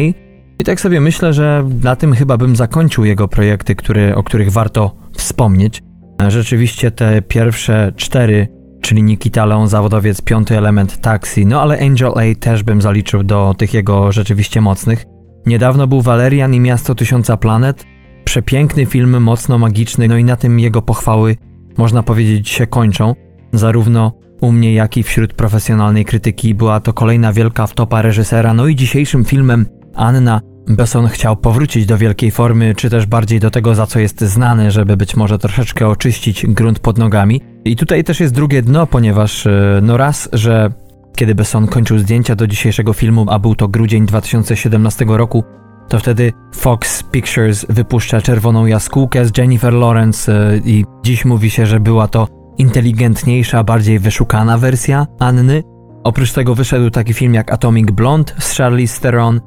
I 0.59 0.63
tak 0.65 0.81
sobie 0.81 1.01
myślę, 1.01 1.33
że 1.33 1.69
na 1.83 1.95
tym 1.95 2.13
chyba 2.13 2.37
bym 2.37 2.55
zakończył 2.55 3.05
jego 3.05 3.27
projekty, 3.27 3.75
które, 3.75 4.15
o 4.15 4.23
których 4.23 4.51
warto 4.51 4.95
wspomnieć. 5.13 5.83
Rzeczywiście 6.27 6.91
te 6.91 7.21
pierwsze 7.21 7.93
cztery 7.95 8.58
czyli 8.89 9.03
Nikita 9.03 9.45
Leon, 9.45 9.67
zawodowiec, 9.67 10.21
piąty 10.21 10.57
element 10.57 11.01
Taxi, 11.01 11.45
no 11.45 11.61
ale 11.61 11.79
Angel 11.79 12.11
A 12.15 12.35
też 12.39 12.63
bym 12.63 12.81
zaliczył 12.81 13.23
do 13.23 13.55
tych 13.57 13.73
jego 13.73 14.11
rzeczywiście 14.11 14.61
mocnych. 14.61 15.05
Niedawno 15.45 15.87
był 15.87 16.01
Valerian 16.01 16.53
i 16.53 16.59
Miasto 16.59 16.95
Tysiąca 16.95 17.37
Planet, 17.37 17.85
przepiękny 18.23 18.85
film, 18.85 19.23
mocno 19.23 19.57
magiczny, 19.57 20.07
no 20.07 20.17
i 20.17 20.23
na 20.23 20.35
tym 20.35 20.59
jego 20.59 20.81
pochwały, 20.81 21.35
można 21.77 22.03
powiedzieć, 22.03 22.49
się 22.49 22.67
kończą. 22.67 23.15
Zarówno 23.53 24.13
u 24.41 24.51
mnie, 24.51 24.73
jak 24.73 24.97
i 24.97 25.03
wśród 25.03 25.33
profesjonalnej 25.33 26.05
krytyki 26.05 26.55
była 26.55 26.79
to 26.79 26.93
kolejna 26.93 27.33
wielka 27.33 27.67
wtopa 27.67 28.01
reżysera, 28.01 28.53
no 28.53 28.67
i 28.67 28.75
dzisiejszym 28.75 29.25
filmem 29.25 29.65
Anna 29.95 30.41
Besson 30.69 31.07
chciał 31.07 31.37
powrócić 31.37 31.85
do 31.85 31.97
wielkiej 31.97 32.31
formy, 32.31 32.75
czy 32.75 32.89
też 32.89 33.05
bardziej 33.05 33.39
do 33.39 33.51
tego, 33.51 33.75
za 33.75 33.87
co 33.87 33.99
jest 33.99 34.21
znany, 34.21 34.71
żeby 34.71 34.97
być 34.97 35.15
może 35.15 35.39
troszeczkę 35.39 35.87
oczyścić 35.87 36.45
grunt 36.47 36.79
pod 36.79 36.97
nogami. 36.97 37.41
I 37.65 37.75
tutaj 37.75 38.03
też 38.03 38.19
jest 38.19 38.33
drugie 38.33 38.61
dno, 38.61 38.87
ponieważ 38.87 39.47
e, 39.47 39.79
no 39.81 39.97
raz, 39.97 40.29
że 40.33 40.71
kiedy 41.15 41.35
Besson 41.35 41.67
kończył 41.67 41.97
zdjęcia 41.99 42.35
do 42.35 42.47
dzisiejszego 42.47 42.93
filmu, 42.93 43.25
a 43.29 43.39
był 43.39 43.55
to 43.55 43.67
grudzień 43.67 44.05
2017 44.05 45.05
roku, 45.07 45.43
to 45.89 45.99
wtedy 45.99 46.33
Fox 46.55 47.03
Pictures 47.03 47.65
wypuszcza 47.69 48.21
Czerwoną 48.21 48.65
Jaskółkę 48.65 49.25
z 49.25 49.37
Jennifer 49.37 49.73
Lawrence 49.73 50.51
y, 50.53 50.61
i 50.65 50.85
dziś 51.03 51.25
mówi 51.25 51.49
się, 51.49 51.65
że 51.65 51.79
była 51.79 52.07
to 52.07 52.27
inteligentniejsza, 52.57 53.63
bardziej 53.63 53.99
wyszukana 53.99 54.57
wersja 54.57 55.07
Anny. 55.19 55.63
Oprócz 56.03 56.33
tego 56.33 56.55
wyszedł 56.55 56.89
taki 56.89 57.13
film 57.13 57.33
jak 57.33 57.53
Atomic 57.53 57.91
Blonde 57.91 58.33
z 58.39 58.57
Charlize 58.57 59.01
Theron. 59.01 59.41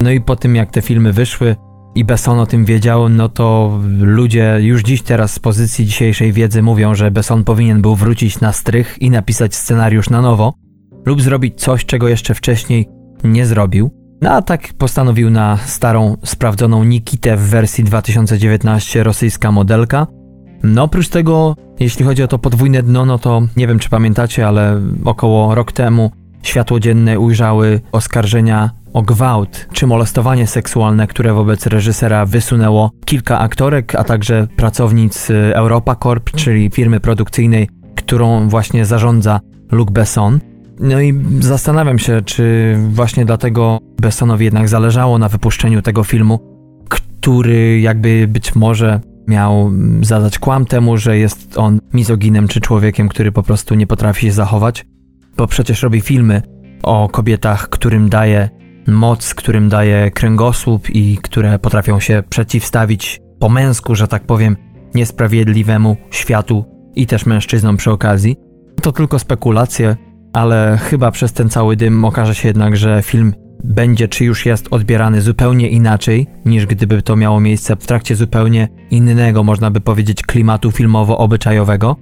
No 0.00 0.10
i 0.10 0.20
po 0.20 0.36
tym 0.36 0.56
jak 0.56 0.70
te 0.70 0.82
filmy 0.82 1.12
wyszły 1.12 1.56
i 1.94 2.04
Besson 2.04 2.38
o 2.38 2.46
tym 2.46 2.64
wiedział, 2.64 3.08
no 3.08 3.28
to 3.28 3.78
ludzie 4.00 4.58
już 4.60 4.82
dziś 4.82 5.02
teraz 5.02 5.32
z 5.32 5.38
pozycji 5.38 5.86
dzisiejszej 5.86 6.32
wiedzy 6.32 6.62
mówią, 6.62 6.94
że 6.94 7.10
Besson 7.10 7.44
powinien 7.44 7.82
był 7.82 7.94
wrócić 7.94 8.40
na 8.40 8.52
strych 8.52 8.96
i 9.00 9.10
napisać 9.10 9.54
scenariusz 9.54 10.10
na 10.10 10.22
nowo 10.22 10.54
lub 11.06 11.22
zrobić 11.22 11.60
coś, 11.60 11.84
czego 11.84 12.08
jeszcze 12.08 12.34
wcześniej 12.34 12.88
nie 13.24 13.46
zrobił. 13.46 13.90
No 14.22 14.30
a 14.30 14.42
tak 14.42 14.68
postanowił 14.78 15.30
na 15.30 15.56
starą, 15.56 16.16
sprawdzoną 16.24 16.84
Nikitę 16.84 17.36
w 17.36 17.40
wersji 17.40 17.84
2019 17.84 19.04
rosyjska 19.04 19.52
modelka. 19.52 20.06
No 20.62 20.82
oprócz 20.82 21.08
tego, 21.08 21.56
jeśli 21.80 22.04
chodzi 22.04 22.22
o 22.22 22.28
to 22.28 22.38
podwójne 22.38 22.82
dno, 22.82 23.06
no 23.06 23.18
to 23.18 23.42
nie 23.56 23.66
wiem 23.66 23.78
czy 23.78 23.88
pamiętacie, 23.88 24.48
ale 24.48 24.80
około 25.04 25.54
rok 25.54 25.72
temu 25.72 26.10
światło 26.42 26.80
dzienne 26.80 27.18
ujrzały 27.18 27.80
oskarżenia 27.92 28.70
o 28.96 29.02
gwałt 29.02 29.68
czy 29.72 29.86
molestowanie 29.86 30.46
seksualne, 30.46 31.06
które 31.06 31.32
wobec 31.32 31.66
reżysera 31.66 32.26
wysunęło 32.26 32.90
kilka 33.04 33.38
aktorek, 33.38 33.94
a 33.94 34.04
także 34.04 34.48
pracownic 34.56 35.28
Europa 35.52 35.94
Corp, 35.94 36.30
czyli 36.30 36.70
firmy 36.70 37.00
produkcyjnej, 37.00 37.68
którą 37.96 38.48
właśnie 38.48 38.84
zarządza 38.84 39.40
Luc 39.72 39.90
Besson. 39.90 40.40
No 40.80 41.00
i 41.00 41.14
zastanawiam 41.40 41.98
się, 41.98 42.22
czy 42.22 42.76
właśnie 42.90 43.24
dlatego 43.24 43.78
Bessonowi 44.00 44.44
jednak 44.44 44.68
zależało 44.68 45.18
na 45.18 45.28
wypuszczeniu 45.28 45.82
tego 45.82 46.04
filmu, 46.04 46.38
który 46.88 47.80
jakby 47.80 48.28
być 48.28 48.54
może 48.54 49.00
miał 49.28 49.72
zadać 50.02 50.38
kłam 50.38 50.64
temu, 50.64 50.96
że 50.96 51.18
jest 51.18 51.58
on 51.58 51.78
mizoginem 51.94 52.48
czy 52.48 52.60
człowiekiem, 52.60 53.08
który 53.08 53.32
po 53.32 53.42
prostu 53.42 53.74
nie 53.74 53.86
potrafi 53.86 54.26
się 54.26 54.32
zachować, 54.32 54.86
bo 55.36 55.46
przecież 55.46 55.82
robi 55.82 56.00
filmy 56.00 56.42
o 56.82 57.08
kobietach, 57.08 57.68
którym 57.68 58.08
daje 58.08 58.55
moc, 58.86 59.34
którym 59.34 59.68
daje 59.68 60.10
kręgosłup 60.10 60.90
i 60.90 61.18
które 61.22 61.58
potrafią 61.58 62.00
się 62.00 62.22
przeciwstawić 62.28 63.20
po 63.38 63.48
męsku, 63.48 63.94
że 63.94 64.08
tak 64.08 64.24
powiem, 64.24 64.56
niesprawiedliwemu 64.94 65.96
światu 66.10 66.64
i 66.94 67.06
też 67.06 67.26
mężczyznom 67.26 67.76
przy 67.76 67.90
okazji. 67.90 68.36
To 68.82 68.92
tylko 68.92 69.18
spekulacje, 69.18 69.96
ale 70.32 70.78
chyba 70.82 71.10
przez 71.10 71.32
ten 71.32 71.48
cały 71.48 71.76
dym 71.76 72.04
okaże 72.04 72.34
się 72.34 72.48
jednak, 72.48 72.76
że 72.76 73.02
film 73.02 73.34
będzie 73.64 74.08
czy 74.08 74.24
już 74.24 74.46
jest 74.46 74.68
odbierany 74.70 75.20
zupełnie 75.20 75.68
inaczej, 75.68 76.26
niż 76.44 76.66
gdyby 76.66 77.02
to 77.02 77.16
miało 77.16 77.40
miejsce 77.40 77.76
w 77.76 77.86
trakcie 77.86 78.16
zupełnie 78.16 78.68
innego, 78.90 79.42
można 79.42 79.70
by 79.70 79.80
powiedzieć, 79.80 80.22
klimatu 80.22 80.70
filmowo-obyczajowego. 80.70 81.96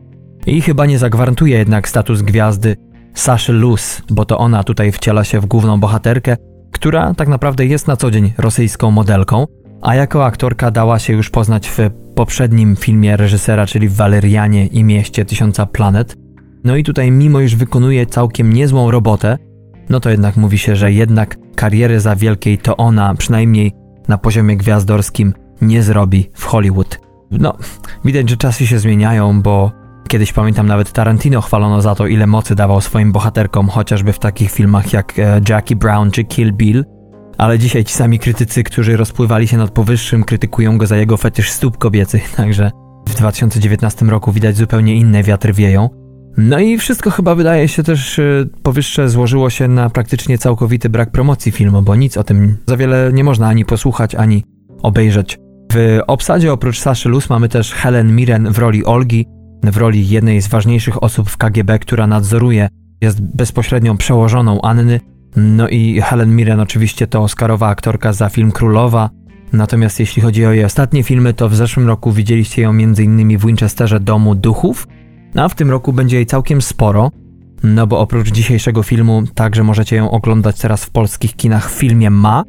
I 0.47 0.61
chyba 0.61 0.87
nie 0.87 0.99
zagwarantuje 0.99 1.59
jednak 1.59 1.89
status 1.89 2.23
gwiazdy 2.23 2.77
Saszy 3.15 3.53
Luz, 3.53 4.03
bo 4.11 4.25
to 4.25 4.39
ona 4.39 4.65
tutaj 4.65 4.93
wciela 4.93 5.25
się 5.25 5.41
w 5.41 5.47
główną 5.47 5.81
bohaterkę, 5.81 6.37
która 6.75 7.15
tak 7.15 7.29
naprawdę 7.29 7.67
jest 7.67 7.87
na 7.87 7.97
co 7.97 8.11
dzień 8.11 8.33
rosyjską 8.39 8.91
modelką, 8.91 9.47
a 9.83 9.95
jako 9.95 10.25
aktorka 10.25 10.71
dała 10.71 10.99
się 10.99 11.13
już 11.13 11.31
poznać 11.31 11.69
w 11.69 11.79
poprzednim 12.15 12.77
filmie 12.77 13.17
reżysera, 13.17 13.67
czyli 13.67 13.89
w 13.89 13.97
Walerianie 13.97 14.67
i 14.67 14.85
Mieście 14.85 15.25
Tysiąca 15.25 15.67
Planet. 15.67 16.17
No 16.65 16.77
i 16.77 16.85
tutaj, 16.85 17.11
mimo 17.11 17.41
iż 17.41 17.57
wykonuje 17.57 18.07
całkiem 18.07 18.53
niezłą 18.53 18.91
robotę, 18.91 19.39
no 19.89 20.01
to 20.01 20.11
jednak 20.11 20.37
mówi 20.37 20.59
się, 20.59 20.77
że 20.77 20.93
jednak 20.93 21.37
kariery 21.55 22.01
za 22.01 22.17
wielkiej 22.17 22.59
to 22.59 22.77
ona, 22.77 23.15
przynajmniej 23.15 23.73
na 24.09 24.19
poziomie 24.19 24.57
gwiazdorskim, 24.57 25.35
nie 25.61 25.83
zrobi 25.83 26.31
w 26.35 26.45
Hollywood. 26.45 27.01
No, 27.31 27.57
widać, 28.05 28.31
że 28.31 28.37
czasy 28.37 28.67
się 28.67 28.79
zmieniają, 28.79 29.43
bo 29.43 29.73
kiedyś 30.09 30.33
pamiętam 30.33 30.67
nawet 30.67 30.93
Tarantino 30.93 31.41
chwalono 31.41 31.83
za 31.83 31.95
to, 31.95 32.07
ile 32.07 32.27
mocy 32.27 32.55
dawał 32.55 32.81
swoim 32.81 33.13
bohaterkom, 33.13 33.69
chociażby 33.69 34.13
w 34.13 34.19
takich 34.19 34.51
filmach 34.51 34.93
jak 34.93 35.19
e, 35.19 35.41
Jackie 35.49 35.77
Brown 35.77 36.11
czy 36.11 36.25
Kill 36.25 36.53
Bill. 36.53 36.85
Ale 37.39 37.59
dzisiaj 37.59 37.85
ci 37.85 37.95
sami 37.95 38.19
krytycy, 38.19 38.63
którzy 38.63 38.97
rozpływali 38.97 39.49
się 39.49 39.57
nad 39.57 39.71
powyższym, 39.71 40.25
krytykują 40.25 40.79
go 40.79 40.87
za 40.87 40.97
jego 40.97 41.17
fetysz 41.17 41.51
stóp 41.51 41.79
kobiecych, 41.79 42.31
także 42.37 42.71
w 43.09 43.15
2019 43.15 44.07
roku 44.07 44.33
widać 44.33 44.57
zupełnie 44.57 44.97
inne 44.97 45.23
wiatry 45.23 45.53
wieją. 45.53 45.89
No 46.37 46.59
i 46.59 46.79
wszystko 46.79 47.11
chyba 47.11 47.35
wydaje 47.35 47.69
się 47.69 47.83
też 47.83 48.19
e, 48.19 48.45
powyższe 48.63 49.09
złożyło 49.09 49.51
się 49.51 49.69
na 49.69 49.91
praktycznie 49.91 50.39
całkowity 50.39 50.89
brak 50.89 51.11
promocji 51.11 51.53
filmu, 51.53 51.83
bo 51.83 51.97
nic 51.97 52.17
o 52.17 52.25
tym 52.25 52.57
za 52.67 52.77
wiele 52.77 53.11
nie 53.13 53.25
można 53.25 53.49
ani 53.49 53.65
posłuchać, 53.65 54.15
ani 54.15 54.45
obejrzeć. 54.83 55.39
W 55.73 56.01
obsadzie 56.07 56.53
oprócz 56.53 56.81
Saszy 56.81 57.09
Luz 57.09 57.31
mamy 57.31 57.49
też 57.49 57.73
Helen 57.73 58.17
Mirren 58.17 58.53
w 58.53 58.59
roli 58.59 58.85
Olgi, 58.85 59.27
w 59.71 59.77
roli 59.77 60.09
jednej 60.09 60.43
z 60.43 60.49
ważniejszych 60.49 61.03
osób 61.03 61.31
w 61.31 61.37
KGB, 61.37 61.79
która 61.79 62.07
nadzoruje, 62.07 62.69
jest 63.01 63.23
bezpośrednią 63.23 63.97
przełożoną 63.97 64.63
Anny. 64.63 65.01
No 65.37 65.69
i 65.69 66.01
Helen 66.01 66.37
Mirren 66.37 66.61
oczywiście 66.61 67.07
to 67.07 67.23
Oscarowa 67.23 67.69
aktorka 67.69 68.13
za 68.13 68.29
film 68.29 68.53
Królowa. 68.53 69.11
Natomiast 69.53 70.01
jeśli 70.01 70.23
chodzi 70.23 70.47
o 70.47 70.53
jej 70.53 70.65
ostatnie 70.65 71.03
filmy, 71.03 71.35
to 71.35 71.49
w 71.49 71.55
zeszłym 71.55 71.89
roku 71.89 72.13
widzieliście 72.13 72.63
ją 72.63 72.71
m.in. 72.71 73.39
w 73.39 73.47
Winchesterze 73.47 74.01
Domu 74.01 74.35
Duchów, 74.35 74.89
a 75.35 75.49
w 75.49 75.55
tym 75.55 75.71
roku 75.71 75.93
będzie 75.93 76.17
jej 76.17 76.27
całkiem 76.27 76.63
sporo, 76.63 77.11
no 77.63 77.87
bo 77.87 77.99
oprócz 77.99 78.33
dzisiejszego 78.33 78.83
filmu 78.83 79.23
także 79.35 79.63
możecie 79.63 79.97
ją 79.97 80.11
oglądać 80.11 80.59
teraz 80.59 80.85
w 80.85 80.91
polskich 80.91 81.37
kinach 81.37 81.71
w 81.71 81.75
filmie 81.75 82.11
Ma, 82.11 82.45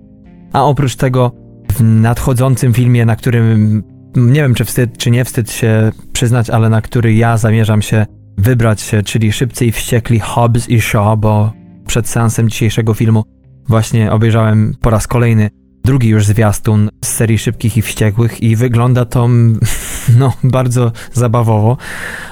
a 0.53 0.63
oprócz 0.63 0.95
tego 0.95 1.31
w 1.71 1.83
nadchodzącym 1.83 2.73
filmie, 2.73 3.05
na 3.05 3.15
którym 3.15 3.83
nie 4.15 4.41
wiem 4.41 4.53
czy 4.53 4.65
wstyd, 4.65 4.97
czy 4.97 5.11
nie 5.11 5.25
wstyd 5.25 5.51
się 5.51 5.91
przyznać, 6.13 6.49
ale 6.49 6.69
na 6.69 6.81
który 6.81 7.13
ja 7.13 7.37
zamierzam 7.37 7.81
się 7.81 8.05
wybrać, 8.37 8.91
czyli 9.05 9.31
Szybcy 9.31 9.65
i 9.65 9.71
Wściekli 9.71 10.19
Hobbs 10.19 10.69
i 10.69 10.81
Shaw, 10.81 11.19
bo 11.19 11.53
przed 11.87 12.09
seansem 12.09 12.49
dzisiejszego 12.49 12.93
filmu 12.93 13.23
właśnie 13.67 14.11
obejrzałem 14.11 14.75
po 14.81 14.89
raz 14.89 15.07
kolejny 15.07 15.49
drugi 15.85 16.09
już 16.09 16.25
zwiastun 16.25 16.89
z 17.03 17.07
serii 17.07 17.37
Szybkich 17.37 17.77
i 17.77 17.81
Wściekłych 17.81 18.43
i 18.43 18.55
wygląda 18.55 19.05
to 19.05 19.29
no 20.19 20.33
bardzo 20.43 20.91
zabawowo, 21.13 21.77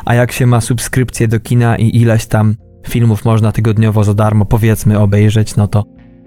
a 0.06 0.16
jak 0.16 0.32
się 0.32 0.46
ma 0.46 0.62
subskrypcję 0.62 1.28
do 1.28 1.40
kina 1.40 1.78
i 1.78 1.98
ileś 1.98 2.26
tam 2.26 2.56
filmów 2.88 3.26
można 3.26 3.52
tygodniowo 3.52 4.04
za 4.04 4.14
darmo 4.14 4.46
powiedzmy 4.46 5.00
obejrzeć, 5.00 5.56
no 5.56 5.68
to 5.68 5.84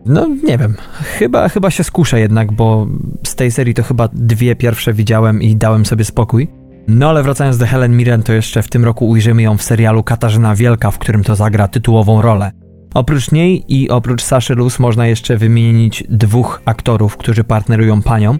no 0.06 0.26
nie 0.44 0.58
wiem, 0.58 0.74
chyba, 1.18 1.48
chyba 1.48 1.70
się 1.70 1.84
skuszę 1.84 2.20
jednak, 2.20 2.52
bo 2.52 2.86
z 3.26 3.34
tej 3.34 3.50
serii 3.50 3.74
to 3.74 3.82
chyba 3.82 4.08
dwie 4.12 4.56
pierwsze 4.56 4.92
widziałem 4.92 5.42
i 5.42 5.56
dałem 5.56 5.86
sobie 5.86 6.04
spokój. 6.04 6.48
No 6.88 7.08
ale 7.08 7.22
wracając 7.22 7.58
do 7.58 7.66
Helen 7.66 7.96
Mirren, 7.96 8.22
to 8.22 8.32
jeszcze 8.32 8.62
w 8.62 8.68
tym 8.68 8.84
roku 8.84 9.08
ujrzymy 9.08 9.42
ją 9.42 9.56
w 9.56 9.62
serialu 9.62 10.02
Katarzyna 10.02 10.54
Wielka, 10.54 10.90
w 10.90 10.98
którym 10.98 11.24
to 11.24 11.36
zagra 11.36 11.68
tytułową 11.68 12.22
rolę. 12.22 12.52
Oprócz 12.94 13.32
niej 13.32 13.64
i 13.68 13.88
oprócz 13.88 14.22
Saszy 14.22 14.54
Luz 14.54 14.78
można 14.78 15.06
jeszcze 15.06 15.36
wymienić 15.36 16.04
dwóch 16.08 16.62
aktorów, 16.64 17.16
którzy 17.16 17.44
partnerują 17.44 18.02
panią. 18.02 18.38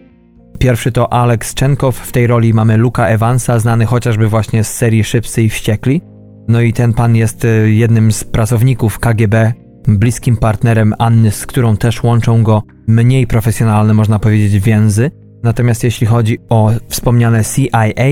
Pierwszy 0.59 0.93
to 0.93 1.13
Alex 1.13 1.55
Czenkow, 1.55 1.97
w 1.97 2.13
tej 2.13 2.27
roli 2.27 2.55
mamy 2.55 2.77
Luka 2.77 3.07
Evansa, 3.07 3.59
znany 3.59 3.87
chociażby 3.87 4.29
właśnie 4.29 4.65
z 4.65 4.75
serii 4.75 5.05
Szybcy 5.05 5.43
i 5.43 5.51
Wściekli. 5.51 6.03
No 6.49 6.61
i 6.61 6.73
ten 6.73 6.93
pan 6.93 7.17
jest 7.17 7.45
y, 7.45 7.73
jednym 7.73 8.13
z 8.13 8.25
pracowników 8.25 8.99
KGB, 8.99 9.53
bliskim 9.88 10.37
partnerem 10.37 10.94
Anny, 10.99 11.31
z 11.31 11.46
którą 11.46 11.77
też 11.77 12.03
łączą 12.03 12.42
go 12.42 12.62
mniej 12.87 13.27
profesjonalne, 13.27 13.94
można 13.94 14.18
powiedzieć, 14.18 14.59
więzy. 14.59 15.11
Natomiast 15.42 15.85
jeśli 15.85 16.07
chodzi 16.07 16.38
o 16.49 16.70
wspomniane 16.88 17.42
CIA, 17.44 18.05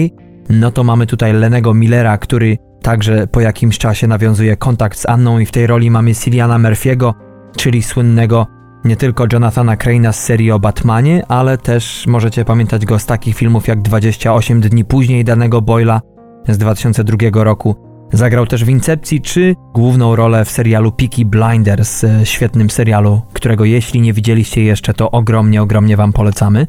no 0.51 0.71
to 0.71 0.85
mamy 0.85 1.07
tutaj 1.07 1.33
Lenego 1.33 1.75
Millera, 1.75 2.19
który 2.19 2.59
także 2.83 3.27
po 3.27 3.41
jakimś 3.41 3.79
czasie 3.79 4.07
nawiązuje 4.07 4.57
kontakt 4.57 4.99
z 4.99 5.07
Anną 5.07 5.39
i 5.39 5.47
w 5.47 5.51
tej 5.51 5.67
roli 5.67 5.91
mamy 5.91 6.15
Siliana 6.15 6.59
Murphy'ego, 6.59 7.13
czyli 7.57 7.83
słynnego 7.83 8.47
nie 8.85 8.97
tylko 8.97 9.27
Jonathana 9.33 9.77
Crane'a 9.77 10.13
z 10.13 10.21
serii 10.21 10.51
o 10.51 10.59
Batmanie, 10.59 11.27
ale 11.29 11.59
też 11.59 12.07
możecie 12.07 12.45
pamiętać 12.45 12.87
go 12.87 12.99
z 12.99 13.07
takich 13.07 13.37
filmów 13.37 13.69
jak 13.69 13.83
28 13.83 14.61
dni 14.61 14.85
później 14.85 15.25
danego 15.25 15.63
Boyla 15.63 16.01
z 16.49 16.59
2002 16.59 17.45
roku. 17.45 17.94
Zagrał 18.15 18.47
też 18.47 18.65
w 18.65 18.69
Incepcji 18.69 19.21
czy 19.21 19.55
główną 19.75 20.17
rolę 20.17 20.45
w 20.45 20.51
serialu 20.51 20.93
Peaky 20.93 21.25
Blinders, 21.25 22.05
e, 22.05 22.27
świetnym 22.27 22.71
serialu, 22.71 23.23
którego 23.33 23.65
jeśli 23.65 24.01
nie 24.01 24.13
widzieliście 24.13 24.65
jeszcze, 24.65 24.95
to 24.95 25.11
ogromnie, 25.11 25.63
ogromnie 25.63 25.97
wam 25.97 26.13
polecamy. 26.13 26.67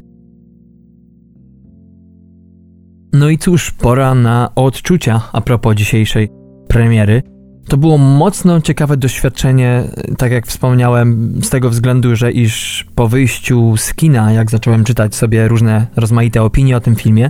No 3.13 3.29
i 3.29 3.37
cóż, 3.37 3.71
pora 3.71 4.15
na 4.15 4.49
odczucia 4.55 5.21
a 5.33 5.41
propos 5.41 5.75
dzisiejszej 5.75 6.29
premiery. 6.67 7.23
To 7.67 7.77
było 7.77 7.97
mocno 7.97 8.61
ciekawe 8.61 8.97
doświadczenie, 8.97 9.83
tak 10.17 10.31
jak 10.31 10.47
wspomniałem, 10.47 11.39
z 11.43 11.49
tego 11.49 11.69
względu, 11.69 12.15
że 12.15 12.31
iż 12.31 12.85
po 12.95 13.07
wyjściu 13.07 13.77
z 13.77 13.93
kina, 13.93 14.31
jak 14.31 14.51
zacząłem 14.51 14.83
czytać 14.83 15.15
sobie 15.15 15.47
różne 15.47 15.87
rozmaite 15.95 16.43
opinie 16.43 16.77
o 16.77 16.79
tym 16.79 16.95
filmie, 16.95 17.29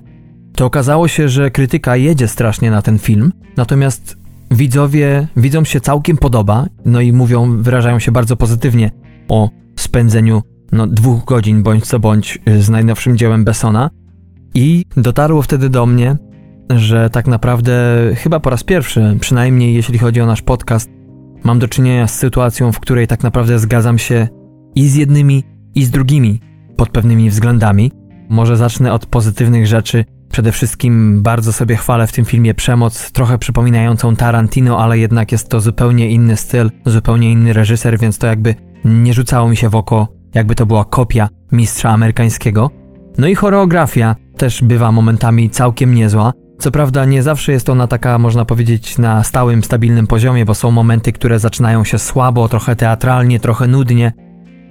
to 0.55 0.65
okazało 0.65 1.07
się, 1.07 1.29
że 1.29 1.51
krytyka 1.51 1.95
jedzie 1.95 2.27
strasznie 2.27 2.71
na 2.71 2.81
ten 2.81 2.99
film, 2.99 3.31
natomiast 3.57 4.17
widzowie 4.51 5.27
widzom 5.37 5.65
się 5.65 5.81
całkiem 5.81 6.17
podoba, 6.17 6.65
no 6.85 7.01
i 7.01 7.13
mówią, 7.13 7.57
wyrażają 7.61 7.99
się 7.99 8.11
bardzo 8.11 8.35
pozytywnie 8.35 8.91
o 9.27 9.49
spędzeniu 9.75 10.41
no, 10.71 10.87
dwóch 10.87 11.25
godzin 11.25 11.63
bądź 11.63 11.85
co 11.85 11.99
bądź 11.99 12.39
y, 12.49 12.61
z 12.61 12.69
najnowszym 12.69 13.17
dziełem 13.17 13.43
Bessona 13.43 13.89
i 14.53 14.85
dotarło 14.97 15.41
wtedy 15.41 15.69
do 15.69 15.85
mnie, 15.85 16.15
że 16.69 17.09
tak 17.09 17.27
naprawdę 17.27 17.73
chyba 18.15 18.39
po 18.39 18.49
raz 18.49 18.63
pierwszy, 18.63 19.17
przynajmniej 19.19 19.73
jeśli 19.73 19.97
chodzi 19.97 20.21
o 20.21 20.25
nasz 20.25 20.41
podcast, 20.41 20.89
mam 21.43 21.59
do 21.59 21.67
czynienia 21.67 22.07
z 22.07 22.15
sytuacją, 22.15 22.71
w 22.71 22.79
której 22.79 23.07
tak 23.07 23.23
naprawdę 23.23 23.59
zgadzam 23.59 23.97
się 23.97 24.27
i 24.75 24.87
z 24.87 24.95
jednymi, 24.95 25.43
i 25.75 25.85
z 25.85 25.91
drugimi 25.91 26.39
pod 26.77 26.89
pewnymi 26.89 27.29
względami. 27.29 27.91
Może 28.29 28.57
zacznę 28.57 28.93
od 28.93 29.05
pozytywnych 29.05 29.67
rzeczy. 29.67 30.05
Przede 30.35 30.51
wszystkim 30.51 31.21
bardzo 31.21 31.53
sobie 31.53 31.75
chwalę 31.75 32.07
w 32.07 32.11
tym 32.11 32.25
filmie 32.25 32.53
przemoc, 32.53 33.11
trochę 33.11 33.37
przypominającą 33.37 34.15
Tarantino, 34.15 34.79
ale 34.79 34.99
jednak 34.99 35.31
jest 35.31 35.49
to 35.49 35.59
zupełnie 35.59 36.09
inny 36.09 36.37
styl, 36.37 36.71
zupełnie 36.85 37.31
inny 37.31 37.53
reżyser, 37.53 37.99
więc 37.99 38.17
to 38.17 38.27
jakby 38.27 38.55
nie 38.85 39.13
rzucało 39.13 39.49
mi 39.49 39.57
się 39.57 39.69
w 39.69 39.75
oko, 39.75 40.07
jakby 40.33 40.55
to 40.55 40.65
była 40.65 40.85
kopia 40.85 41.29
mistrza 41.51 41.89
amerykańskiego. 41.89 42.71
No 43.17 43.27
i 43.27 43.35
choreografia 43.35 44.15
też 44.37 44.63
bywa 44.63 44.91
momentami 44.91 45.49
całkiem 45.49 45.95
niezła. 45.95 46.33
Co 46.59 46.71
prawda 46.71 47.05
nie 47.05 47.23
zawsze 47.23 47.51
jest 47.51 47.69
ona 47.69 47.87
taka, 47.87 48.17
można 48.17 48.45
powiedzieć, 48.45 48.97
na 48.97 49.23
stałym, 49.23 49.63
stabilnym 49.63 50.07
poziomie, 50.07 50.45
bo 50.45 50.55
są 50.55 50.71
momenty, 50.71 51.11
które 51.11 51.39
zaczynają 51.39 51.83
się 51.83 51.99
słabo, 51.99 52.49
trochę 52.49 52.75
teatralnie, 52.75 53.39
trochę 53.39 53.67
nudnie, 53.67 54.13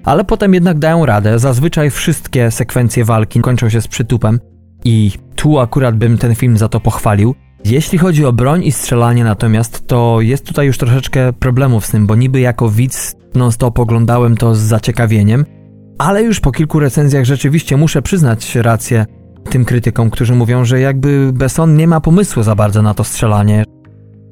ale 0.05 0.25
potem 0.25 0.55
jednak 0.55 0.79
dają 0.79 1.07
radę. 1.07 1.39
Zazwyczaj 1.39 1.91
wszystkie 1.91 2.51
sekwencje 2.51 3.05
walki 3.05 3.41
kończą 3.41 3.69
się 3.69 3.81
z 3.81 3.89
przytupem 3.89 4.41
i 4.85 5.13
tu 5.37 5.59
akurat 5.59 5.97
bym 5.97 6.19
ten 6.19 6.35
film 6.35 6.57
za 6.57 6.69
to 6.69 6.81
pochwalił. 6.81 7.35
Jeśli 7.65 7.99
chodzi 7.99 8.25
o 8.25 8.33
broń 8.33 8.65
i 8.65 8.73
strzelanie 8.73 9.25
natomiast, 9.25 9.87
to 9.87 10.21
jest 10.21 10.47
tutaj 10.47 10.67
już 10.67 10.79
troszeczkę 10.79 11.33
problemów 11.33 11.87
z 11.87 11.91
tym, 11.91 12.07
bo 12.07 12.15
niby 12.15 12.41
jako 12.41 12.71
widz 12.71 13.17
non-stop 13.35 13.79
oglądałem 13.79 14.37
to 14.37 14.55
z 14.55 14.59
zaciekawieniem, 14.59 15.45
ale 15.99 16.23
już 16.23 16.41
po 16.41 16.53
kilku 16.53 16.81
recenzjach 16.81 17.25
rzeczywiście 17.25 17.77
muszę 17.77 18.03
przyznać 18.03 18.55
rację 18.55 19.07
tym 19.51 19.65
krytykom, 19.65 20.11
którzy 20.11 20.35
mówią, 20.35 20.65
że 20.65 20.81
jakby 20.81 21.31
Besson 21.33 21.77
nie 21.77 21.89
ma 21.89 22.01
pomysłu 22.01 22.43
za 22.43 22.55
bardzo 22.55 22.83
na 22.83 22.95
to 22.95 23.05
strzelanie. 23.05 23.65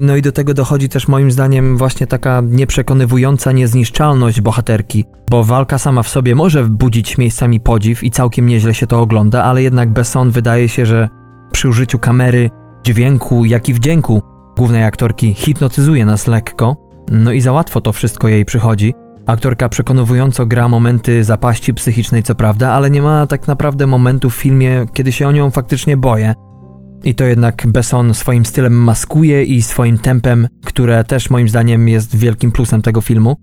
No 0.00 0.16
i 0.16 0.22
do 0.22 0.32
tego 0.32 0.54
dochodzi 0.54 0.88
też 0.88 1.08
moim 1.08 1.30
zdaniem 1.30 1.76
właśnie 1.76 2.06
taka 2.06 2.42
nieprzekonywująca 2.44 3.52
niezniszczalność 3.52 4.40
bohaterki, 4.40 5.04
bo 5.30 5.44
walka 5.44 5.78
sama 5.78 6.02
w 6.02 6.08
sobie 6.08 6.34
może 6.34 6.64
budzić 6.64 7.18
miejscami 7.18 7.60
podziw 7.60 8.04
i 8.04 8.10
całkiem 8.10 8.46
nieźle 8.46 8.74
się 8.74 8.86
to 8.86 9.00
ogląda, 9.00 9.44
ale 9.44 9.62
jednak 9.62 9.90
Besson 9.90 10.30
wydaje 10.30 10.68
się, 10.68 10.86
że 10.86 11.08
przy 11.52 11.68
użyciu 11.68 11.98
kamery, 11.98 12.50
dźwięku, 12.84 13.44
jak 13.44 13.68
i 13.68 13.74
wdzięku 13.74 14.22
głównej 14.56 14.84
aktorki 14.84 15.34
hipnotyzuje 15.34 16.06
nas 16.06 16.26
lekko, 16.26 16.76
no 17.10 17.32
i 17.32 17.40
za 17.40 17.52
łatwo 17.52 17.80
to 17.80 17.92
wszystko 17.92 18.28
jej 18.28 18.44
przychodzi. 18.44 18.94
Aktorka 19.26 19.68
przekonująco 19.68 20.46
gra 20.46 20.68
momenty 20.68 21.24
zapaści 21.24 21.74
psychicznej, 21.74 22.22
co 22.22 22.34
prawda, 22.34 22.72
ale 22.72 22.90
nie 22.90 23.02
ma 23.02 23.26
tak 23.26 23.48
naprawdę 23.48 23.86
momentu 23.86 24.30
w 24.30 24.34
filmie, 24.34 24.86
kiedy 24.92 25.12
się 25.12 25.28
o 25.28 25.32
nią 25.32 25.50
faktycznie 25.50 25.96
boję. 25.96 26.34
I 27.04 27.14
to 27.14 27.24
jednak 27.24 27.66
Besson 27.66 28.14
swoim 28.14 28.44
stylem 28.44 28.72
maskuje 28.72 29.44
i 29.44 29.62
swoim 29.62 29.98
tempem, 29.98 30.48
które 30.64 31.04
też 31.04 31.30
moim 31.30 31.48
zdaniem 31.48 31.88
jest 31.88 32.16
wielkim 32.16 32.52
plusem 32.52 32.82
tego 32.82 33.00
filmu. 33.00 33.36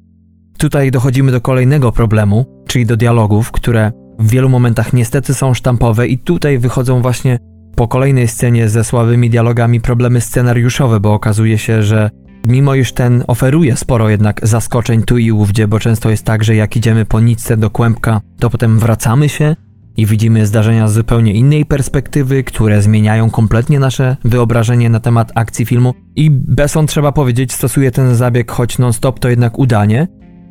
Tutaj 0.57 0.91
dochodzimy 0.91 1.31
do 1.31 1.41
kolejnego 1.41 1.91
problemu, 1.91 2.63
czyli 2.67 2.85
do 2.85 2.97
dialogów, 2.97 3.51
które 3.51 3.91
w 4.19 4.29
wielu 4.29 4.49
momentach 4.49 4.93
niestety 4.93 5.33
są 5.33 5.53
sztampowe 5.53 6.07
i 6.07 6.17
tutaj 6.17 6.57
wychodzą 6.57 7.01
właśnie 7.01 7.39
po 7.75 7.87
kolejnej 7.87 8.27
scenie 8.27 8.69
ze 8.69 8.83
słabymi 8.83 9.29
dialogami 9.29 9.81
problemy 9.81 10.21
scenariuszowe, 10.21 10.99
bo 10.99 11.13
okazuje 11.13 11.57
się, 11.57 11.83
że 11.83 12.09
mimo 12.47 12.75
iż 12.75 12.93
ten 12.93 13.23
oferuje 13.27 13.77
sporo 13.77 14.09
jednak 14.09 14.47
zaskoczeń 14.47 15.03
tu 15.03 15.17
i 15.17 15.31
ówdzie, 15.31 15.67
bo 15.67 15.79
często 15.79 16.09
jest 16.09 16.25
tak, 16.25 16.43
że 16.43 16.55
jak 16.55 16.75
idziemy 16.75 17.05
po 17.05 17.19
nitce 17.19 17.57
do 17.57 17.69
kłębka, 17.69 18.21
to 18.39 18.49
potem 18.49 18.79
wracamy 18.79 19.29
się 19.29 19.55
i 19.99 20.05
widzimy 20.05 20.47
zdarzenia 20.47 20.87
z 20.87 20.93
zupełnie 20.93 21.33
innej 21.33 21.65
perspektywy, 21.65 22.43
które 22.43 22.81
zmieniają 22.81 23.29
kompletnie 23.29 23.79
nasze 23.79 24.17
wyobrażenie 24.23 24.89
na 24.89 24.99
temat 24.99 25.31
akcji 25.35 25.65
filmu. 25.65 25.93
I 26.15 26.31
Besson, 26.31 26.87
trzeba 26.87 27.11
powiedzieć, 27.11 27.53
stosuje 27.53 27.91
ten 27.91 28.15
zabieg, 28.15 28.51
choć 28.51 28.77
non-stop 28.77 29.19
to 29.19 29.29
jednak 29.29 29.59
udanie. 29.59 30.07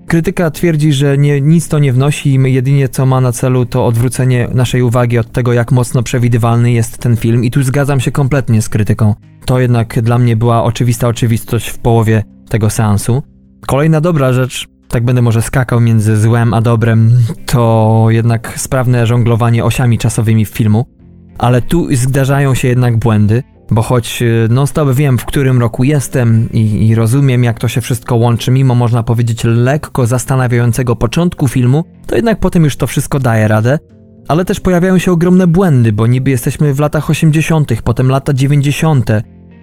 Krytyka 0.06 0.50
twierdzi, 0.50 0.92
że 0.92 1.18
nie, 1.18 1.40
nic 1.40 1.68
to 1.68 1.78
nie 1.78 1.92
wnosi 1.92 2.34
i 2.34 2.52
jedynie 2.52 2.88
co 2.88 3.06
ma 3.06 3.20
na 3.20 3.32
celu 3.32 3.66
to 3.66 3.87
odwrócenie 3.87 4.48
naszej 4.54 4.82
uwagi 4.82 5.18
od 5.18 5.32
tego, 5.32 5.52
jak 5.52 5.72
mocno 5.72 6.02
przewidywalny 6.02 6.72
jest 6.72 6.98
ten 6.98 7.16
film 7.16 7.44
i 7.44 7.50
tu 7.50 7.62
zgadzam 7.62 8.00
się 8.00 8.11
kompletnie 8.11 8.62
z 8.62 8.68
krytyką. 8.68 9.14
To 9.44 9.61
jednak 9.61 10.02
dla 10.02 10.18
mnie 10.18 10.37
była 10.37 10.64
oczywista 10.64 11.08
oczywistość 11.08 11.68
w 11.68 11.78
połowie 11.78 12.24
tego 12.48 12.70
seansu. 12.70 13.22
Kolejna 13.66 14.00
dobra 14.00 14.32
rzecz, 14.32 14.68
tak 14.88 15.05
będę 15.05 15.22
może 15.22 15.42
skakał 15.42 15.81
między 15.81 16.16
złem 16.16 16.55
a 16.55 16.61
dobrem, 16.61 17.11
to 17.46 18.07
jednak 18.09 18.55
sprawne 18.57 19.07
żonglowanie 19.07 19.64
osiami 19.64 19.98
czasowymi 19.98 20.44
w 20.44 20.48
filmu. 20.48 20.87
Ale 21.38 21.62
tu 21.62 21.96
zdarzają 21.96 22.55
się 22.55 22.68
jednak 22.68 22.96
błędy, 22.96 23.42
bo 23.70 23.83
choć 23.83 24.22
y, 24.22 24.48
non-stop 24.51 24.90
wiem, 24.90 25.18
w 25.18 25.24
którym 25.24 25.61
roku 25.61 25.85
jestem 25.85 26.48
i, 26.53 26.87
i, 26.87 26.94
rozumiem, 26.94 27.44
jak 27.44 27.59
to 27.59 27.68
się 27.68 27.81
wszystko 27.81 28.16
łączy, 28.16 28.51
mimo 28.51 28.74
można 28.74 29.03
powiedzieć 29.03 29.44
lekko 29.44 30.07
zastanawiającego 30.07 30.96
początku 30.96 31.48
filmu, 31.48 31.85
to 32.07 32.16
jednak 32.16 32.40
potem 32.40 32.64
już 32.64 32.77
to 32.77 32.87
wszystko 32.87 33.20
daje 33.20 33.48
radę. 33.48 33.79
Ale 34.29 34.44
też 34.44 34.61
pojawiają 34.61 34.98
się 34.98 35.12
ogromne 35.12 35.46
błędy, 35.46 35.92
bo 35.92 36.07
niby 36.07 36.31
jesteśmy 36.31 36.74
w 36.74 36.81
latach 36.81 37.11
80., 37.11 37.83
potem 37.83 38.09
lata 38.09 38.33
90., 38.33 39.11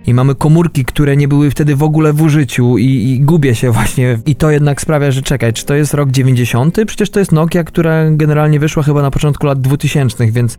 i 0.08 0.14
mamy 0.14 0.36
komórki, 0.36 0.86
które 0.86 1.18
nie 1.18 1.28
były 1.28 1.52
wtedy 1.52 1.76
w 1.76 1.84
ogóle 1.84 2.14
w 2.14 2.22
użyciu 2.22 2.78
i, 2.78 2.86
i 2.86 3.22
gubię 3.22 3.56
się 3.56 3.72
właśnie 3.72 4.20
i 4.26 4.36
to 4.36 4.52
jednak 4.52 4.82
sprawia, 4.82 5.12
że 5.12 5.22
czekaj, 5.22 5.54
czy 5.54 5.66
to 5.66 5.76
jest 5.76 5.94
rok 5.94 6.12
90? 6.12 6.78
Przecież 6.88 7.10
to 7.10 7.20
jest 7.20 7.32
Nokia, 7.32 7.64
która 7.64 8.12
generalnie 8.12 8.60
wyszła 8.60 8.84
chyba 8.84 9.02
na 9.02 9.12
początku 9.12 9.48
lat 9.48 9.62
2000, 9.62 10.32
więc 10.32 10.58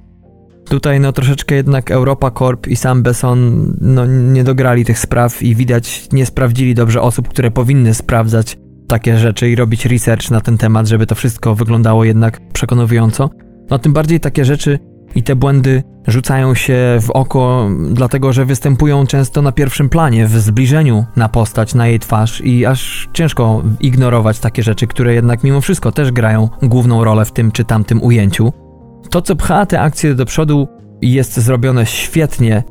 tutaj 0.68 1.00
no 1.00 1.12
troszeczkę 1.12 1.54
jednak 1.54 1.90
Europa 1.90 2.30
Corp 2.30 2.66
i 2.66 2.76
sam 2.76 3.02
Besson 3.02 3.72
no 3.80 4.06
nie 4.06 4.44
dograli 4.44 4.84
tych 4.84 4.98
spraw 4.98 5.42
i 5.42 5.54
widać 5.54 6.08
nie 6.12 6.26
sprawdzili 6.26 6.74
dobrze 6.74 7.02
osób, 7.02 7.28
które 7.28 7.50
powinny 7.50 7.94
sprawdzać 7.94 8.58
takie 8.88 9.18
rzeczy 9.18 9.50
i 9.50 9.56
robić 9.56 9.86
research 9.86 10.30
na 10.30 10.40
ten 10.40 10.58
temat, 10.58 10.86
żeby 10.86 11.06
to 11.06 11.14
wszystko 11.14 11.54
wyglądało 11.54 12.04
jednak 12.04 12.40
przekonująco. 12.52 13.30
No 13.70 13.78
tym 13.78 13.92
bardziej 13.92 14.20
takie 14.20 14.44
rzeczy 14.44 14.78
i 15.16 15.22
te 15.22 15.36
błędy 15.36 15.82
rzucają 16.06 16.54
się 16.54 16.98
w 17.00 17.10
oko, 17.10 17.70
dlatego 17.90 18.32
że 18.32 18.44
występują 18.44 19.06
często 19.06 19.42
na 19.42 19.52
pierwszym 19.52 19.88
planie, 19.88 20.26
w 20.26 20.38
zbliżeniu 20.38 21.04
na 21.16 21.28
postać, 21.28 21.74
na 21.74 21.86
jej 21.86 21.98
twarz 21.98 22.40
i 22.40 22.66
aż 22.66 23.08
ciężko 23.12 23.62
ignorować 23.80 24.38
takie 24.38 24.62
rzeczy, 24.62 24.86
które 24.86 25.14
jednak 25.14 25.44
mimo 25.44 25.60
wszystko 25.60 25.92
też 25.92 26.12
grają 26.12 26.48
główną 26.62 27.04
rolę 27.04 27.24
w 27.24 27.32
tym 27.32 27.52
czy 27.52 27.64
tamtym 27.64 28.02
ujęciu. 28.02 28.52
To, 29.10 29.22
co 29.22 29.36
pcha 29.36 29.66
te 29.66 29.80
akcje 29.80 30.14
do 30.14 30.26
przodu, 30.26 30.68
jest 31.02 31.40
zrobione 31.40 31.86
świetnie. 31.86 32.62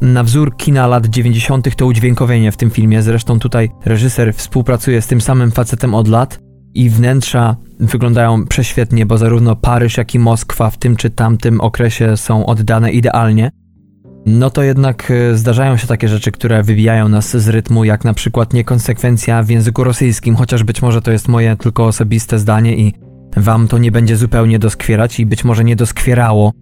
Na 0.00 0.24
wzór 0.24 0.56
kina 0.56 0.86
lat 0.86 1.06
90. 1.06 1.76
to 1.76 1.86
udźwiękowienie 1.86 2.52
w 2.52 2.56
tym 2.56 2.70
filmie. 2.70 3.02
Zresztą 3.02 3.38
tutaj 3.38 3.70
reżyser 3.84 4.34
współpracuje 4.34 5.02
z 5.02 5.06
tym 5.06 5.20
samym 5.20 5.50
facetem 5.50 5.94
od 5.94 6.08
lat 6.08 6.40
i 6.74 6.90
wnętrza 6.90 7.56
wyglądają 7.80 8.46
prześwietnie, 8.46 9.06
bo 9.06 9.18
zarówno 9.18 9.56
Paryż, 9.56 9.96
jak 9.96 10.14
i 10.14 10.18
Moskwa 10.18 10.70
w 10.70 10.78
tym 10.78 10.96
czy 10.96 11.10
tamtym 11.10 11.60
okresie 11.60 12.16
są 12.16 12.46
oddane 12.46 12.92
idealnie. 12.92 13.50
No 14.26 14.50
to 14.50 14.62
jednak 14.62 15.10
e, 15.10 15.36
zdarzają 15.36 15.76
się 15.76 15.86
takie 15.86 16.08
rzeczy, 16.08 16.32
które 16.32 16.62
wybijają 16.62 17.08
nas 17.08 17.36
z 17.36 17.48
rytmu, 17.48 17.84
jak 17.84 18.04
na 18.04 18.14
przykład 18.14 18.52
niekonsekwencja 18.52 19.42
w 19.42 19.48
języku 19.48 19.84
rosyjskim, 19.84 20.36
chociaż 20.36 20.64
być 20.64 20.82
może 20.82 21.02
to 21.02 21.10
jest 21.10 21.28
moje 21.28 21.56
tylko 21.56 21.86
osobiste 21.86 22.38
zdanie 22.38 22.76
i 22.76 22.94
wam 23.36 23.68
to 23.68 23.78
nie 23.78 23.92
będzie 23.92 24.16
zupełnie 24.16 24.58
doskwierać 24.58 25.20
i 25.20 25.26
być 25.26 25.44
może 25.44 25.64
nie 25.64 25.76
doskwierało 25.76 26.52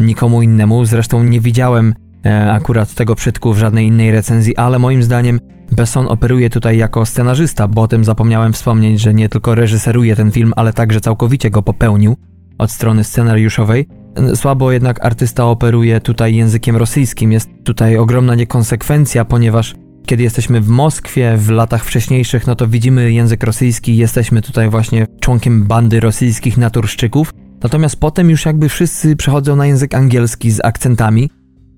nikomu 0.00 0.42
innemu. 0.42 0.84
Zresztą 0.84 1.24
nie 1.24 1.40
widziałem 1.40 1.94
e, 2.26 2.52
akurat 2.52 2.94
tego 2.94 3.14
przytku 3.14 3.54
w 3.54 3.58
żadnej 3.58 3.86
innej 3.86 4.12
recenzji, 4.12 4.56
ale 4.56 4.78
moim 4.78 5.02
zdaniem 5.02 5.40
Besson 5.72 6.06
operuje 6.08 6.50
tutaj 6.50 6.78
jako 6.78 7.06
scenarzysta, 7.06 7.68
bo 7.68 7.82
o 7.82 7.88
tym 7.88 8.04
zapomniałem 8.04 8.52
wspomnieć, 8.52 9.00
że 9.00 9.14
nie 9.14 9.28
tylko 9.28 9.54
reżyseruje 9.54 10.16
ten 10.16 10.30
film, 10.30 10.52
ale 10.56 10.72
także 10.72 11.00
całkowicie 11.00 11.50
go 11.50 11.62
popełnił 11.62 12.16
od 12.58 12.70
strony 12.70 13.04
scenariuszowej. 13.04 13.88
Słabo 14.34 14.72
jednak 14.72 15.04
artysta 15.04 15.44
operuje 15.44 16.00
tutaj 16.00 16.34
językiem 16.34 16.76
rosyjskim. 16.76 17.32
Jest 17.32 17.48
tutaj 17.64 17.96
ogromna 17.96 18.34
niekonsekwencja, 18.34 19.24
ponieważ 19.24 19.74
kiedy 20.06 20.22
jesteśmy 20.22 20.60
w 20.60 20.68
Moskwie 20.68 21.36
w 21.36 21.50
latach 21.50 21.84
wcześniejszych, 21.84 22.46
no 22.46 22.56
to 22.56 22.66
widzimy 22.66 23.12
język 23.12 23.44
rosyjski, 23.44 23.96
jesteśmy 23.96 24.42
tutaj 24.42 24.70
właśnie 24.70 25.06
członkiem 25.20 25.64
bandy 25.64 26.00
rosyjskich 26.00 26.58
naturszczyków. 26.58 27.30
Natomiast 27.62 27.96
potem 27.96 28.30
już 28.30 28.46
jakby 28.46 28.68
wszyscy 28.68 29.16
przechodzą 29.16 29.56
na 29.56 29.66
język 29.66 29.94
angielski 29.94 30.50
z 30.50 30.60
akcentami, 30.64 31.30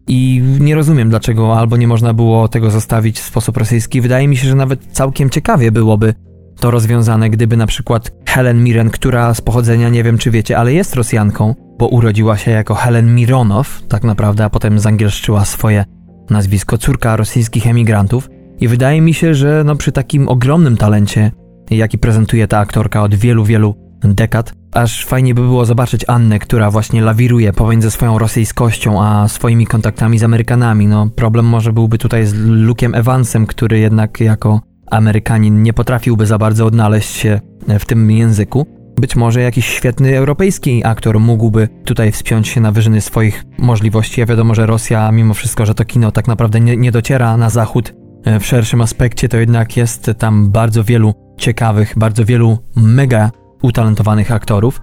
i 0.09 0.43
nie 0.61 0.75
rozumiem, 0.75 1.11
dlaczego 1.11 1.59
albo 1.59 1.77
nie 1.77 1.89
można 1.89 2.15
było 2.15 2.49
tego 2.49 2.71
zostawić 2.71 3.21
w 3.21 3.25
sposób 3.25 3.57
rosyjski. 3.57 4.01
Wydaje 4.01 4.29
mi 4.29 4.37
się, 4.37 4.49
że 4.49 4.55
nawet 4.55 4.87
całkiem 4.93 5.31
ciekawie 5.31 5.73
byłoby 5.73 6.15
to 6.61 6.71
rozwiązane, 6.71 7.31
gdyby 7.31 7.57
na 7.57 7.67
przykład 7.67 8.13
Helen 8.29 8.65
Mirren, 8.65 8.91
która 8.91 9.35
z 9.35 9.41
pochodzenia 9.41 9.89
nie 9.89 10.03
wiem 10.03 10.19
czy 10.19 10.31
wiecie, 10.31 10.59
ale 10.59 10.73
jest 10.73 10.95
Rosjanką, 10.95 11.55
bo 11.79 11.89
urodziła 11.89 12.37
się 12.37 12.51
jako 12.51 12.75
Helen 12.75 13.15
Mironow, 13.15 13.83
tak 13.89 14.05
naprawdę, 14.05 14.45
a 14.45 14.51
potem 14.51 14.79
zangielszczyła 14.79 15.45
swoje 15.45 15.85
nazwisko, 16.31 16.79
córka 16.79 17.17
rosyjskich 17.17 17.67
emigrantów. 17.67 18.31
I 18.61 18.69
wydaje 18.69 19.01
mi 19.01 19.15
się, 19.15 19.35
że 19.35 19.63
no 19.67 19.77
przy 19.77 19.93
takim 19.93 20.29
ogromnym 20.29 20.77
talencie, 20.77 21.33
jaki 21.71 21.99
prezentuje 21.99 22.49
ta 22.49 22.59
aktorka 22.59 23.03
od 23.03 23.15
wielu, 23.15 23.45
wielu 23.45 23.86
dekad. 24.15 24.53
Aż 24.73 25.07
fajnie 25.07 25.35
by 25.35 25.41
było 25.41 25.65
zobaczyć 25.65 26.05
Annę, 26.09 26.39
która 26.39 26.71
właśnie 26.71 27.03
lawiruje 27.03 27.53
pomiędzy 27.53 27.91
swoją 27.91 28.19
rosyjskością 28.19 29.03
a 29.03 29.29
swoimi 29.29 29.67
kontaktami 29.67 30.19
z 30.19 30.25
Amerykanami. 30.25 30.87
No, 30.87 31.11
problem 31.11 31.47
może 31.47 31.73
byłby 31.73 31.99
tutaj 31.99 32.27
z 32.27 32.35
Luke'em 32.45 32.97
Evansem, 32.97 33.47
który 33.47 33.79
jednak 33.79 34.21
jako 34.21 34.61
Amerykanin 34.91 35.63
nie 35.63 35.73
potrafiłby 35.73 36.27
za 36.27 36.39
bardzo 36.39 36.67
odnaleźć 36.67 37.17
się 37.17 37.41
w 37.79 37.85
tym 37.85 38.11
języku. 38.11 38.67
Być 39.01 39.17
może 39.17 39.41
jakiś 39.41 39.67
świetny 39.67 40.17
europejski 40.17 40.85
aktor 40.85 41.21
mógłby 41.21 41.69
tutaj 41.85 42.13
wspiąć 42.13 42.49
się 42.49 42.61
na 42.61 42.73
wyżyny 42.73 43.01
swoich 43.01 43.45
możliwości. 43.59 44.21
Ja 44.21 44.27
wiadomo, 44.27 44.55
że 44.55 44.67
Rosja, 44.67 45.13
mimo 45.13 45.35
wszystko, 45.35 45.67
że 45.67 45.75
to 45.75 45.85
kino 45.85 46.13
tak 46.13 46.29
naprawdę 46.29 46.61
nie, 46.61 46.77
nie 46.77 46.93
dociera 46.93 47.37
na 47.37 47.51
zachód 47.51 47.95
w 48.41 48.45
szerszym 48.45 48.81
aspekcie, 48.81 49.29
to 49.29 49.37
jednak 49.37 49.77
jest 49.77 50.11
tam 50.19 50.51
bardzo 50.51 50.85
wielu 50.85 51.15
ciekawych, 51.39 51.95
bardzo 51.97 52.25
wielu 52.25 52.59
mega 52.77 53.31
utalentowanych 53.67 54.33
aktorów. 54.33 54.81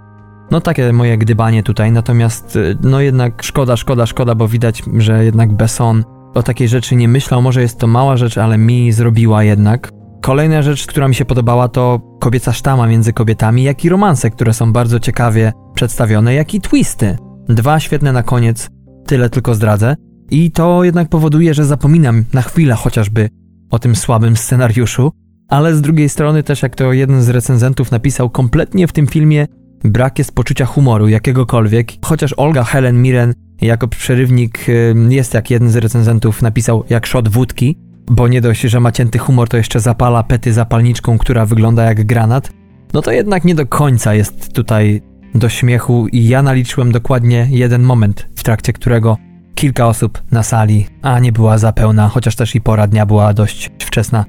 No 0.51 0.61
takie 0.61 0.93
moje 0.93 1.17
gdybanie 1.17 1.63
tutaj, 1.63 1.91
natomiast 1.91 2.55
e, 2.55 2.59
no 2.81 3.01
jednak 3.01 3.43
szkoda, 3.43 3.77
szkoda, 3.77 4.05
szkoda, 4.05 4.35
bo 4.35 4.47
widać, 4.47 4.83
że 4.97 5.25
jednak 5.25 5.53
Besson 5.53 6.03
o 6.33 6.43
takiej 6.43 6.67
rzeczy 6.67 6.95
nie 6.95 7.07
myślał. 7.07 7.41
Może 7.41 7.61
jest 7.61 7.79
to 7.79 7.87
mała 7.87 8.17
rzecz, 8.17 8.37
ale 8.37 8.57
mi 8.57 8.91
zrobiła 8.91 9.43
jednak. 9.43 9.89
Kolejna 10.21 10.61
rzecz, 10.61 10.87
która 10.87 11.07
mi 11.07 11.15
się 11.15 11.25
podobała, 11.25 11.67
to 11.67 11.99
kobieca 12.19 12.53
sztama 12.53 12.87
między 12.87 13.13
kobietami, 13.13 13.63
jak 13.63 13.85
i 13.85 13.89
romanse, 13.89 14.29
które 14.29 14.53
są 14.53 14.73
bardzo 14.73 14.99
ciekawie 14.99 15.51
przedstawione, 15.73 16.33
jak 16.33 16.53
i 16.53 16.61
twisty. 16.61 17.17
Dwa 17.49 17.79
świetne 17.79 18.11
na 18.11 18.23
koniec, 18.23 18.69
tyle 19.05 19.29
tylko 19.29 19.55
zdradzę. 19.55 19.95
I 20.31 20.51
to 20.51 20.83
jednak 20.83 21.09
powoduje, 21.09 21.53
że 21.53 21.65
zapominam 21.65 22.25
na 22.33 22.41
chwilę 22.41 22.75
chociażby 22.75 23.29
o 23.71 23.79
tym 23.79 23.95
słabym 23.95 24.35
scenariuszu, 24.35 25.11
ale 25.47 25.75
z 25.75 25.81
drugiej 25.81 26.09
strony 26.09 26.43
też, 26.43 26.61
jak 26.61 26.75
to 26.75 26.93
jeden 26.93 27.21
z 27.21 27.29
recenzentów 27.29 27.91
napisał, 27.91 28.29
kompletnie 28.29 28.87
w 28.87 28.91
tym 28.91 29.07
filmie 29.07 29.47
brak 29.83 30.19
jest 30.19 30.35
poczucia 30.35 30.65
humoru 30.65 31.07
jakiegokolwiek, 31.07 31.91
chociaż 32.05 32.33
Olga 32.37 32.63
Helen 32.63 33.01
Mirren 33.01 33.33
jako 33.61 33.87
przerywnik 33.87 34.65
jest, 35.09 35.33
jak 35.33 35.49
jeden 35.49 35.69
z 35.69 35.75
recenzentów 35.75 36.41
napisał, 36.41 36.83
jak 36.89 37.07
shot 37.07 37.29
wódki, 37.29 37.77
bo 38.11 38.27
nie 38.27 38.41
dość, 38.41 38.61
że 38.61 38.79
ma 38.79 38.91
cięty 38.91 39.19
humor, 39.19 39.49
to 39.49 39.57
jeszcze 39.57 39.79
zapala 39.79 40.23
pety 40.23 40.53
zapalniczką, 40.53 41.17
która 41.17 41.45
wygląda 41.45 41.83
jak 41.83 42.05
granat, 42.05 42.51
no 42.93 43.01
to 43.01 43.11
jednak 43.11 43.43
nie 43.43 43.55
do 43.55 43.65
końca 43.65 44.13
jest 44.13 44.53
tutaj 44.53 45.01
do 45.35 45.49
śmiechu 45.49 46.07
i 46.07 46.27
ja 46.27 46.41
naliczyłem 46.41 46.91
dokładnie 46.91 47.47
jeden 47.49 47.83
moment, 47.83 48.29
w 48.35 48.43
trakcie 48.43 48.73
którego 48.73 49.17
kilka 49.55 49.87
osób 49.87 50.21
na 50.31 50.43
sali, 50.43 50.87
a 51.01 51.19
nie 51.19 51.31
była 51.31 51.57
zapełna, 51.57 52.09
chociaż 52.09 52.35
też 52.35 52.55
i 52.55 52.61
pora 52.61 52.87
dnia 52.87 53.05
była 53.05 53.33
dość 53.33 53.71
wczesna, 53.79 54.25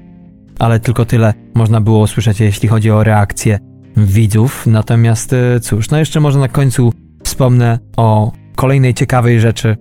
ale 0.59 0.79
tylko 0.79 1.05
tyle 1.05 1.33
można 1.55 1.81
było 1.81 1.99
usłyszeć, 1.99 2.39
jeśli 2.39 2.69
chodzi 2.69 2.91
o 2.91 3.03
reakcję 3.03 3.59
widzów. 3.97 4.67
Natomiast 4.67 5.33
e, 5.33 5.59
cóż, 5.59 5.89
no 5.89 5.99
jeszcze 5.99 6.19
może 6.19 6.39
na 6.39 6.47
końcu 6.47 6.93
wspomnę 7.23 7.79
o 7.97 8.31
kolejnej 8.55 8.93
ciekawej 8.93 9.39
rzeczy, 9.39 9.75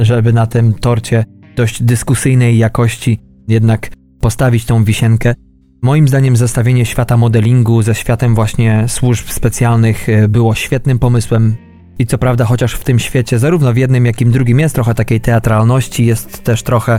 żeby 0.00 0.32
na 0.32 0.46
tym 0.46 0.74
torcie 0.74 1.24
dość 1.56 1.82
dyskusyjnej 1.82 2.58
jakości 2.58 3.20
jednak 3.48 3.90
postawić 4.20 4.64
tą 4.64 4.84
wisienkę. 4.84 5.34
Moim 5.82 6.08
zdaniem 6.08 6.36
zestawienie 6.36 6.86
świata 6.86 7.16
modelingu 7.16 7.82
ze 7.82 7.94
światem 7.94 8.34
właśnie 8.34 8.84
służb 8.88 9.28
specjalnych 9.28 10.08
e, 10.08 10.28
było 10.28 10.54
świetnym 10.54 10.98
pomysłem. 10.98 11.56
I 11.98 12.06
co 12.06 12.18
prawda, 12.18 12.44
chociaż 12.44 12.74
w 12.74 12.84
tym 12.84 12.98
świecie, 12.98 13.38
zarówno 13.38 13.72
w 13.72 13.76
jednym, 13.76 14.06
jak 14.06 14.20
i 14.20 14.24
w 14.24 14.30
drugim, 14.30 14.60
jest 14.60 14.74
trochę 14.74 14.94
takiej 14.94 15.20
teatralności, 15.20 16.06
jest 16.06 16.44
też 16.44 16.62
trochę 16.62 16.98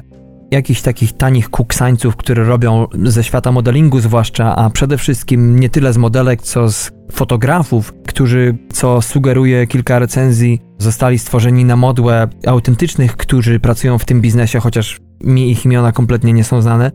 jakichś 0.51 0.81
takich 0.81 1.13
tanich 1.13 1.49
kuksańców, 1.49 2.15
które 2.15 2.43
robią 2.43 2.87
ze 3.03 3.23
świata 3.23 3.51
modelingu 3.51 3.99
zwłaszcza, 3.99 4.55
a 4.55 4.69
przede 4.69 4.97
wszystkim 4.97 5.59
nie 5.59 5.69
tyle 5.69 5.93
z 5.93 5.97
modelek, 5.97 6.41
co 6.41 6.71
z 6.71 6.91
fotografów, 7.11 7.93
którzy, 8.07 8.57
co 8.73 9.01
sugeruje 9.01 9.67
kilka 9.67 9.99
recenzji, 9.99 10.61
zostali 10.77 11.19
stworzeni 11.19 11.65
na 11.65 11.75
modłę 11.75 12.27
autentycznych, 12.47 13.17
którzy 13.17 13.59
pracują 13.59 13.97
w 13.97 14.05
tym 14.05 14.21
biznesie, 14.21 14.59
chociaż 14.59 14.99
mi 15.23 15.51
ich 15.51 15.65
imiona 15.65 15.91
kompletnie 15.91 16.33
nie 16.33 16.43
są 16.43 16.61
znane, 16.61 16.91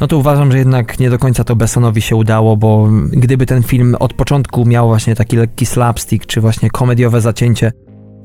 no 0.00 0.06
to 0.06 0.18
uważam, 0.18 0.52
że 0.52 0.58
jednak 0.58 1.00
nie 1.00 1.10
do 1.10 1.18
końca 1.18 1.44
to 1.44 1.56
Bessonowi 1.56 2.00
się 2.00 2.16
udało, 2.16 2.56
bo 2.56 2.88
gdyby 3.10 3.46
ten 3.46 3.62
film 3.62 3.96
od 3.98 4.12
początku 4.14 4.64
miał 4.64 4.88
właśnie 4.88 5.14
taki 5.14 5.36
lekki 5.36 5.66
slapstick, 5.66 6.26
czy 6.26 6.40
właśnie 6.40 6.70
komediowe 6.70 7.20
zacięcie, 7.20 7.72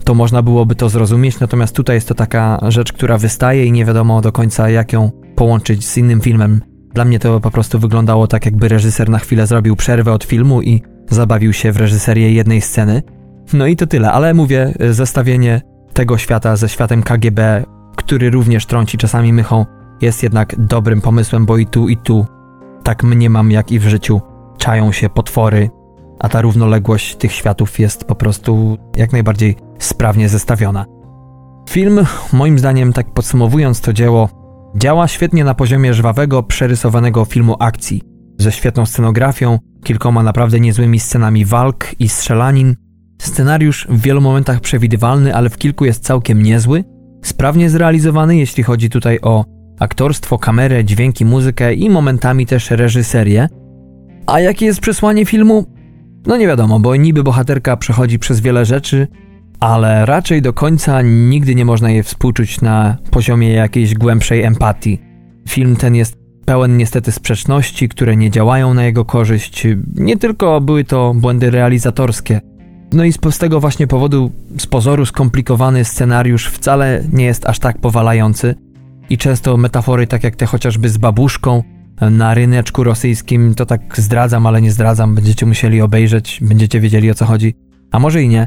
to 0.06 0.13
można 0.13 0.41
byłoby 0.41 0.76
to 0.76 0.89
zrozumieć, 0.89 1.39
natomiast 1.39 1.76
tutaj 1.76 1.96
jest 1.96 2.08
to 2.08 2.15
taka 2.15 2.60
rzecz, 2.68 2.94
która 2.94 3.18
wystaje 3.18 3.65
i 3.65 3.72
nie 3.72 3.86
wiadomo 3.86 4.22
do 4.22 4.32
końca 4.32 4.70
jak 4.70 4.94
ją 4.94 5.12
połączyć 5.36 5.88
z 5.88 5.98
innym 5.98 6.22
filmem. 6.22 6.62
Dla 6.94 7.06
mnie 7.06 7.20
to 7.20 7.39
po 7.39 7.52
prostu 7.52 7.80
wyglądało 7.80 8.28
tak, 8.28 8.46
jakby 8.46 8.68
reżyser 8.68 9.10
na 9.10 9.20
chwilę 9.20 9.48
zrobił 9.48 9.76
przerwę 9.76 10.13
od 10.13 10.24
filmu 10.24 10.62
i 10.62 10.82
zabawił 11.10 11.54
się 11.54 11.72
w 11.72 11.78
reżyserię 11.78 12.34
jednej 12.34 12.62
sceny. 12.62 13.04
No 13.54 13.68
i 13.68 13.76
to 13.76 13.88
tyle, 13.88 14.12
ale 14.12 14.34
mówię, 14.34 14.74
zestawienie 14.89 15.62
tego 15.94 16.18
świata 16.18 16.56
ze 16.56 16.70
światem 16.70 17.04
KGB 17.04 17.65
który 17.96 18.30
również 18.30 18.65
trąci 18.65 18.98
czasami 18.98 19.34
mychą, 19.34 19.65
jest 20.02 20.24
jednak 20.24 20.56
dobrym 20.58 21.02
pomysłem, 21.02 21.46
bo 21.46 21.58
i 21.58 21.65
tu, 21.65 21.89
i 21.89 21.98
tu, 21.98 22.26
tak 22.84 23.04
mniemam 23.04 23.52
jak 23.52 23.72
i 23.72 23.80
w 23.80 23.88
życiu, 23.88 24.22
czają 24.58 24.91
się 24.91 25.10
potwory, 25.10 25.70
a 26.19 26.30
ta 26.30 26.41
równoległość 26.41 27.15
tych 27.15 27.32
światów 27.32 27.80
jest 27.80 28.06
po 28.06 28.15
prostu 28.15 28.78
jak 28.95 29.12
najbardziej 29.12 29.56
sprawnie 29.80 30.30
zestawiona. 30.30 30.86
Film, 31.69 32.06
moim 32.34 32.60
zdaniem, 32.60 32.93
tak 32.93 33.13
podsumowując 33.13 33.82
to 33.82 33.93
dzieło, 33.93 34.30
działa 34.75 35.08
świetnie 35.08 35.43
na 35.43 35.54
poziomie 35.54 35.93
żwawego, 35.93 36.43
przerysowanego 36.43 37.25
filmu 37.25 37.56
akcji, 37.60 38.01
ze 38.39 38.51
świetną 38.51 38.86
scenografią, 38.86 39.60
kilkoma 39.84 40.23
naprawdę 40.23 40.60
niezłymi 40.60 40.99
scenami 40.99 41.45
walk 41.45 41.91
i 41.99 42.10
strzelanin. 42.10 42.75
Scenariusz 43.21 43.88
w 43.89 44.01
wielu 44.01 44.21
momentach 44.21 44.60
przewidywalny, 44.60 45.36
ale 45.36 45.49
w 45.49 45.58
kilku 45.58 45.86
jest 45.86 46.04
całkiem 46.04 46.43
niezły, 46.43 46.84
sprawnie 47.23 47.69
zrealizowany, 47.69 48.38
jeśli 48.38 48.63
chodzi 48.63 48.89
tutaj 48.89 49.19
o 49.21 49.45
aktorstwo, 49.80 50.38
kamerę, 50.38 50.86
dźwięki, 50.86 51.25
muzykę 51.25 51.73
i 51.73 51.89
momentami 51.89 52.45
też 52.45 52.71
reżyserię. 52.71 53.47
A 54.28 54.39
jakie 54.39 54.65
jest 54.65 54.80
przesłanie 54.80 55.25
filmu? 55.25 55.75
No 56.26 56.38
nie 56.38 56.48
wiadomo, 56.48 56.80
bo 56.80 56.96
niby 56.96 57.24
bohaterka 57.24 57.78
przechodzi 57.78 58.20
przez 58.20 58.40
wiele 58.40 58.66
rzeczy, 58.66 59.08
ale 59.60 60.06
raczej 60.06 60.42
do 60.42 60.54
końca 60.54 61.02
nigdy 61.02 61.56
nie 61.56 61.66
można 61.66 61.92
je 61.92 62.04
współczuć 62.04 62.62
na 62.62 62.98
poziomie 63.12 63.54
jakiejś 63.54 63.94
głębszej 63.94 64.44
empatii. 64.44 65.02
Film 65.50 65.76
ten 65.76 65.96
jest 65.96 66.18
pełen 66.46 66.78
niestety 66.78 67.12
sprzeczności, 67.12 67.90
które 67.90 68.16
nie 68.16 68.32
działają 68.32 68.74
na 68.74 68.84
jego 68.84 69.06
korzyść. 69.06 69.68
Nie 69.96 70.18
tylko 70.18 70.62
były 70.62 70.84
to 70.84 71.14
błędy 71.14 71.52
realizatorskie, 71.52 72.42
no 72.94 73.04
i 73.04 73.12
z 73.12 73.38
tego 73.38 73.60
właśnie 73.60 73.88
powodu 73.88 74.32
z 74.58 74.68
pozoru 74.68 75.06
skomplikowany 75.06 75.86
scenariusz 75.86 76.48
wcale 76.48 77.04
nie 77.14 77.26
jest 77.26 77.46
aż 77.46 77.60
tak 77.60 77.78
powalający 77.78 78.56
i 79.10 79.18
często 79.18 79.58
metafory 79.58 80.08
tak 80.08 80.24
jak 80.24 80.36
te 80.36 80.46
chociażby 80.46 80.90
z 80.90 80.98
babuszką 80.98 81.64
na 82.01 82.34
ryneczku 82.34 82.84
rosyjskim, 82.84 83.55
to 83.55 83.65
tak 83.65 83.81
zdradzam, 83.97 84.47
ale 84.47 84.62
nie 84.62 84.71
zdradzam, 84.71 85.15
będziecie 85.15 85.45
musieli 85.45 85.81
obejrzeć, 85.81 86.39
będziecie 86.41 86.79
wiedzieli 86.79 87.12
o 87.12 87.15
co 87.15 87.25
chodzi, 87.25 87.53
a 87.91 87.99
może 87.99 88.23
i 88.23 88.27
nie, 88.27 88.45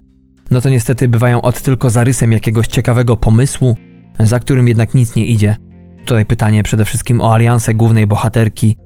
no 0.51 0.61
to 0.61 0.69
niestety 0.69 1.09
bywają 1.09 1.43
od 1.43 1.63
tylko 1.63 1.91
zarysem 1.91 2.33
jakiegoś 2.33 2.67
ciekawego 2.67 3.17
pomysłu, 3.17 3.77
za 4.21 4.41
którym 4.41 4.69
jednak 4.69 4.95
nic 4.95 5.17
nie 5.17 5.27
idzie. 5.27 5.57
Tutaj 6.05 6.27
pytanie 6.27 6.63
przede 6.63 6.85
wszystkim 6.85 7.21
o 7.21 7.35
aliansę 7.35 7.75
głównej 7.75 8.07
bohaterki. 8.07 8.77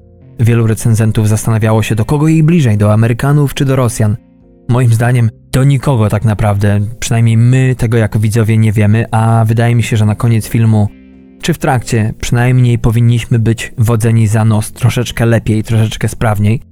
Wielu 0.41 0.67
recenzentów 0.67 1.29
zastanawiało 1.29 1.83
się, 1.83 1.95
do 1.95 2.05
kogo 2.05 2.29
jej 2.29 2.43
bliżej, 2.43 2.79
do 2.79 2.93
Amerykanów 2.93 3.55
czy 3.55 3.65
do 3.65 3.77
Rosjan. 3.77 4.17
Moim 4.69 4.95
zdaniem 4.95 5.31
do 5.53 5.65
nikogo 5.65 6.09
tak 6.09 6.25
naprawdę, 6.25 6.81
przynajmniej 7.01 7.37
my 7.37 7.75
tego 7.79 7.97
jako 7.97 8.19
widzowie 8.19 8.59
nie 8.59 8.73
wiemy, 8.73 9.05
a 9.11 9.45
wydaje 9.45 9.75
mi 9.75 9.83
się, 9.83 9.97
że 9.97 10.07
na 10.07 10.15
koniec 10.15 10.49
filmu, 10.49 10.89
czy 11.43 11.55
w 11.55 11.59
trakcie, 11.59 12.15
przynajmniej 12.21 12.79
powinniśmy 12.79 13.39
być 13.39 13.73
wodzeni 13.79 14.27
za 14.27 14.45
nos 14.45 14.73
troszeczkę 14.73 15.27
lepiej, 15.27 15.65
troszeczkę 15.65 16.09
sprawniej. 16.09 16.63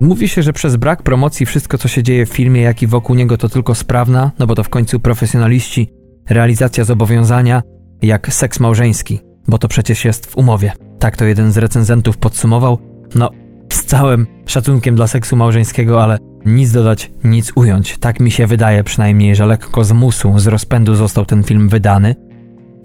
Mówi 0.00 0.28
się, 0.28 0.42
że 0.42 0.52
przez 0.52 0.76
brak 0.76 1.02
promocji 1.02 1.46
wszystko, 1.46 1.78
co 1.78 1.88
się 1.88 2.02
dzieje 2.02 2.26
w 2.26 2.28
filmie, 2.28 2.60
jak 2.60 2.82
i 2.82 2.86
wokół 2.86 3.16
niego, 3.16 3.38
to 3.38 3.48
tylko 3.48 3.74
sprawna, 3.74 4.32
no 4.38 4.46
bo 4.46 4.54
to 4.54 4.64
w 4.64 4.68
końcu 4.68 5.00
profesjonaliści, 5.00 5.90
realizacja 6.30 6.84
zobowiązania, 6.84 7.62
jak 8.02 8.34
seks 8.34 8.60
małżeński, 8.60 9.20
bo 9.48 9.58
to 9.58 9.68
przecież 9.68 10.04
jest 10.04 10.26
w 10.26 10.36
umowie. 10.36 10.72
Tak 10.98 11.16
to 11.16 11.24
jeden 11.24 11.52
z 11.52 11.56
recenzentów 11.56 12.18
podsumował. 12.18 12.78
No, 13.14 13.30
z 13.72 13.84
całym 13.84 14.26
szacunkiem 14.46 14.96
dla 14.96 15.06
seksu 15.06 15.36
małżeńskiego, 15.36 16.02
ale 16.02 16.18
nic 16.46 16.72
dodać, 16.72 17.10
nic 17.24 17.52
ująć. 17.54 17.98
Tak 17.98 18.20
mi 18.20 18.30
się 18.30 18.46
wydaje 18.46 18.84
przynajmniej, 18.84 19.36
że 19.36 19.46
lekko 19.46 19.84
z 19.84 19.92
musu, 19.92 20.38
z 20.38 20.46
rozpędu 20.46 20.94
został 20.94 21.26
ten 21.26 21.44
film 21.44 21.68
wydany. 21.68 22.14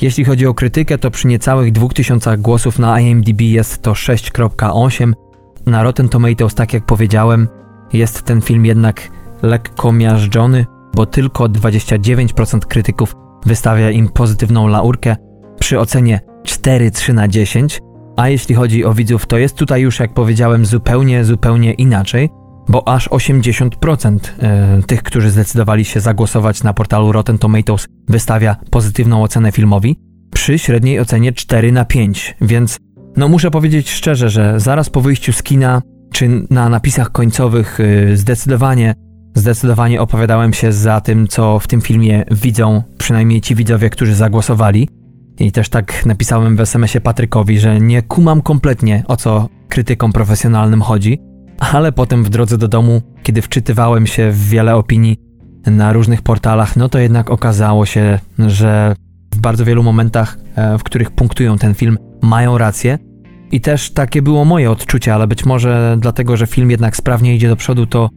Jeśli 0.02 0.26
chodzi 0.26 0.48
o 0.48 0.54
krytykę, 0.54 0.98
to 0.98 1.12
przy 1.12 1.28
niecałych 1.28 1.72
2000 1.72 2.38
głosów 2.38 2.80
na 2.80 3.00
IMDb 3.00 3.42
jest 3.42 3.82
to 3.82 3.92
6.8. 3.92 5.14
Na 5.66 5.84
Rotten 5.84 6.10
Tomatoes, 6.10 6.56
tak 6.56 6.74
jak 6.74 6.86
powiedziałem, 6.86 7.48
jest 7.94 8.22
ten 8.22 8.42
film 8.42 8.66
jednak 8.66 9.10
lekko 9.42 9.92
miażdżony, 9.92 10.66
bo 10.96 11.06
tylko 11.06 11.46
29% 11.46 12.60
krytyków 12.60 13.16
wystawia 13.46 13.92
im 13.92 14.10
pozytywną 14.10 14.68
laurkę 14.68 15.16
przy 15.60 15.80
ocenie 15.80 16.20
4,3 16.44 17.14
na 17.14 17.28
10, 17.28 17.82
a 18.18 18.30
jeśli 18.30 18.56
chodzi 18.56 18.86
o 18.86 18.94
widzów, 18.94 19.26
to 19.26 19.38
jest 19.38 19.56
tutaj 19.56 19.82
już, 19.82 20.00
jak 20.00 20.14
powiedziałem, 20.14 20.66
zupełnie, 20.66 21.26
zupełnie 21.26 21.74
inaczej– 21.74 22.30
bo 22.72 22.88
aż 22.88 23.10
80% 23.10 24.20
e, 24.40 24.84
tych, 24.88 25.04
którzy 25.04 25.32
zdecydowali 25.32 25.86
się 25.86 26.00
zagłosować 26.00 26.64
na 26.64 26.74
portalu 26.74 27.12
Rotten 27.12 27.38
Tomatoes, 27.38 27.88
wystawia 28.08 28.56
pozytywną 28.70 29.24
ocenę 29.24 29.52
filmowi 29.52 29.96
przy 30.34 30.60
średniej 30.60 31.00
ocenie 31.00 31.34
4 31.34 31.72
na 31.72 31.86
5, 31.86 32.36
więc 32.42 32.78
no 33.18 33.28
muszę 33.28 33.52
powiedzieć 33.52 33.92
szczerze, 33.92 34.30
że 34.30 34.60
zaraz 34.60 34.90
po 34.90 35.02
wyjściu 35.02 35.34
z 35.34 35.44
kina 35.44 35.82
czy 36.14 36.30
na 36.50 36.70
napisach 36.70 37.12
końcowych 37.12 37.80
e, 37.80 38.18
zdecydowanie 38.18 38.94
zdecydowanie 39.36 40.02
opowiadałem 40.02 40.54
się 40.54 40.74
za 40.74 41.02
tym, 41.02 41.28
co 41.28 41.60
w 41.60 41.68
tym 41.68 41.82
filmie 41.82 42.26
widzą 42.32 42.84
przynajmniej 42.98 43.42
ci 43.42 43.56
widzowie, 43.56 43.90
którzy 43.90 44.16
zagłosowali. 44.16 44.90
I 45.40 45.52
też 45.52 45.70
tak 45.70 46.06
napisałem 46.06 46.56
w 46.56 46.60
SMS-ie 46.60 47.02
Patrykowi, 47.02 47.60
że 47.60 47.80
nie 47.80 48.02
kumam 48.02 48.42
kompletnie 48.42 49.04
o 49.08 49.18
co 49.18 49.50
krytykom 49.70 50.14
profesjonalnym 50.14 50.82
chodzi, 50.82 51.20
ale 51.62 51.92
potem 51.92 52.24
w 52.24 52.30
drodze 52.30 52.58
do 52.58 52.68
domu, 52.68 53.02
kiedy 53.24 53.42
wczytywałem 53.42 54.08
się 54.08 54.32
w 54.32 54.50
wiele 54.50 54.76
opinii 54.76 55.18
na 55.66 55.94
różnych 55.94 56.22
portalach, 56.22 56.76
no 56.76 56.90
to 56.90 57.00
jednak 57.00 57.30
okazało 57.30 57.86
się, 57.86 58.20
że 58.40 58.96
w 59.34 59.38
bardzo 59.38 59.66
wielu 59.66 59.84
momentach, 59.84 60.38
e, 60.56 60.78
w 60.78 60.84
których 60.84 61.12
punktują 61.12 61.58
ten 61.58 61.74
film, 61.74 61.98
mają 62.22 62.58
rację. 62.58 62.98
I 63.52 63.62
też 63.62 63.92
takie 63.92 64.22
było 64.22 64.46
moje 64.46 64.72
odczucie, 64.72 65.14
ale 65.14 65.28
być 65.28 65.46
może 65.46 65.98
dlatego, 66.00 66.38
że 66.38 66.48
film 66.48 66.72
jednak 66.72 66.96
sprawnie 66.96 67.36
idzie 67.36 67.48
do 67.48 67.56
przodu, 67.56 67.86
to 67.86 68.10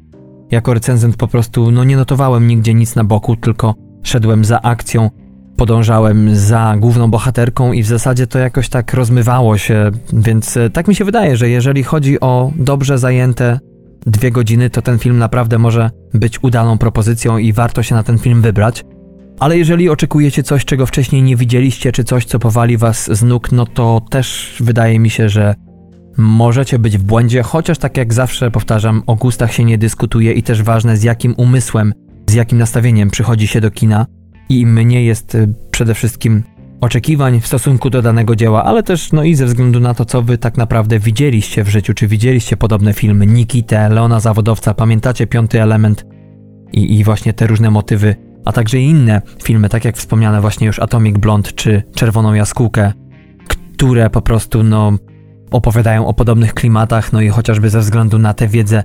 jako 0.50 0.74
recenzent 0.74 1.16
po 1.16 1.28
prostu 1.28 1.70
no 1.70 1.84
nie 1.84 1.96
notowałem 1.96 2.46
nigdzie 2.46 2.74
nic 2.74 2.94
na 2.94 3.04
boku, 3.04 3.36
tylko 3.36 3.74
szedłem 4.02 4.44
za 4.44 4.62
akcją, 4.62 5.10
podążałem 5.56 6.36
za 6.36 6.74
główną 6.78 7.10
bohaterką 7.10 7.72
i 7.72 7.82
w 7.82 7.86
zasadzie 7.86 8.26
to 8.26 8.38
jakoś 8.38 8.68
tak 8.68 8.94
rozmywało 8.94 9.58
się, 9.58 9.90
więc 10.12 10.56
e, 10.56 10.70
tak 10.70 10.88
mi 10.88 10.94
się 10.94 11.04
wydaje, 11.04 11.36
że 11.36 11.48
jeżeli 11.48 11.82
chodzi 11.82 12.20
o 12.20 12.52
dobrze 12.56 12.98
zajęte 12.98 13.58
dwie 14.06 14.30
godziny, 14.30 14.70
to 14.70 14.82
ten 14.82 14.98
film 14.98 15.18
naprawdę 15.18 15.58
może 15.58 15.90
być 16.14 16.42
udaną 16.42 16.78
propozycją 16.78 17.38
i 17.38 17.52
warto 17.52 17.82
się 17.82 17.94
na 17.94 18.02
ten 18.02 18.18
film 18.18 18.42
wybrać. 18.42 18.84
Ale 19.40 19.58
jeżeli 19.58 19.88
oczekujecie 19.88 20.42
coś, 20.42 20.64
czego 20.64 20.86
wcześniej 20.86 21.22
nie 21.22 21.36
widzieliście, 21.36 21.92
czy 21.92 22.04
coś, 22.04 22.24
co 22.24 22.38
powali 22.38 22.76
was 22.76 23.10
z 23.18 23.22
nóg, 23.22 23.52
no 23.52 23.66
to 23.66 24.02
też 24.10 24.56
wydaje 24.60 24.98
mi 24.98 25.10
się, 25.10 25.28
że 25.28 25.54
możecie 26.16 26.78
być 26.78 26.98
w 26.98 27.02
błędzie, 27.02 27.42
chociaż 27.42 27.78
tak 27.78 27.96
jak 27.96 28.14
zawsze 28.14 28.50
powtarzam, 28.50 29.02
o 29.06 29.14
gustach 29.14 29.52
się 29.52 29.64
nie 29.64 29.78
dyskutuje 29.78 30.32
i 30.32 30.42
też 30.42 30.62
ważne 30.62 30.96
z 30.96 31.02
jakim 31.02 31.34
umysłem, 31.36 31.92
z 32.26 32.34
jakim 32.34 32.58
nastawieniem 32.58 33.10
przychodzi 33.10 33.46
się 33.46 33.60
do 33.60 33.70
kina 33.70 34.06
i 34.48 34.66
mnie 34.66 35.04
jest 35.04 35.34
y, 35.34 35.54
przede 35.70 35.94
wszystkim 35.94 36.42
oczekiwań 36.80 37.40
w 37.40 37.46
stosunku 37.46 37.90
do 37.90 38.02
danego 38.02 38.36
dzieła, 38.36 38.64
ale 38.64 38.82
też 38.82 39.12
no 39.12 39.24
i 39.24 39.34
ze 39.34 39.46
względu 39.46 39.80
na 39.80 39.94
to, 39.94 40.04
co 40.04 40.22
wy 40.22 40.38
tak 40.38 40.56
naprawdę 40.56 40.98
widzieliście 40.98 41.64
w 41.64 41.68
życiu, 41.68 41.94
czy 41.94 42.06
widzieliście 42.06 42.56
podobne 42.56 42.92
filmy, 42.92 43.26
Nikitę, 43.26 43.88
Leona 43.88 44.20
Zawodowca, 44.20 44.74
pamiętacie 44.74 45.26
Piąty 45.26 45.62
Element 45.62 46.06
i, 46.72 46.98
i 46.98 47.04
właśnie 47.04 47.32
te 47.32 47.46
różne 47.46 47.70
motywy, 47.70 48.16
a 48.44 48.52
także 48.52 48.78
inne 48.78 49.22
filmy, 49.42 49.68
tak 49.68 49.84
jak 49.84 49.96
wspomniane 49.96 50.40
właśnie 50.40 50.66
już 50.66 50.78
Atomic 50.78 51.18
Blonde 51.18 51.50
czy 51.52 51.82
Czerwoną 51.94 52.34
Jaskółkę, 52.34 52.92
które 53.48 54.10
po 54.10 54.22
prostu 54.22 54.62
no 54.62 54.92
opowiadają 55.50 56.06
o 56.06 56.14
podobnych 56.14 56.54
klimatach, 56.54 57.12
no 57.12 57.20
i 57.20 57.28
chociażby 57.28 57.70
ze 57.70 57.80
względu 57.80 58.18
na 58.18 58.34
tę 58.34 58.48
wiedzę 58.48 58.82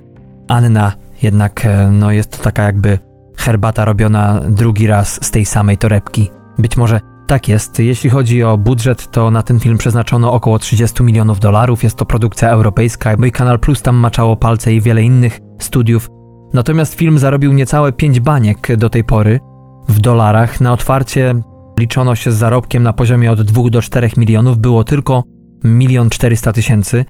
Anna 0.48 0.92
jednak 1.22 1.66
e, 1.66 1.90
no 1.90 2.12
jest 2.12 2.30
to 2.30 2.44
taka 2.44 2.62
jakby 2.62 2.98
herbata 3.36 3.84
robiona 3.84 4.40
drugi 4.48 4.86
raz 4.86 5.24
z 5.24 5.30
tej 5.30 5.44
samej 5.44 5.78
torebki. 5.78 6.30
Być 6.58 6.76
może 6.76 7.00
tak 7.26 7.48
jest. 7.48 7.78
Jeśli 7.78 8.10
chodzi 8.10 8.42
o 8.42 8.58
budżet, 8.58 9.10
to 9.10 9.30
na 9.30 9.42
ten 9.42 9.60
film 9.60 9.78
przeznaczono 9.78 10.32
około 10.32 10.58
30 10.58 11.02
milionów 11.02 11.40
dolarów. 11.40 11.84
Jest 11.84 11.96
to 11.96 12.06
produkcja 12.06 12.50
europejska. 12.50 13.16
Mój 13.18 13.32
Kanal 13.32 13.58
Plus 13.58 13.82
tam 13.82 13.96
maczało 13.96 14.36
palce 14.36 14.72
i 14.72 14.80
wiele 14.80 15.02
innych 15.02 15.40
studiów. 15.58 16.08
Natomiast 16.52 16.94
film 16.94 17.18
zarobił 17.18 17.52
niecałe 17.52 17.92
5 17.92 18.20
baniek 18.20 18.76
do 18.76 18.90
tej 18.90 19.04
pory 19.04 19.40
w 19.88 20.00
dolarach. 20.00 20.60
Na 20.60 20.72
otwarcie 20.72 21.34
liczono 21.78 22.14
się 22.14 22.32
z 22.32 22.34
zarobkiem 22.34 22.82
na 22.82 22.92
poziomie 22.92 23.32
od 23.32 23.42
2 23.42 23.70
do 23.70 23.82
4 23.82 24.10
milionów. 24.16 24.58
Było 24.58 24.84
tylko 24.84 25.22
milion 25.64 26.10
400 26.10 26.52
tysięcy. 26.52 27.04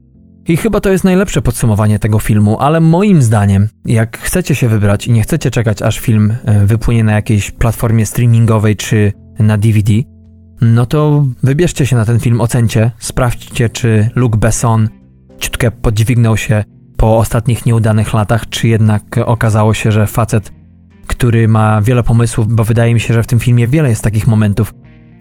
I 0.49 0.57
chyba 0.57 0.81
to 0.81 0.91
jest 0.91 1.05
najlepsze 1.05 1.43
podsumowanie 1.43 1.99
tego 1.99 2.19
filmu, 2.19 2.59
ale 2.61 2.81
moim 2.81 3.23
zdaniem, 3.23 3.69
jak 3.85 4.19
chcecie 4.19 4.55
się 4.55 4.69
wybrać 4.69 5.07
i 5.07 5.13
nie 5.13 5.23
chcecie 5.23 5.51
czekać, 5.51 5.83
aż 5.83 5.99
film 5.99 6.35
e, 6.45 6.67
wypłynie 6.67 7.05
na 7.05 7.13
jakiejś 7.13 7.51
platformie 7.51 8.07
streamingowej 8.07 8.77
czy 8.77 9.13
na 9.39 9.59
DVD, 9.59 9.93
no 10.61 10.87
to 10.87 11.27
wybierzcie 11.43 11.87
się 11.87 11.97
na 11.97 12.05
ten 12.05 12.21
film, 12.21 12.41
ocencie, 12.41 12.91
sprawdźcie, 12.99 13.69
czy 13.69 14.11
Luc 14.15 14.37
Besson 14.37 14.89
ciutkę 15.39 15.71
podźwignął 15.71 16.37
się 16.37 16.65
po 16.97 17.19
ostatnich 17.19 17.67
nieudanych 17.67 18.15
latach, 18.15 18.49
czy 18.49 18.69
jednak 18.69 19.03
okazało 19.25 19.75
się, 19.75 19.93
że 19.93 20.07
facet, 20.07 20.53
który 21.07 21.49
ma 21.49 21.83
wiele 21.83 22.03
pomysłów, 22.03 22.49
bo 22.49 22.65
wydaje 22.65 22.95
mi 22.95 23.01
się, 23.01 23.15
że 23.15 23.23
w 23.23 23.27
tym 23.27 23.39
filmie 23.39 23.69
wiele 23.69 23.89
jest 23.89 24.03
takich 24.03 24.27
momentów, 24.27 24.75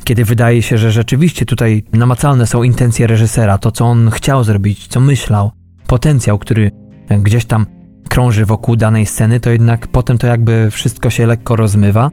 kiedy 0.09 0.25
wydaje 0.25 0.61
się, 0.61 0.77
że 0.77 0.91
rzeczywiście 0.91 1.45
tutaj 1.45 1.83
namacalne 1.93 2.47
są 2.47 2.63
intencje 2.63 3.07
reżysera, 3.07 3.57
to 3.57 3.71
co 3.71 3.85
on 3.85 4.09
chciał 4.09 4.43
zrobić, 4.43 4.87
co 4.87 4.99
myślał, 4.99 5.51
potencjał, 5.87 6.39
który 6.39 6.71
gdzieś 7.09 7.45
tam 7.45 7.65
krąży 8.07 8.45
wokół 8.45 8.75
danej 8.75 9.05
sceny, 9.05 9.39
to 9.39 9.49
jednak 9.49 9.87
potem 9.87 10.17
to 10.17 10.27
jakby 10.27 10.71
wszystko 10.71 11.09
się 11.09 11.27
lekko 11.27 11.55
rozmywa. 11.55 12.11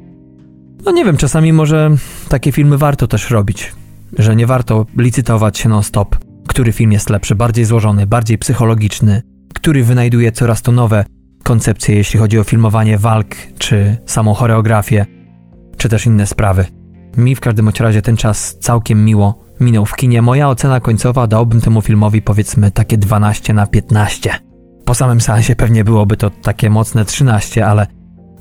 No 0.84 0.92
nie 0.92 1.04
wiem, 1.04 1.16
czasami 1.16 1.52
może 1.52 1.90
takie 2.28 2.52
filmy 2.52 2.78
warto 2.78 3.06
też 3.06 3.30
robić, 3.30 3.72
że 4.18 4.36
nie 4.36 4.46
warto 4.46 4.86
licytować 4.96 5.58
się 5.58 5.68
non-stop, 5.68 6.16
który 6.48 6.72
film 6.72 6.92
jest 6.92 7.10
lepszy, 7.10 7.34
bardziej 7.34 7.64
złożony, 7.64 8.06
bardziej 8.06 8.38
psychologiczny, 8.38 9.22
który 9.54 9.84
wynajduje 9.84 10.32
coraz 10.32 10.62
to 10.62 10.72
nowe 10.72 11.04
koncepcje, 11.42 11.96
jeśli 11.96 12.20
chodzi 12.20 12.38
o 12.38 12.44
filmowanie 12.44 12.98
walk, 12.98 13.36
czy 13.58 13.96
samą 14.06 14.34
choreografię, 14.34 15.06
czy 15.76 15.88
też 15.88 16.06
inne 16.06 16.26
sprawy. 16.26 16.66
Mi 17.16 17.34
w 17.34 17.40
każdym 17.40 17.70
razie 17.80 18.02
ten 18.02 18.16
czas 18.16 18.56
całkiem 18.60 19.04
miło 19.04 19.46
minął 19.60 19.86
w 19.86 19.96
kinie. 19.96 20.22
Moja 20.22 20.48
ocena 20.48 20.80
końcowa 20.80 21.26
dałbym 21.26 21.60
temu 21.60 21.82
filmowi 21.82 22.22
powiedzmy 22.22 22.70
takie 22.70 22.98
12 22.98 23.54
na 23.54 23.66
15. 23.66 24.30
Po 24.84 24.94
samym 24.94 25.20
seansie 25.20 25.56
pewnie 25.56 25.84
byłoby 25.84 26.16
to 26.16 26.30
takie 26.30 26.70
mocne 26.70 27.04
13, 27.04 27.66
ale, 27.66 27.86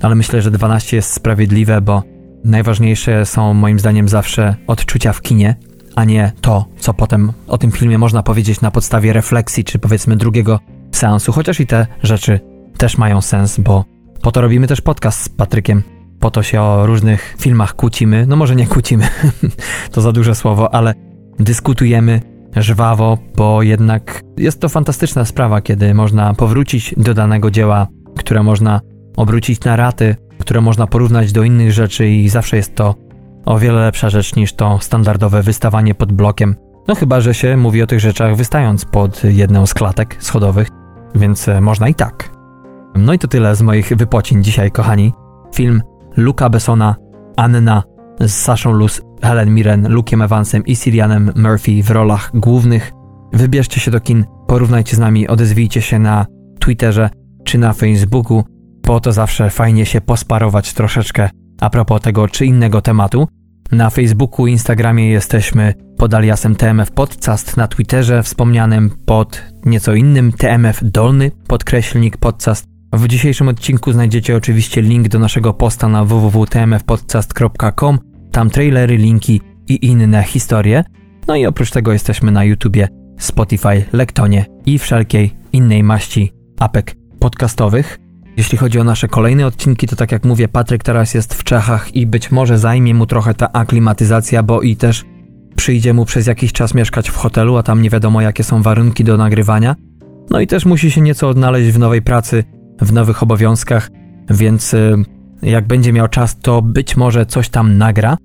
ale 0.02 0.14
myślę, 0.14 0.42
że 0.42 0.50
12 0.50 0.96
jest 0.96 1.12
sprawiedliwe, 1.12 1.80
bo 1.80 2.02
najważniejsze 2.44 3.26
są 3.26 3.54
moim 3.54 3.78
zdaniem 3.78 4.08
zawsze 4.08 4.56
odczucia 4.66 5.12
w 5.12 5.22
kinie, 5.22 5.56
a 5.94 6.04
nie 6.04 6.32
to, 6.40 6.68
co 6.78 6.94
potem 6.94 7.32
o 7.48 7.58
tym 7.58 7.72
filmie 7.72 7.98
można 7.98 8.22
powiedzieć 8.22 8.60
na 8.60 8.70
podstawie 8.70 9.12
refleksji, 9.12 9.64
czy 9.64 9.78
powiedzmy 9.78 10.16
drugiego 10.16 10.60
seansu, 10.92 11.32
chociaż 11.32 11.60
i 11.60 11.66
te 11.66 11.86
rzeczy 12.02 12.40
też 12.76 12.98
mają 12.98 13.20
sens, 13.20 13.60
bo 13.60 13.84
po 14.22 14.32
to 14.32 14.40
robimy 14.40 14.66
też 14.66 14.80
podcast 14.80 15.22
z 15.22 15.28
Patrykiem 15.28 15.95
po 16.20 16.30
to 16.30 16.42
się 16.42 16.60
o 16.60 16.86
różnych 16.86 17.36
filmach 17.38 17.76
kłócimy. 17.76 18.26
No 18.26 18.36
może 18.36 18.56
nie 18.56 18.66
kłócimy, 18.66 19.08
to 19.92 20.00
za 20.00 20.12
duże 20.12 20.34
słowo, 20.34 20.74
ale 20.74 20.94
dyskutujemy 21.38 22.20
żwawo, 22.56 23.18
bo 23.36 23.62
jednak 23.62 24.20
jest 24.36 24.60
to 24.60 24.68
fantastyczna 24.68 25.24
sprawa, 25.24 25.60
kiedy 25.60 25.94
można 25.94 26.34
powrócić 26.34 26.94
do 26.96 27.14
danego 27.14 27.50
dzieła, 27.50 27.86
które 28.16 28.42
można 28.42 28.80
obrócić 29.16 29.64
na 29.64 29.76
raty, 29.76 30.16
które 30.38 30.60
można 30.60 30.86
porównać 30.86 31.32
do 31.32 31.42
innych 31.42 31.72
rzeczy 31.72 32.08
i 32.08 32.28
zawsze 32.28 32.56
jest 32.56 32.74
to 32.74 32.94
o 33.44 33.58
wiele 33.58 33.80
lepsza 33.80 34.10
rzecz 34.10 34.36
niż 34.36 34.52
to 34.52 34.78
standardowe 34.80 35.42
wystawanie 35.42 35.94
pod 35.94 36.12
blokiem. 36.12 36.56
No 36.88 36.94
chyba, 36.94 37.20
że 37.20 37.34
się 37.34 37.56
mówi 37.56 37.82
o 37.82 37.86
tych 37.86 38.00
rzeczach 38.00 38.36
wystając 38.36 38.84
pod 38.84 39.24
jedną 39.24 39.66
z 39.66 39.74
klatek 39.74 40.16
schodowych, 40.18 40.68
więc 41.14 41.48
e, 41.48 41.60
można 41.60 41.88
i 41.88 41.94
tak. 41.94 42.30
No 42.94 43.12
i 43.12 43.18
to 43.18 43.28
tyle 43.28 43.56
z 43.56 43.62
moich 43.62 43.88
wypocin 43.88 44.42
dzisiaj, 44.42 44.70
kochani. 44.70 45.12
Film 45.54 45.82
Luca 46.16 46.50
Bessona, 46.50 46.96
Anna 47.36 47.82
z 48.20 48.32
Saszą 48.32 48.72
Luz, 48.72 49.02
Helen 49.22 49.54
Mirren, 49.54 49.88
Luke'em 49.88 50.24
Evansem 50.24 50.64
i 50.66 50.76
Sirianem 50.76 51.32
Murphy 51.36 51.82
w 51.82 51.90
rolach 51.90 52.30
głównych. 52.34 52.92
Wybierzcie 53.32 53.80
się 53.80 53.90
do 53.90 54.00
kin, 54.00 54.24
porównajcie 54.46 54.96
z 54.96 54.98
nami, 54.98 55.28
odezwijcie 55.28 55.82
się 55.82 55.98
na 55.98 56.26
Twitterze 56.60 57.10
czy 57.44 57.58
na 57.58 57.72
Facebooku, 57.72 58.44
bo 58.86 59.00
to 59.00 59.12
zawsze 59.12 59.50
fajnie 59.50 59.86
się 59.86 60.00
posparować 60.00 60.72
troszeczkę 60.72 61.30
a 61.60 61.70
propos 61.70 62.00
tego 62.00 62.28
czy 62.28 62.46
innego 62.46 62.80
tematu. 62.80 63.28
Na 63.72 63.90
Facebooku 63.90 64.46
i 64.46 64.52
Instagramie 64.52 65.10
jesteśmy 65.10 65.74
pod 65.98 66.14
aliasem 66.14 66.56
TMF 66.56 66.90
Podcast, 66.90 67.56
na 67.56 67.68
Twitterze 67.68 68.22
wspomnianym 68.22 68.90
pod 69.06 69.42
nieco 69.64 69.94
innym 69.94 70.32
TMF 70.32 70.80
Dolny, 70.82 71.30
podkreślnik 71.46 72.16
podcast 72.16 72.75
w 72.92 73.08
dzisiejszym 73.08 73.48
odcinku 73.48 73.92
znajdziecie 73.92 74.36
oczywiście 74.36 74.82
link 74.82 75.08
do 75.08 75.18
naszego 75.18 75.54
posta 75.54 75.88
na 75.88 76.04
www.tmfpodcast.com, 76.04 77.98
tam 78.32 78.50
trailery, 78.50 78.96
linki 78.96 79.40
i 79.68 79.86
inne 79.86 80.22
historie. 80.22 80.84
No 81.28 81.36
i 81.36 81.46
oprócz 81.46 81.70
tego 81.70 81.92
jesteśmy 81.92 82.32
na 82.32 82.44
YouTubie, 82.44 82.88
Spotify, 83.18 83.84
Lektonie 83.92 84.46
i 84.66 84.78
wszelkiej 84.78 85.36
innej 85.52 85.82
maści 85.82 86.32
apek 86.58 86.96
podcastowych. 87.18 87.98
Jeśli 88.36 88.58
chodzi 88.58 88.80
o 88.80 88.84
nasze 88.84 89.08
kolejne 89.08 89.46
odcinki, 89.46 89.86
to 89.86 89.96
tak 89.96 90.12
jak 90.12 90.24
mówię, 90.24 90.48
Patryk 90.48 90.82
teraz 90.82 91.14
jest 91.14 91.34
w 91.34 91.44
Czechach 91.44 91.94
i 91.94 92.06
być 92.06 92.30
może 92.30 92.58
zajmie 92.58 92.94
mu 92.94 93.06
trochę 93.06 93.34
ta 93.34 93.52
aklimatyzacja, 93.52 94.42
bo 94.42 94.62
i 94.62 94.76
też 94.76 95.04
przyjdzie 95.56 95.94
mu 95.94 96.04
przez 96.04 96.26
jakiś 96.26 96.52
czas 96.52 96.74
mieszkać 96.74 97.10
w 97.10 97.16
hotelu, 97.16 97.56
a 97.56 97.62
tam 97.62 97.82
nie 97.82 97.90
wiadomo 97.90 98.20
jakie 98.20 98.44
są 98.44 98.62
warunki 98.62 99.04
do 99.04 99.16
nagrywania. 99.16 99.76
No 100.30 100.40
i 100.40 100.46
też 100.46 100.66
musi 100.66 100.90
się 100.90 101.00
nieco 101.00 101.28
odnaleźć 101.28 101.70
w 101.70 101.78
nowej 101.78 102.02
pracy, 102.02 102.44
w 102.80 102.92
nowych 102.92 103.22
obowiązkach, 103.22 103.90
więc 104.30 104.74
y, 104.74 104.94
jak 105.42 105.66
będzie 105.66 105.92
miał 105.92 106.08
czas, 106.08 106.38
to 106.38 106.62
być 106.62 106.96
może 106.96 107.26
coś 107.26 107.48
tam 107.48 107.78
nagra. 107.78 108.16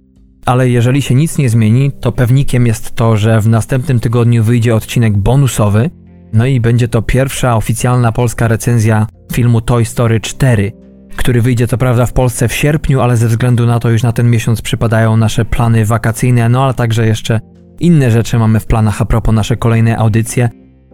Ale 0.45 0.69
jeżeli 0.69 1.01
się 1.01 1.15
nic 1.15 1.37
nie 1.37 1.49
zmieni, 1.49 1.91
to 1.91 2.11
pewnikiem 2.11 2.67
jest 2.67 2.95
to, 2.95 3.17
że 3.17 3.41
w 3.41 3.47
następnym 3.47 3.99
tygodniu 3.99 4.43
wyjdzie 4.43 4.75
odcinek 4.75 5.17
bonusowy. 5.17 5.89
No 6.33 6.45
i 6.45 6.59
będzie 6.59 6.87
to 6.87 7.01
pierwsza 7.01 7.55
oficjalna 7.55 8.11
polska 8.11 8.47
recenzja 8.47 9.07
filmu 9.33 9.61
Toy 9.61 9.85
Story 9.85 10.19
4, 10.19 10.71
który 11.15 11.41
wyjdzie 11.41 11.67
co 11.67 11.77
prawda 11.77 12.05
w 12.05 12.13
Polsce 12.13 12.47
w 12.47 12.53
sierpniu, 12.53 13.01
ale 13.01 13.17
ze 13.17 13.27
względu 13.27 13.65
na 13.65 13.79
to 13.79 13.89
już 13.89 14.03
na 14.03 14.11
ten 14.11 14.29
miesiąc 14.29 14.61
przypadają 14.61 15.17
nasze 15.17 15.45
plany 15.45 15.85
wakacyjne, 15.85 16.49
no 16.49 16.63
ale 16.63 16.73
także 16.73 17.07
jeszcze 17.07 17.39
inne 17.79 18.11
rzeczy 18.11 18.39
mamy 18.39 18.59
w 18.59 18.65
planach 18.65 19.01
a 19.01 19.05
propos 19.05 19.35
nasze 19.35 19.57
kolejne 19.57 19.97
audycje. 19.97 20.49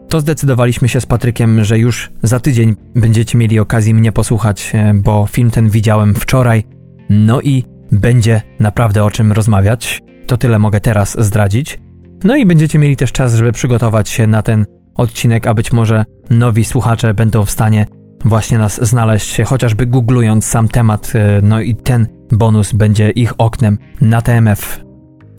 To 0.10 0.22
zdecydowaliśmy 0.22 0.90
się 0.90 1.02
z 1.02 1.06
Patrykiem, 1.06 1.64
że 1.64 1.80
już 1.80 2.12
za 2.24 2.40
tydzień 2.40 2.76
będziecie 2.96 3.38
mieli 3.38 3.60
okazję 3.60 3.94
mnie 3.94 4.12
posłuchać, 4.12 4.72
e, 4.74 4.94
bo 4.94 5.28
film 5.32 5.52
ten 5.52 5.70
widziałem 5.70 6.16
wczoraj. 6.16 6.64
No 7.10 7.42
i 7.42 7.66
będzie 7.92 8.42
naprawdę 8.60 9.04
o 9.04 9.12
czym 9.12 9.32
rozmawiać. 9.32 10.02
To 10.28 10.38
tyle 10.38 10.60
mogę 10.60 10.80
teraz 10.80 11.26
zdradzić. 11.26 11.80
No 12.24 12.36
i 12.36 12.46
będziecie 12.46 12.80
mieli 12.80 12.98
też 12.98 13.12
czas, 13.12 13.36
żeby 13.36 13.52
przygotować 13.52 14.10
się 14.10 14.28
na 14.28 14.42
ten 14.42 14.66
odcinek, 14.96 15.48
a 15.48 15.54
być 15.54 15.72
może 15.72 16.06
nowi 16.30 16.66
słuchacze 16.66 17.14
będą 17.14 17.46
w 17.46 17.52
stanie 17.52 17.86
właśnie 18.26 18.58
nas 18.58 18.88
znaleźć, 18.88 19.42
chociażby 19.46 19.86
googlując 19.86 20.46
sam 20.46 20.68
temat, 20.68 21.14
e, 21.16 21.42
no 21.44 21.62
i 21.62 21.76
ten 21.76 22.08
bonus 22.32 22.74
będzie 22.74 23.10
ich 23.10 23.34
oknem 23.38 23.78
na 24.02 24.22
TMF. 24.22 24.84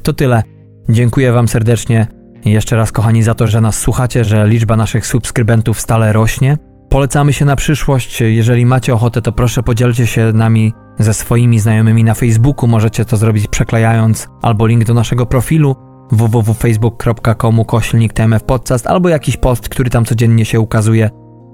To 0.02 0.12
tyle. 0.12 0.42
Dziękuję 0.88 1.32
Wam 1.32 1.48
serdecznie. 1.48 2.17
Jeszcze 2.44 2.76
raz, 2.76 2.92
kochani, 2.92 3.22
za 3.22 3.34
to, 3.34 3.46
że 3.46 3.60
nas 3.60 3.78
słuchacie, 3.78 4.24
że 4.24 4.48
liczba 4.48 4.76
naszych 4.76 5.06
subskrybentów 5.06 5.80
stale 5.80 6.12
rośnie. 6.12 6.58
Polecamy 6.90 7.32
się 7.32 7.44
na 7.44 7.56
przyszłość. 7.56 8.20
Jeżeli 8.20 8.66
macie 8.66 8.94
ochotę, 8.94 9.22
to 9.22 9.32
proszę 9.32 9.62
podzielcie 9.62 10.06
się 10.06 10.32
nami 10.32 10.72
ze 10.98 11.14
swoimi 11.14 11.58
znajomymi 11.58 12.04
na 12.04 12.14
Facebooku. 12.14 12.68
Możecie 12.68 13.04
to 13.04 13.16
zrobić 13.16 13.46
przeklejając 13.46 14.28
albo 14.42 14.66
link 14.66 14.84
do 14.84 14.94
naszego 14.94 15.26
profilu 15.26 15.76
www.facebook.com 16.12 17.64
koślnik 17.64 18.12
TMF 18.12 18.44
Podcast 18.44 18.86
albo 18.86 19.08
jakiś 19.08 19.36
post, 19.36 19.68
który 19.68 19.90
tam 19.90 20.04
codziennie 20.04 20.44
się 20.44 20.60
ukazuje, 20.60 21.10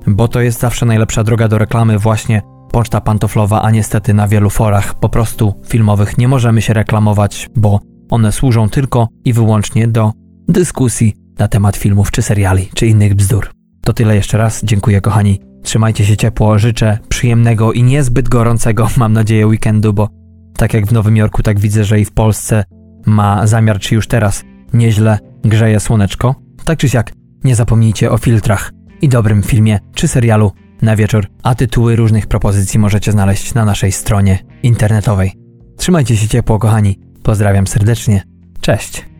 bo 0.07 0.28
to 0.28 0.41
jest 0.41 0.61
zawsze 0.61 0.87
najlepsza 0.87 1.24
droga 1.24 1.49
do 1.49 1.59
reklamy 1.59 1.99
właśnie 1.99 2.43
poczta 2.72 3.01
pantoflowa, 3.01 3.62
a 3.62 3.70
niestety 3.70 4.14
na 4.14 4.28
wielu 4.28 4.51
forach 4.51 4.95
po 4.95 5.09
prostu 5.09 5.55
filmowych 5.66 6.18
nie 6.18 6.28
możemy 6.28 6.62
się 6.62 6.74
reklamować, 6.74 7.51
bo 7.57 7.80
one 8.11 8.32
służą 8.32 8.68
tylko 8.68 9.09
i 9.24 9.32
wyłącznie 9.32 9.89
do 9.89 10.12
dyskusji 10.49 11.14
na 11.38 11.49
temat 11.49 11.76
filmów 11.76 12.11
czy 12.11 12.22
seriali, 12.22 12.68
czy 12.74 12.86
innych 12.86 13.14
bzdur. 13.14 13.51
To 13.80 13.92
tyle 13.92 14.16
jeszcze 14.16 14.38
raz. 14.38 14.64
Dziękuję, 14.64 15.01
kochani. 15.01 15.40
Trzymajcie 15.62 16.05
się 16.05 16.16
ciepło, 16.16 16.59
życzę 16.59 16.99
przyjemnego 17.09 17.72
i 17.72 17.82
niezbyt 17.82 18.28
gorącego, 18.28 18.88
mam 18.97 19.12
nadzieję, 19.12 19.47
weekendu, 19.47 19.92
bo 19.92 20.09
tak 20.57 20.74
jak 20.74 20.86
w 20.86 20.92
Nowym 20.92 21.16
Jorku, 21.16 21.42
tak 21.42 21.61
widzę, 21.61 21.84
że 21.84 22.01
i 22.01 22.05
w 22.05 22.12
Polsce 22.12 22.64
ma 23.07 23.47
zamiar, 23.47 23.78
czy 23.78 23.95
już 23.95 24.07
teraz 24.07 24.45
nieźle 24.72 25.18
grzeje 25.45 25.80
słoneczko. 25.80 26.34
Tak 26.64 26.78
czy 26.78 26.88
siak, 26.88 27.12
nie 27.45 27.57
zapomnijcie 27.57 28.11
o 28.11 28.18
filtrach 28.18 28.72
i 29.03 29.09
dobrym 29.09 29.42
filmie 29.42 29.78
czy 29.95 30.09
serialu 30.09 30.53
na 30.82 30.97
wieczór, 30.97 31.26
a 31.42 31.55
tytuły 31.55 31.97
różnych 31.97 32.26
propozycji 32.26 32.78
możecie 32.78 33.12
znaleźć 33.12 33.55
na 33.55 33.64
naszej 33.64 33.92
stronie 33.92 34.38
internetowej. 34.62 35.32
Trzymajcie 35.76 36.16
się 36.16 36.28
ciepło, 36.28 36.59
kochani. 36.59 36.99
Pozdrawiam 37.22 37.66
serdecznie. 37.66 38.22
Cześć. 38.61 39.13